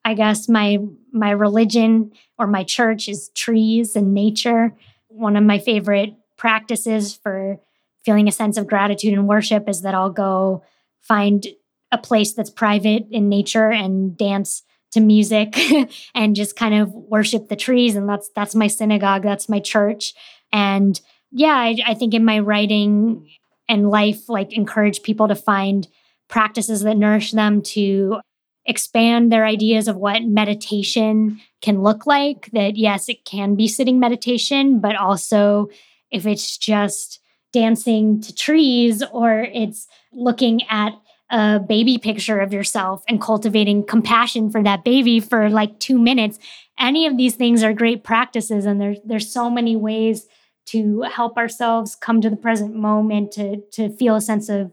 [0.04, 0.78] i guess my
[1.16, 4.74] my religion or my church is trees and nature.
[5.08, 7.58] One of my favorite practices for
[8.04, 10.62] feeling a sense of gratitude and worship is that i'll go
[11.00, 11.46] find
[11.92, 14.62] a place that's private in nature and dance
[14.92, 15.58] to music
[16.14, 17.96] and just kind of worship the trees.
[17.96, 20.14] And that's that's my synagogue that's my church.
[20.52, 21.00] And
[21.32, 23.28] yeah I, I think in my writing
[23.68, 25.86] and life like encourage people to find
[26.28, 28.20] practices that nourish them to
[28.66, 34.00] expand their ideas of what meditation can look like that yes it can be sitting
[34.00, 35.68] meditation but also
[36.10, 37.20] if it's just
[37.52, 40.92] dancing to trees or it's looking at
[41.30, 46.38] a baby picture of yourself and cultivating compassion for that baby for like two minutes.
[46.78, 50.26] Any of these things are great practices, and there's there's so many ways
[50.66, 54.72] to help ourselves come to the present moment to to feel a sense of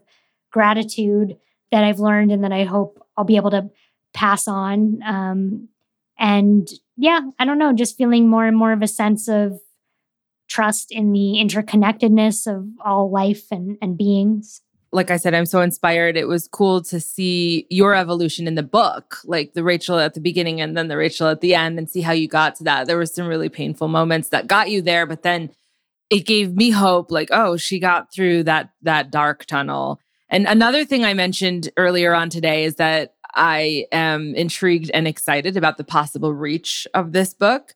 [0.52, 1.36] gratitude
[1.72, 3.70] that I've learned and that I hope I'll be able to
[4.14, 5.00] pass on.
[5.02, 5.68] Um,
[6.18, 9.60] and yeah, I don't know, just feeling more and more of a sense of
[10.48, 14.62] trust in the interconnectedness of all life and, and beings
[14.94, 16.16] like I said, I'm so inspired.
[16.16, 20.20] It was cool to see your evolution in the book, like the Rachel at the
[20.20, 22.86] beginning and then the Rachel at the end, and see how you got to that.
[22.86, 25.50] There were some really painful moments that got you there, but then
[26.10, 27.10] it gave me hope.
[27.10, 29.98] Like, oh, she got through that that dark tunnel.
[30.28, 35.56] And another thing I mentioned earlier on today is that I am intrigued and excited
[35.56, 37.74] about the possible reach of this book.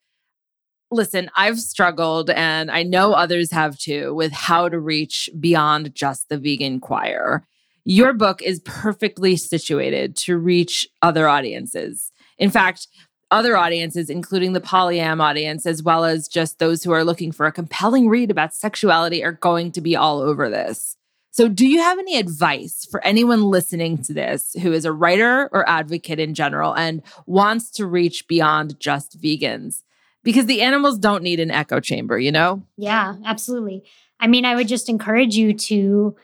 [0.91, 6.29] Listen, I've struggled, and I know others have too, with how to reach beyond just
[6.29, 7.45] the vegan choir.
[7.85, 12.11] Your book is perfectly situated to reach other audiences.
[12.39, 12.87] In fact,
[13.31, 17.47] other audiences, including the polyam audience, as well as just those who are looking for
[17.47, 20.97] a compelling read about sexuality, are going to be all over this.
[21.31, 25.49] So, do you have any advice for anyone listening to this who is a writer
[25.53, 29.83] or advocate in general and wants to reach beyond just vegans?
[30.29, 32.63] because the animals don't need an echo chamber, you know?
[32.77, 33.83] Yeah, absolutely.
[34.21, 36.17] I mean, I would just encourage you to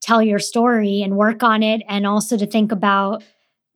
[0.00, 3.24] tell your story and work on it and also to think about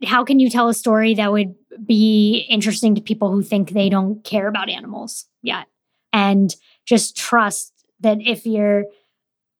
[0.05, 1.55] how can you tell a story that would
[1.85, 5.67] be interesting to people who think they don't care about animals yet
[6.13, 6.55] and
[6.87, 8.85] just trust that if you're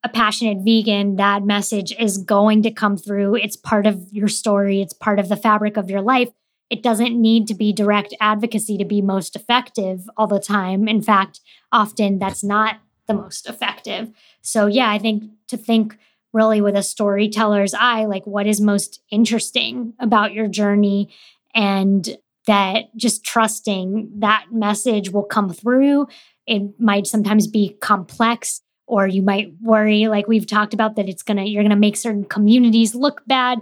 [0.05, 4.81] a passionate vegan that message is going to come through it's part of your story
[4.81, 6.31] it's part of the fabric of your life
[6.73, 10.89] it doesn't need to be direct advocacy to be most effective all the time.
[10.89, 12.77] In fact, often that's not
[13.07, 14.11] the most effective.
[14.41, 15.99] So, yeah, I think to think
[16.33, 21.11] really with a storyteller's eye, like what is most interesting about your journey
[21.55, 22.17] and
[22.47, 26.07] that just trusting that message will come through.
[26.47, 31.23] It might sometimes be complex or you might worry like we've talked about that it's
[31.23, 33.59] going to you're going to make certain communities look bad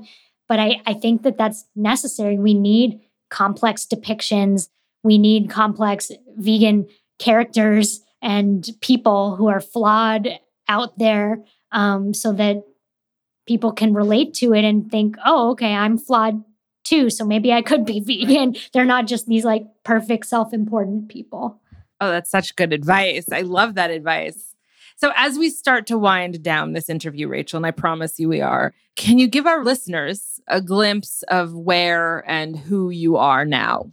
[0.50, 2.36] but I, I think that that's necessary.
[2.36, 2.98] We need
[3.30, 4.68] complex depictions.
[5.04, 6.88] We need complex vegan
[7.20, 10.28] characters and people who are flawed
[10.66, 12.64] out there um, so that
[13.46, 16.42] people can relate to it and think, oh, okay, I'm flawed
[16.82, 17.10] too.
[17.10, 18.56] So maybe I could be vegan.
[18.72, 21.60] They're not just these like perfect, self important people.
[22.00, 23.30] Oh, that's such good advice.
[23.30, 24.49] I love that advice.
[25.00, 28.42] So, as we start to wind down this interview, Rachel, and I promise you we
[28.42, 33.92] are, can you give our listeners a glimpse of where and who you are now?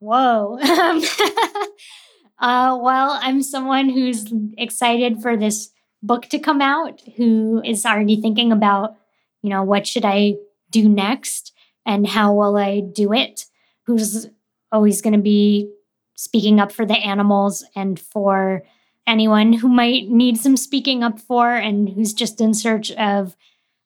[0.00, 0.58] Whoa.
[2.38, 5.70] uh, well, I'm someone who's excited for this
[6.02, 8.94] book to come out, who is already thinking about,
[9.40, 10.34] you know, what should I
[10.68, 11.54] do next
[11.86, 13.46] and how will I do it?
[13.84, 14.28] Who's
[14.70, 15.72] always going to be
[16.16, 18.62] speaking up for the animals and for
[19.06, 23.36] anyone who might need some speaking up for and who's just in search of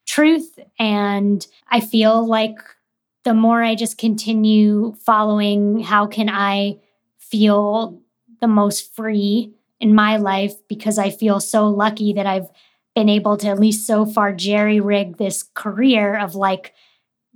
[0.06, 0.58] truth.
[0.78, 2.58] And I feel like
[3.24, 6.78] the more I just continue following, how can I
[7.18, 8.00] feel
[8.40, 12.48] the most free in my life because I feel so lucky that I've
[12.94, 16.72] been able to at least so far jerry rig this career of like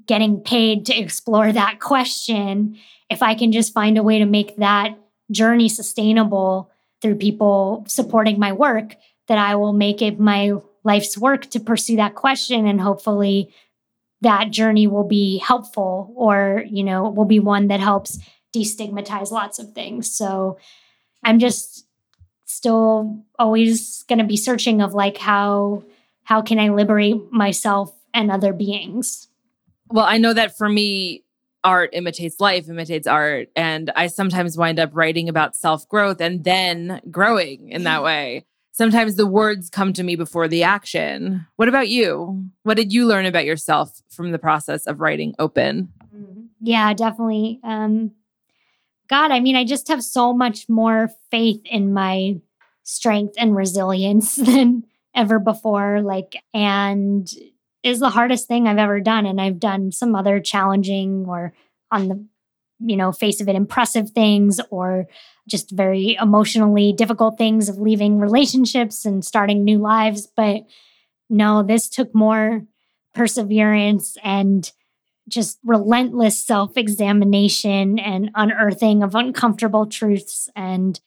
[0.07, 2.79] getting paid to explore that question.
[3.11, 4.97] If I can just find a way to make that
[5.31, 6.71] journey sustainable
[7.01, 8.97] through people supporting my work
[9.29, 10.53] that I will make it my
[10.85, 13.53] life's work to pursue that question and hopefully
[14.23, 18.19] that journey will be helpful or you know will be one that helps
[18.55, 20.11] destigmatize lots of things.
[20.11, 20.59] So
[21.23, 21.87] i'm just
[22.47, 25.85] still always going to be searching of like how
[26.25, 29.29] how can i liberate myself and other beings?
[29.89, 31.25] Well i know that for me
[31.65, 33.49] art imitates life, imitates art.
[33.57, 38.45] And I sometimes wind up writing about self growth and then growing in that way.
[38.73, 41.47] Sometimes the words come to me before the action.
[41.57, 42.47] What about you?
[42.63, 45.93] What did you learn about yourself from the process of writing open?
[46.15, 46.43] Mm-hmm.
[46.61, 47.61] Yeah, definitely.
[47.63, 48.13] Um,
[49.09, 52.41] God, I mean, I just have so much more faith in my
[52.85, 54.85] strength and resilience than
[55.15, 56.01] ever before.
[56.01, 57.31] Like, and
[57.83, 59.27] is the hardest thing I've ever done.
[59.27, 61.55] And I've done some other challenging or
[61.91, 62.25] on the,
[62.81, 65.07] you know, face of it, impressive things or
[65.49, 70.29] just very emotionally difficult things of leaving relationships and starting new lives.
[70.37, 70.63] But
[71.29, 72.63] no, this took more
[73.15, 74.71] perseverance and
[75.29, 80.49] just relentless self examination and unearthing of uncomfortable truths.
[80.55, 81.01] And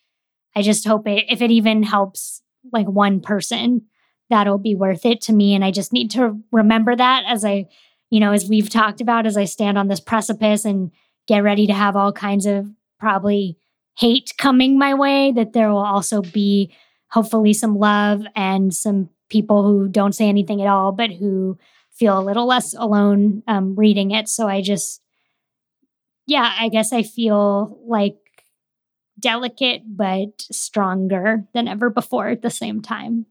[0.55, 2.41] I just hope it, if it even helps
[2.71, 3.83] like one person,
[4.29, 5.53] that'll be worth it to me.
[5.53, 7.67] And I just need to remember that as I,
[8.09, 10.91] you know, as we've talked about, as I stand on this precipice and
[11.27, 12.69] get ready to have all kinds of
[12.99, 13.57] probably
[13.97, 16.73] hate coming my way, that there will also be
[17.09, 21.57] hopefully some love and some people who don't say anything at all, but who
[21.91, 24.27] feel a little less alone um, reading it.
[24.27, 25.01] So I just,
[26.25, 28.17] yeah, I guess I feel like
[29.19, 33.27] delicate but stronger than ever before at the same time.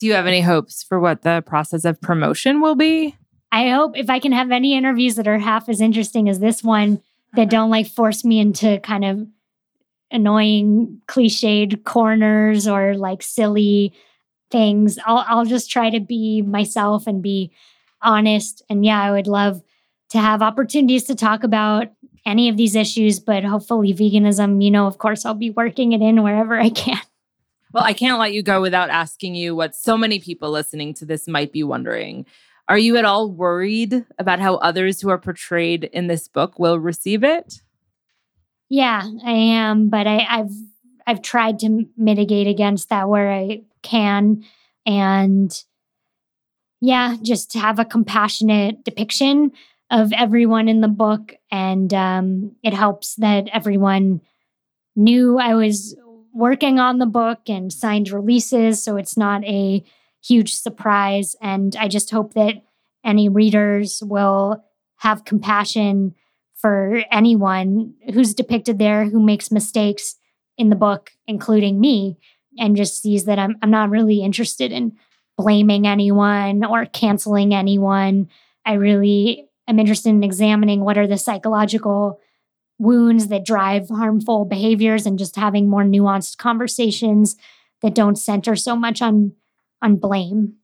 [0.00, 3.16] Do you have any hopes for what the process of promotion will be?
[3.52, 6.62] I hope if I can have any interviews that are half as interesting as this
[6.62, 7.00] one
[7.34, 9.26] that don't like force me into kind of
[10.10, 13.92] annoying cliched corners or like silly
[14.50, 14.98] things.
[15.06, 17.52] I'll I'll just try to be myself and be
[18.02, 18.62] honest.
[18.68, 19.62] And yeah, I would love
[20.10, 21.88] to have opportunities to talk about
[22.26, 26.00] any of these issues, but hopefully veganism, you know, of course, I'll be working it
[26.00, 27.00] in wherever I can.
[27.74, 31.04] Well, I can't let you go without asking you what so many people listening to
[31.04, 32.24] this might be wondering.
[32.68, 36.78] Are you at all worried about how others who are portrayed in this book will
[36.78, 37.62] receive it?
[38.68, 40.52] Yeah, I am, but I, I've
[41.04, 44.44] I've tried to mitigate against that where I can,
[44.86, 45.64] and
[46.80, 49.50] yeah, just have a compassionate depiction
[49.90, 54.20] of everyone in the book, and um, it helps that everyone
[54.94, 55.96] knew I was
[56.34, 59.84] working on the book and signed releases, so it's not a
[60.22, 61.36] huge surprise.
[61.40, 62.56] And I just hope that
[63.04, 64.64] any readers will
[64.96, 66.14] have compassion
[66.54, 70.16] for anyone who's depicted there who makes mistakes
[70.56, 72.16] in the book, including me,
[72.58, 74.96] and just sees that I'm, I'm not really interested in
[75.36, 78.28] blaming anyone or canceling anyone.
[78.64, 82.20] I really am interested in examining what are the psychological
[82.78, 87.36] wounds that drive harmful behaviors and just having more nuanced conversations
[87.82, 89.32] that don't center so much on
[89.82, 90.54] on blame.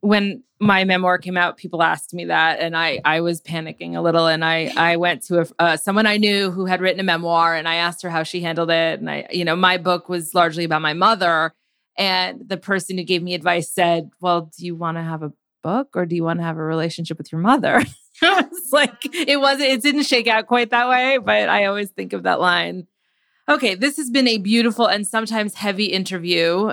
[0.00, 4.00] When my memoir came out people asked me that and i i was panicking a
[4.00, 7.04] little and i i went to a, uh, someone i knew who had written a
[7.04, 10.08] memoir and i asked her how she handled it and i you know my book
[10.08, 11.52] was largely about my mother
[11.96, 15.32] and the person who gave me advice said well do you want to have a
[15.62, 17.84] book or do you want to have a relationship with your mother
[18.22, 22.12] it's like it wasn't it didn't shake out quite that way but i always think
[22.12, 22.86] of that line.
[23.48, 26.72] Okay this has been a beautiful and sometimes heavy interview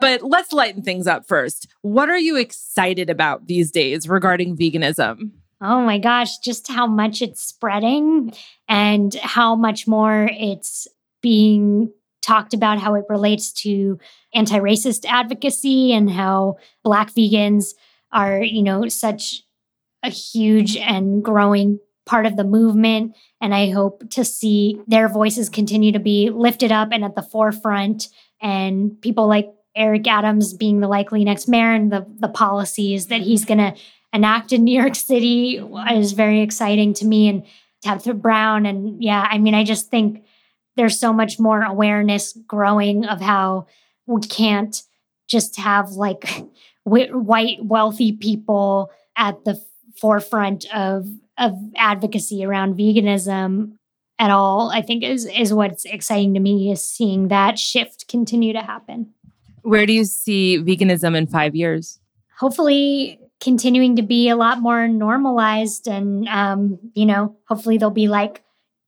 [0.00, 1.68] but let's lighten things up first.
[1.82, 5.30] What are you excited about these days regarding veganism?
[5.60, 8.32] Oh my gosh just how much it's spreading
[8.68, 10.88] and how much more it's
[11.22, 13.98] being talked about how it relates to
[14.34, 17.74] anti-racist advocacy and how black vegans
[18.12, 19.42] are you know such
[20.02, 23.14] a huge and growing part of the movement.
[23.40, 27.22] And I hope to see their voices continue to be lifted up and at the
[27.22, 28.08] forefront.
[28.40, 33.20] And people like Eric Adams being the likely next mayor and the, the policies that
[33.20, 33.74] he's going to
[34.12, 37.28] enact in New York City is very exciting to me.
[37.28, 37.44] And
[37.82, 38.64] Tabitha Brown.
[38.64, 40.24] And yeah, I mean, I just think
[40.76, 43.66] there's so much more awareness growing of how
[44.06, 44.82] we can't
[45.28, 46.28] just have like
[46.84, 49.62] white, wealthy people at the
[49.96, 51.06] forefront of
[51.38, 53.72] of advocacy around veganism
[54.18, 58.52] at all i think is is what's exciting to me is seeing that shift continue
[58.52, 59.12] to happen.
[59.62, 61.98] Where do you see veganism in five years?
[62.38, 68.08] Hopefully continuing to be a lot more normalized and um, you know hopefully there'll be
[68.08, 68.42] like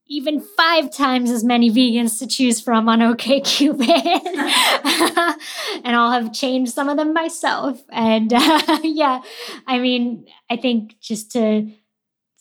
[0.07, 3.81] even five times as many vegans to choose from on OkCupid.
[5.85, 7.83] and I'll have changed some of them myself.
[7.91, 9.23] And uh, yeah,
[9.67, 11.71] I mean, I think just to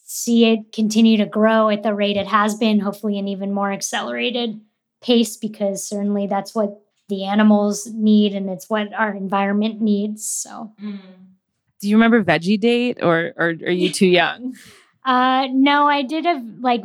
[0.06, 3.72] see it continue to grow at the rate it has been, hopefully an even more
[3.72, 4.60] accelerated
[5.02, 10.28] pace, because certainly that's what the animals need and it's what our environment needs.
[10.28, 10.74] So.
[10.84, 11.00] Mm.
[11.80, 14.56] Do you remember Veggie Date or, or are you too young?
[15.04, 16.82] Uh, no, I did a like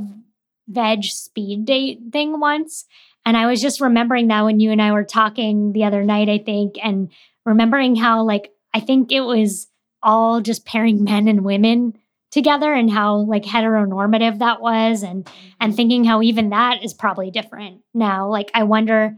[0.68, 2.84] veg speed date thing once.
[3.24, 6.28] And I was just remembering that when you and I were talking the other night,
[6.28, 7.10] I think, and
[7.44, 9.66] remembering how, like, I think it was
[10.02, 11.94] all just pairing men and women
[12.30, 15.28] together and how like heteronormative that was and
[15.60, 18.28] and thinking how even that is probably different now.
[18.28, 19.16] Like i wonder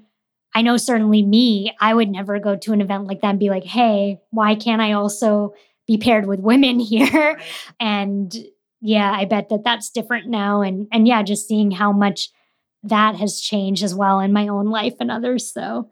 [0.54, 3.50] i know certainly me i would never go to an event like that and be
[3.50, 5.52] like hey why can't i also
[5.90, 7.40] be paired with women here?
[7.80, 8.32] And
[8.80, 10.62] yeah, I bet that that's different now.
[10.62, 12.30] And and yeah, just seeing how much
[12.82, 15.52] that has changed as well in my own life and others.
[15.52, 15.90] So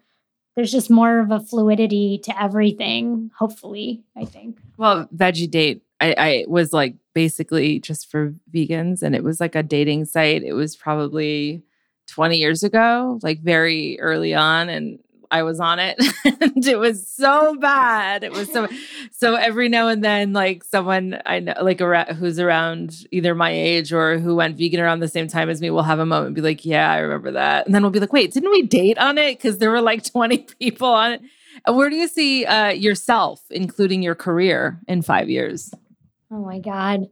[0.57, 4.59] there's just more of a fluidity to everything, hopefully, I think.
[4.77, 9.55] Well, Veggie Date, I, I was like basically just for vegans and it was like
[9.55, 10.43] a dating site.
[10.43, 11.63] It was probably
[12.09, 14.69] 20 years ago, like very early on.
[14.69, 14.99] And
[15.31, 15.99] I was on it
[16.41, 18.25] and it was so bad.
[18.25, 18.69] It was so
[19.13, 23.51] so every now and then like someone I know like around, who's around either my
[23.51, 26.29] age or who went vegan around the same time as me will have a moment
[26.29, 28.63] and be like, "Yeah, I remember that." And then we'll be like, "Wait, didn't we
[28.63, 31.23] date on it cuz there were like 20 people on it?"
[31.67, 35.75] Where do you see uh, yourself including your career in 5 years?
[36.31, 37.09] Oh my god.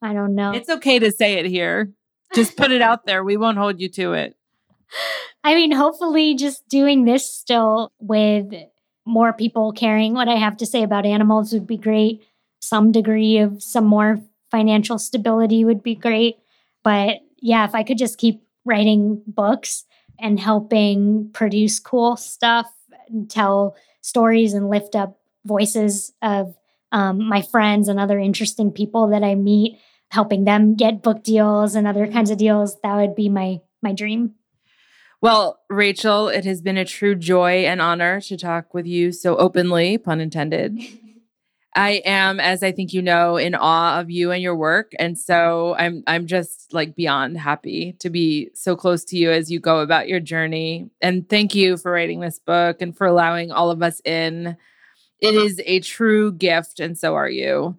[0.00, 0.52] I don't know.
[0.52, 1.92] It's okay to say it here.
[2.34, 3.24] Just put it out there.
[3.24, 4.36] We won't hold you to it.
[5.44, 8.52] I mean, hopefully, just doing this still with
[9.06, 12.22] more people caring what I have to say about animals would be great.
[12.60, 14.20] Some degree of some more
[14.50, 16.36] financial stability would be great.
[16.84, 19.84] But yeah, if I could just keep writing books
[20.18, 22.70] and helping produce cool stuff
[23.08, 26.54] and tell stories and lift up voices of
[26.92, 29.78] um, my friends and other interesting people that I meet,
[30.10, 33.92] helping them get book deals and other kinds of deals, that would be my my
[33.92, 34.34] dream.
[35.20, 39.36] Well, Rachel, it has been a true joy and honor to talk with you so
[39.36, 40.78] openly, pun intended.
[41.74, 44.92] I am, as I think you know, in awe of you and your work.
[44.98, 49.50] And so I'm I'm just like beyond happy to be so close to you as
[49.50, 50.88] you go about your journey.
[51.00, 54.56] And thank you for writing this book and for allowing all of us in.
[55.20, 57.76] It is a true gift, and so are you.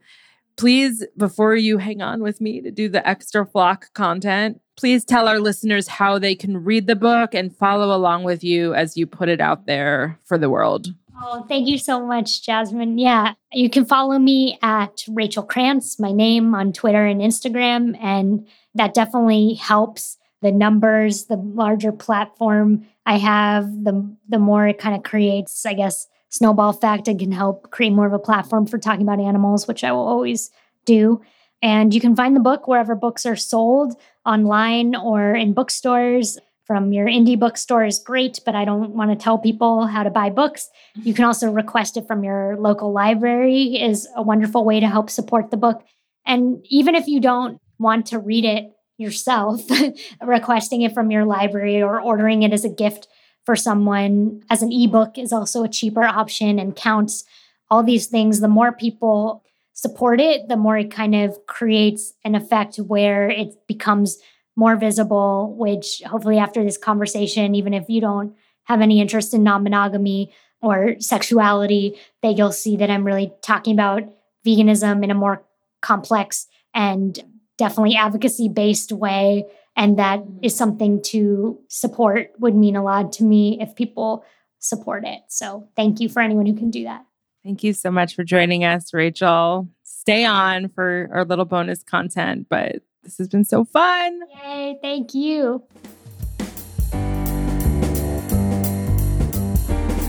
[0.58, 5.28] Please, before you hang on with me to do the extra flock content, please tell
[5.28, 9.06] our listeners how they can read the book and follow along with you as you
[9.06, 10.88] put it out there for the world.
[11.22, 12.98] Oh, thank you so much, Jasmin.
[12.98, 18.02] Yeah, you can follow me at Rachel Krantz, my name on Twitter and Instagram.
[18.02, 24.80] And that definitely helps the numbers, the larger platform I have, the, the more it
[24.80, 28.66] kind of creates, I guess, snowball effect and can help create more of a platform
[28.66, 30.52] for talking about animals, which I will always
[30.86, 31.22] do.
[31.62, 36.94] And you can find the book wherever books are sold online or in bookstores from
[36.94, 40.30] your indie bookstore is great, but I don't want to tell people how to buy
[40.30, 40.70] books.
[40.94, 45.10] You can also request it from your local library is a wonderful way to help
[45.10, 45.84] support the book.
[46.28, 49.64] And even if you don't want to read it yourself,
[50.22, 53.08] requesting it from your library or ordering it as a gift
[53.46, 57.24] for someone as an ebook is also a cheaper option and counts.
[57.72, 59.44] All these things, the more people
[59.82, 64.18] support it, the more it kind of creates an effect where it becomes
[64.58, 68.36] more visible, which hopefully after this conversation, even if you don't
[68.66, 73.74] have any interest in non monogamy or sexuality, that you'll see that I'm really talking
[73.74, 74.04] about
[74.46, 75.46] veganism in a more
[75.82, 77.18] complex and
[77.58, 79.46] definitely advocacy based way.
[79.78, 84.26] And that is something to support, would mean a lot to me if people
[84.60, 85.22] support it.
[85.30, 87.06] So thank you for anyone who can do that.
[87.44, 89.70] Thank you so much for joining us, Rachel.
[89.84, 94.20] Stay on for our little bonus content, but this has been so fun.
[94.44, 95.64] Yay, thank you.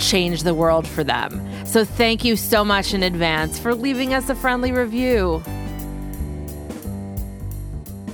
[0.00, 1.46] change the world for them.
[1.66, 5.42] So thank you so much in advance for leaving us a friendly review.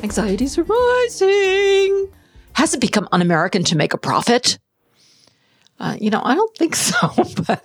[0.03, 2.09] Anxieties are rising.
[2.53, 4.59] Has it become un American to make a profit?
[5.79, 7.09] Uh, you know, I don't think so,
[7.47, 7.65] but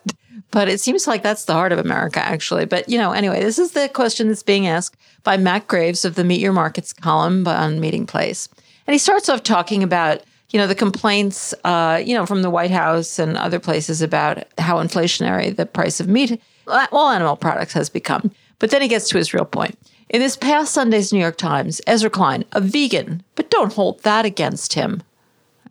[0.51, 2.65] but it seems like that's the heart of America, actually.
[2.65, 6.15] But you know, anyway, this is the question that's being asked by Matt Graves of
[6.15, 8.49] the Meet Your Markets column on Meatingplace,
[8.85, 12.49] and he starts off talking about you know, the complaints, uh, you know, from the
[12.49, 17.73] White House and other places about how inflationary the price of meat, all animal products
[17.73, 18.31] has become.
[18.59, 19.77] But then he gets to his real point.
[20.09, 24.25] In this past Sunday's New York Times, Ezra Klein, a vegan, but don't hold that
[24.25, 25.01] against him.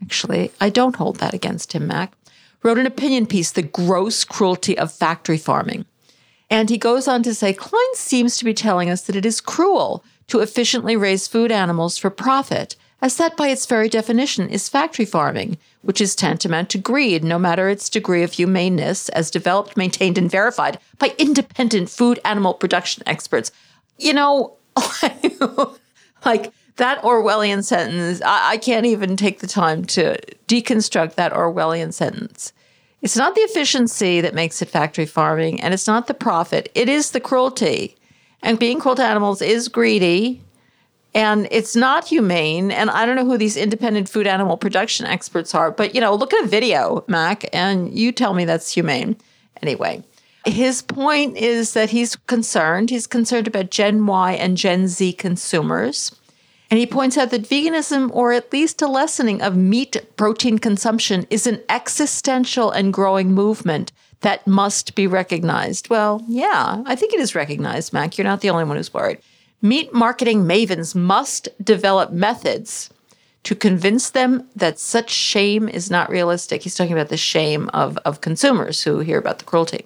[0.03, 2.15] Actually, I don't hold that against him, Mac,
[2.63, 5.85] wrote an opinion piece, The Gross Cruelty of Factory Farming.
[6.49, 9.43] And he goes on to say Klein seems to be telling us that it is
[9.43, 14.69] cruel to efficiently raise food animals for profit as that by its very definition is
[14.69, 19.77] factory farming, which is tantamount to greed, no matter its degree of humaneness, as developed,
[19.77, 23.51] maintained, and verified by independent food animal production experts.
[23.99, 24.57] You know,
[26.25, 31.93] like that Orwellian sentence, I, I can't even take the time to deconstruct that Orwellian
[31.93, 32.53] sentence.
[33.03, 36.89] It's not the efficiency that makes it factory farming, and it's not the profit, it
[36.89, 37.97] is the cruelty.
[38.43, 40.43] And being cruel to animals is greedy
[41.15, 42.71] and it's not humane.
[42.71, 46.15] And I don't know who these independent food animal production experts are, but you know,
[46.15, 49.17] look at a video, Mac, and you tell me that's humane.
[49.63, 50.03] Anyway,
[50.45, 52.91] his point is that he's concerned.
[52.91, 56.15] He's concerned about Gen Y and Gen Z consumers.
[56.71, 61.27] And he points out that veganism, or at least a lessening of meat protein consumption,
[61.29, 65.91] is an existential and growing movement that must be recognized.
[65.91, 68.17] Well, yeah, I think it is recognized, Mac.
[68.17, 69.19] You're not the only one who's worried.
[69.63, 72.89] Meat marketing mavens must develop methods
[73.43, 76.63] to convince them that such shame is not realistic.
[76.63, 79.85] He's talking about the shame of, of consumers who hear about the cruelty,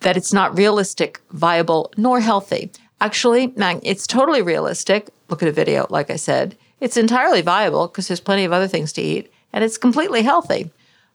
[0.00, 2.70] that it's not realistic, viable, nor healthy.
[3.00, 5.08] Actually, it's totally realistic.
[5.28, 6.56] Look at a video, like I said.
[6.80, 10.70] It's entirely viable because there's plenty of other things to eat, and it's completely healthy,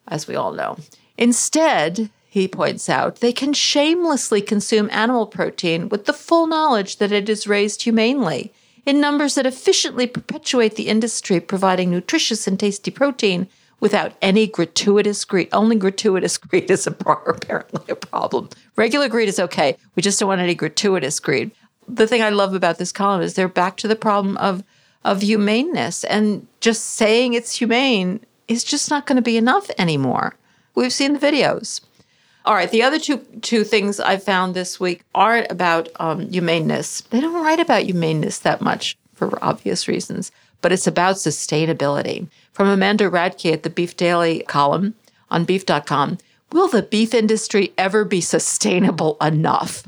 [0.08, 0.78] as we all know.
[1.18, 7.12] Instead, he points out, they can shamelessly consume animal protein with the full knowledge that
[7.12, 8.52] it is raised humanely.
[8.88, 13.48] in numbers that efficiently perpetuate the industry, providing nutritious and tasty protein
[13.80, 15.48] without any gratuitous greed.
[15.52, 16.96] Only gratuitous greed is a
[17.28, 18.50] apparently a problem.
[18.76, 19.78] Regular greed is okay.
[19.94, 21.52] We just don't want any gratuitous greed.
[21.88, 24.64] The thing I love about this column is they're back to the problem of
[25.06, 30.34] of humaneness and just saying it's humane is just not going to be enough anymore.
[30.74, 31.82] We've seen the videos.
[32.46, 37.02] All right, the other two two things I found this week aren't about um, humaneness.
[37.02, 42.28] They don't write about humaneness that much for obvious reasons, but it's about sustainability.
[42.52, 44.96] From Amanda Radke at the Beef Daily column
[45.32, 46.18] on beef.com,
[46.52, 49.84] will the beef industry ever be sustainable enough?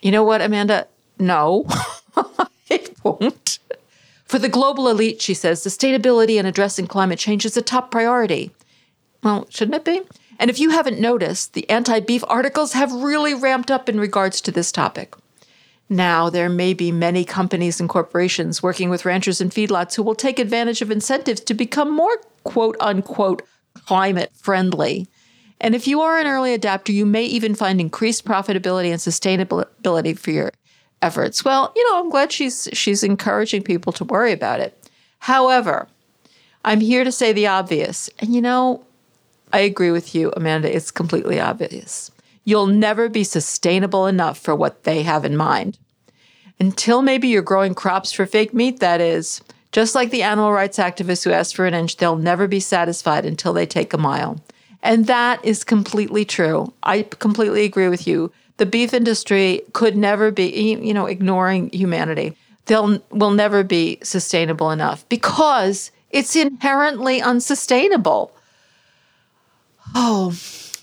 [0.00, 0.88] You know what, Amanda?
[1.20, 1.66] No,
[2.68, 3.60] it won't.
[4.24, 8.50] For the global elite, she says, sustainability and addressing climate change is a top priority.
[9.22, 10.00] Well, shouldn't it be?
[10.42, 14.40] And if you haven't noticed, the anti beef articles have really ramped up in regards
[14.40, 15.14] to this topic.
[15.88, 20.16] Now, there may be many companies and corporations working with ranchers and feedlots who will
[20.16, 23.42] take advantage of incentives to become more quote unquote
[23.86, 25.06] climate friendly.
[25.60, 30.18] And if you are an early adapter, you may even find increased profitability and sustainability
[30.18, 30.50] for your
[31.02, 31.44] efforts.
[31.44, 34.90] Well, you know, I'm glad she's she's encouraging people to worry about it.
[35.20, 35.86] However,
[36.64, 38.10] I'm here to say the obvious.
[38.18, 38.84] And you know,
[39.52, 40.74] I agree with you, Amanda.
[40.74, 42.10] It's completely obvious.
[42.44, 45.78] You'll never be sustainable enough for what they have in mind.
[46.58, 49.42] Until maybe you're growing crops for fake meat, that is.
[49.72, 53.24] Just like the animal rights activists who ask for an inch, they'll never be satisfied
[53.24, 54.40] until they take a mile.
[54.82, 56.72] And that is completely true.
[56.82, 58.32] I completely agree with you.
[58.58, 62.36] The beef industry could never be, you know, ignoring humanity.
[62.66, 68.32] They'll will never be sustainable enough because it's inherently unsustainable.
[69.94, 70.32] Oh,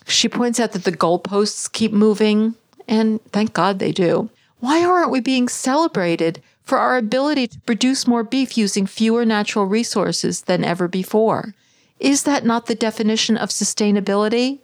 [0.07, 2.55] she points out that the goalposts keep moving,
[2.87, 4.29] and thank God they do.
[4.59, 9.65] Why aren't we being celebrated for our ability to produce more beef using fewer natural
[9.65, 11.55] resources than ever before?
[11.99, 14.59] Is that not the definition of sustainability?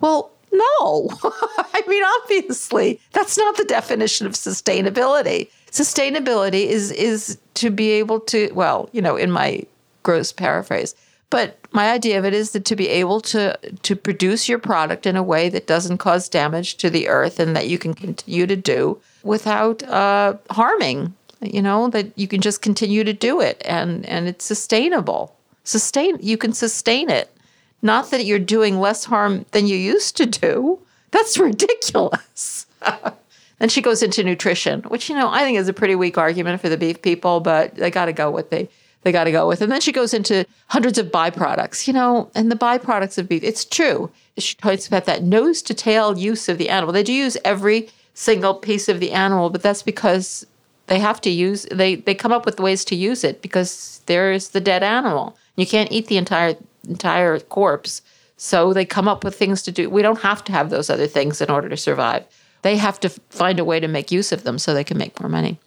[0.00, 1.10] Well, no.
[1.22, 5.50] I mean, obviously, that's not the definition of sustainability.
[5.70, 9.64] Sustainability is is to be able to, well, you know, in my
[10.02, 10.94] gross paraphrase,
[11.30, 15.06] but my idea of it is that to be able to to produce your product
[15.06, 18.46] in a way that doesn't cause damage to the earth and that you can continue
[18.46, 21.14] to do without uh, harming.
[21.40, 25.36] You know that you can just continue to do it and and it's sustainable.
[25.62, 27.34] Sustain you can sustain it.
[27.82, 30.80] Not that you're doing less harm than you used to do.
[31.12, 32.66] That's ridiculous.
[33.60, 36.60] and she goes into nutrition, which you know I think is a pretty weak argument
[36.60, 38.68] for the beef people, but they got to go with the
[39.02, 39.62] they got to go with.
[39.62, 43.42] And then she goes into hundreds of byproducts, you know, and the byproducts of beef.
[43.42, 44.10] It's true.
[44.38, 46.92] She talks about that nose to tail use of the animal.
[46.92, 50.46] They do use every single piece of the animal, but that's because
[50.86, 54.48] they have to use they they come up with ways to use it because there's
[54.48, 55.36] the dead animal.
[55.56, 56.56] You can't eat the entire
[56.88, 58.02] entire corpse.
[58.36, 59.90] So they come up with things to do.
[59.90, 62.24] We don't have to have those other things in order to survive.
[62.62, 65.20] They have to find a way to make use of them so they can make
[65.20, 65.58] more money.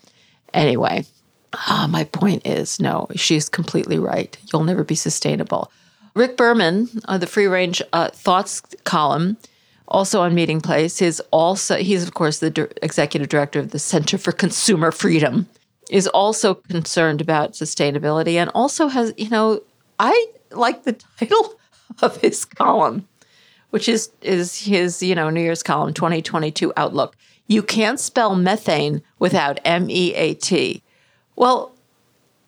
[0.53, 1.05] Anyway,
[1.53, 4.38] Ah, my point is no, she's completely right.
[4.51, 5.71] You'll never be sustainable.
[6.15, 9.38] Rick Berman, uh, the free range uh, thoughts column,
[9.88, 14.31] also on Meatingplace, is also he's of course the executive director of the Center for
[14.31, 15.47] Consumer Freedom,
[15.89, 19.61] is also concerned about sustainability and also has you know
[19.99, 21.59] I like the title
[22.01, 23.07] of his column,
[23.71, 27.15] which is is his you know New Year's column 2022 outlook.
[27.47, 30.82] You can't spell methane without M E A T.
[31.35, 31.73] Well,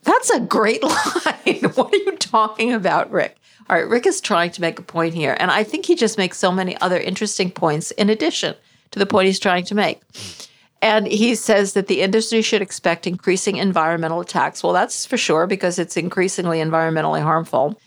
[0.03, 1.71] that's a great line.
[1.73, 3.37] what are you talking about, Rick?
[3.69, 6.17] All right, Rick is trying to make a point here, and I think he just
[6.17, 8.55] makes so many other interesting points in addition
[8.91, 10.01] to the point he's trying to make.
[10.81, 14.61] And he says that the industry should expect increasing environmental attacks.
[14.61, 17.79] Well, that's for sure because it's increasingly environmentally harmful.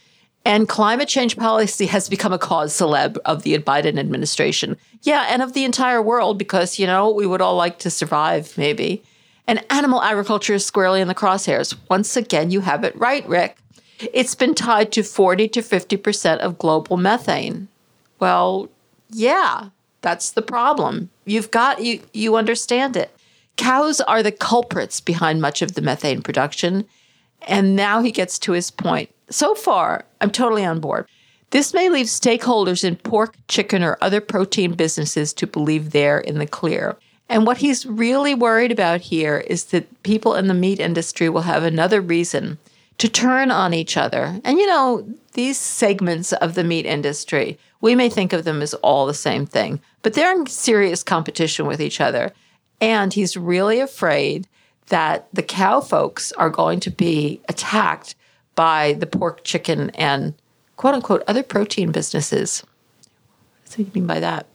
[0.45, 4.77] And climate change policy has become a cause celeb of the Biden administration.
[5.03, 8.57] Yeah, and of the entire world because, you know, we would all like to survive,
[8.59, 9.05] maybe.
[9.49, 11.75] And animal agriculture is squarely in the crosshairs.
[11.89, 13.57] Once again, you have it right, Rick.
[14.13, 17.69] It's been tied to 40 to 50% of global methane.
[18.21, 18.69] Well,
[19.11, 19.71] yeah,
[20.03, 21.09] that's the problem.
[21.25, 23.11] You've got you you understand it.
[23.57, 26.85] Cows are the culprits behind much of the methane production.
[27.47, 29.11] And now he gets to his point.
[29.31, 31.07] So far, I'm totally on board.
[31.51, 36.39] This may leave stakeholders in pork, chicken, or other protein businesses to believe they're in
[36.39, 36.97] the clear.
[37.29, 41.43] And what he's really worried about here is that people in the meat industry will
[41.43, 42.59] have another reason
[42.97, 44.41] to turn on each other.
[44.45, 48.75] And you know, these segments of the meat industry, we may think of them as
[48.75, 52.33] all the same thing, but they're in serious competition with each other.
[52.81, 54.47] And he's really afraid
[54.89, 58.15] that the cow folks are going to be attacked
[58.55, 60.35] by the pork, chicken, and
[60.77, 62.65] quote unquote other protein businesses.
[63.67, 64.47] What do you mean by that?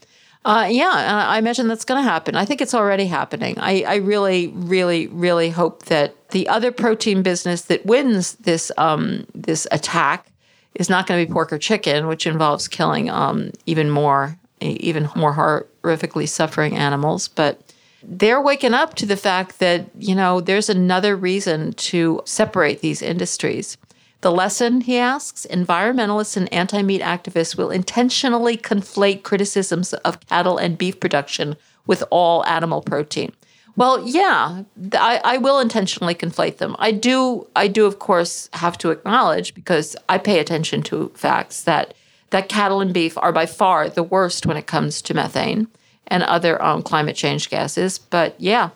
[0.46, 2.36] Uh, yeah, I imagine that's going to happen.
[2.36, 3.58] I think it's already happening.
[3.60, 9.26] I, I, really, really, really hope that the other protein business that wins this um,
[9.34, 10.28] this attack
[10.76, 15.10] is not going to be pork or chicken, which involves killing um, even more, even
[15.16, 17.30] more horrifically suffering animals.
[17.30, 17.62] But
[18.02, 23.02] they're waking up to the fact that you know there's another reason to separate these
[23.02, 23.78] industries.
[24.24, 30.58] The lesson, he asks, environmentalists and anti meat activists will intentionally conflate criticisms of cattle
[30.58, 33.34] and beef production with all animal protein.
[33.76, 34.64] Well, yeah,
[34.94, 36.78] I, I, will intentionally conflate them.
[36.80, 41.64] I do, I do, of course, have to acknowledge because I pay attention to facts
[41.64, 41.94] that
[42.30, 45.68] that cattle and beef are by far the worst when it comes to methane
[46.08, 48.00] and other um, climate change gases.
[48.00, 48.70] But yeah,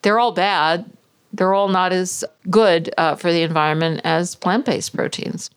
[0.00, 0.90] they're all bad
[1.36, 5.50] they're all not as good uh, for the environment as plant based proteins.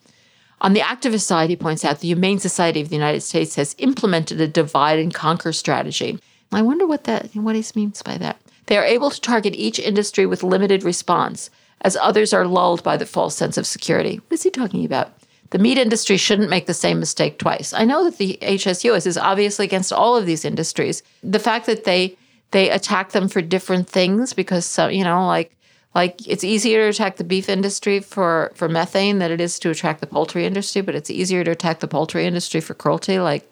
[0.61, 3.75] On the activist side, he points out the Humane Society of the United States has
[3.77, 6.19] implemented a divide and conquer strategy.
[6.51, 8.41] I wonder what that what he means by that.
[8.65, 11.49] They are able to target each industry with limited response,
[11.81, 14.17] as others are lulled by the false sense of security.
[14.27, 15.13] What is he talking about?
[15.51, 17.73] The meat industry shouldn't make the same mistake twice.
[17.73, 21.01] I know that the HSUS is obviously against all of these industries.
[21.23, 22.17] The fact that they
[22.51, 25.55] they attack them for different things because some, you know, like
[25.95, 29.69] like it's easier to attack the beef industry for for methane than it is to
[29.71, 33.19] attack the poultry industry but it's easier to attack the poultry industry for cruelty.
[33.19, 33.49] Like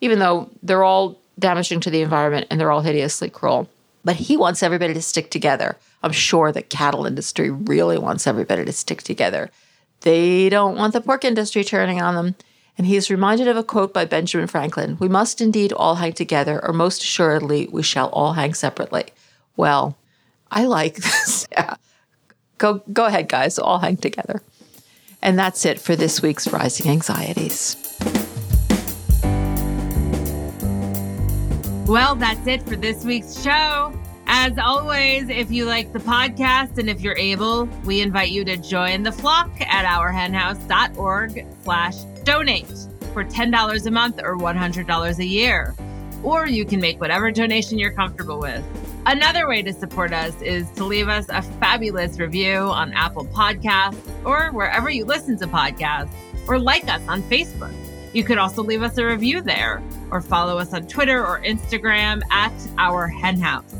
[0.00, 3.68] even though they're all damaging to the environment and they're all hideously cruel.
[4.04, 5.76] But he wants everybody to stick together.
[6.02, 9.48] I'm sure the cattle industry really wants everybody to stick together.
[10.00, 12.34] They don't want the pork industry turning on them.
[12.76, 16.14] And he is reminded of a quote by benjamin franklin we must indeed all hang
[16.14, 19.04] together or most assuredly we shall all hang separately.
[19.56, 19.96] Well
[20.52, 21.48] I like this.
[21.52, 21.76] yeah.
[22.58, 23.58] Go go ahead, guys.
[23.58, 24.42] All hang together.
[25.22, 27.76] And that's it for this week's Rising Anxieties.
[31.86, 33.92] Well, that's it for this week's show.
[34.26, 38.56] As always, if you like the podcast and if you're able, we invite you to
[38.56, 42.66] join the flock at ourhenhouse.org slash donate
[43.12, 45.74] for $10 a month or $100 a year.
[46.22, 48.64] Or you can make whatever donation you're comfortable with.
[49.04, 53.98] Another way to support us is to leave us a fabulous review on Apple Podcasts
[54.24, 56.12] or wherever you listen to podcasts,
[56.46, 57.74] or like us on Facebook.
[58.12, 62.22] You could also leave us a review there, or follow us on Twitter or Instagram
[62.30, 63.74] at Our Henhouse.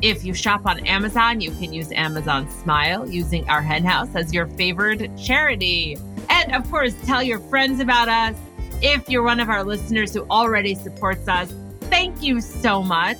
[0.00, 4.46] If you shop on Amazon, you can use Amazon Smile using Our Henhouse as your
[4.46, 5.98] favorite charity.
[6.30, 8.36] And of course, tell your friends about us.
[8.80, 13.18] If you're one of our listeners who already supports us, thank you so much.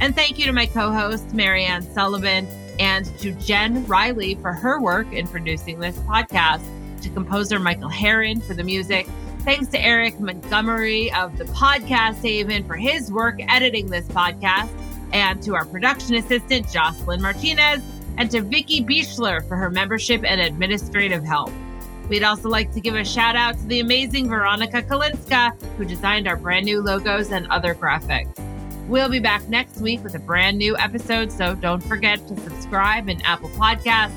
[0.00, 2.46] And thank you to my co host, Mariann Sullivan,
[2.78, 6.64] and to Jen Riley for her work in producing this podcast,
[7.02, 9.06] to composer Michael Herron for the music.
[9.40, 14.70] Thanks to Eric Montgomery of the Podcast Haven for his work editing this podcast,
[15.12, 17.82] and to our production assistant, Jocelyn Martinez,
[18.18, 21.52] and to Vicki Bichler for her membership and administrative help.
[22.08, 26.28] We'd also like to give a shout out to the amazing Veronica Kalinska, who designed
[26.28, 28.51] our brand new logos and other graphics.
[28.88, 33.08] We'll be back next week with a brand new episode, so don't forget to subscribe
[33.08, 34.12] in Apple Podcasts,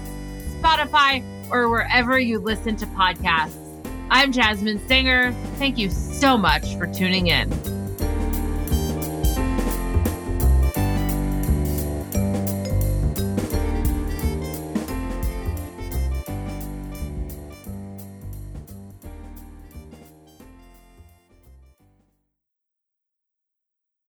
[0.60, 3.62] Spotify, or wherever you listen to podcasts.
[4.10, 5.34] I'm Jasmin Singer.
[5.58, 7.85] Thank you so much for tuning in.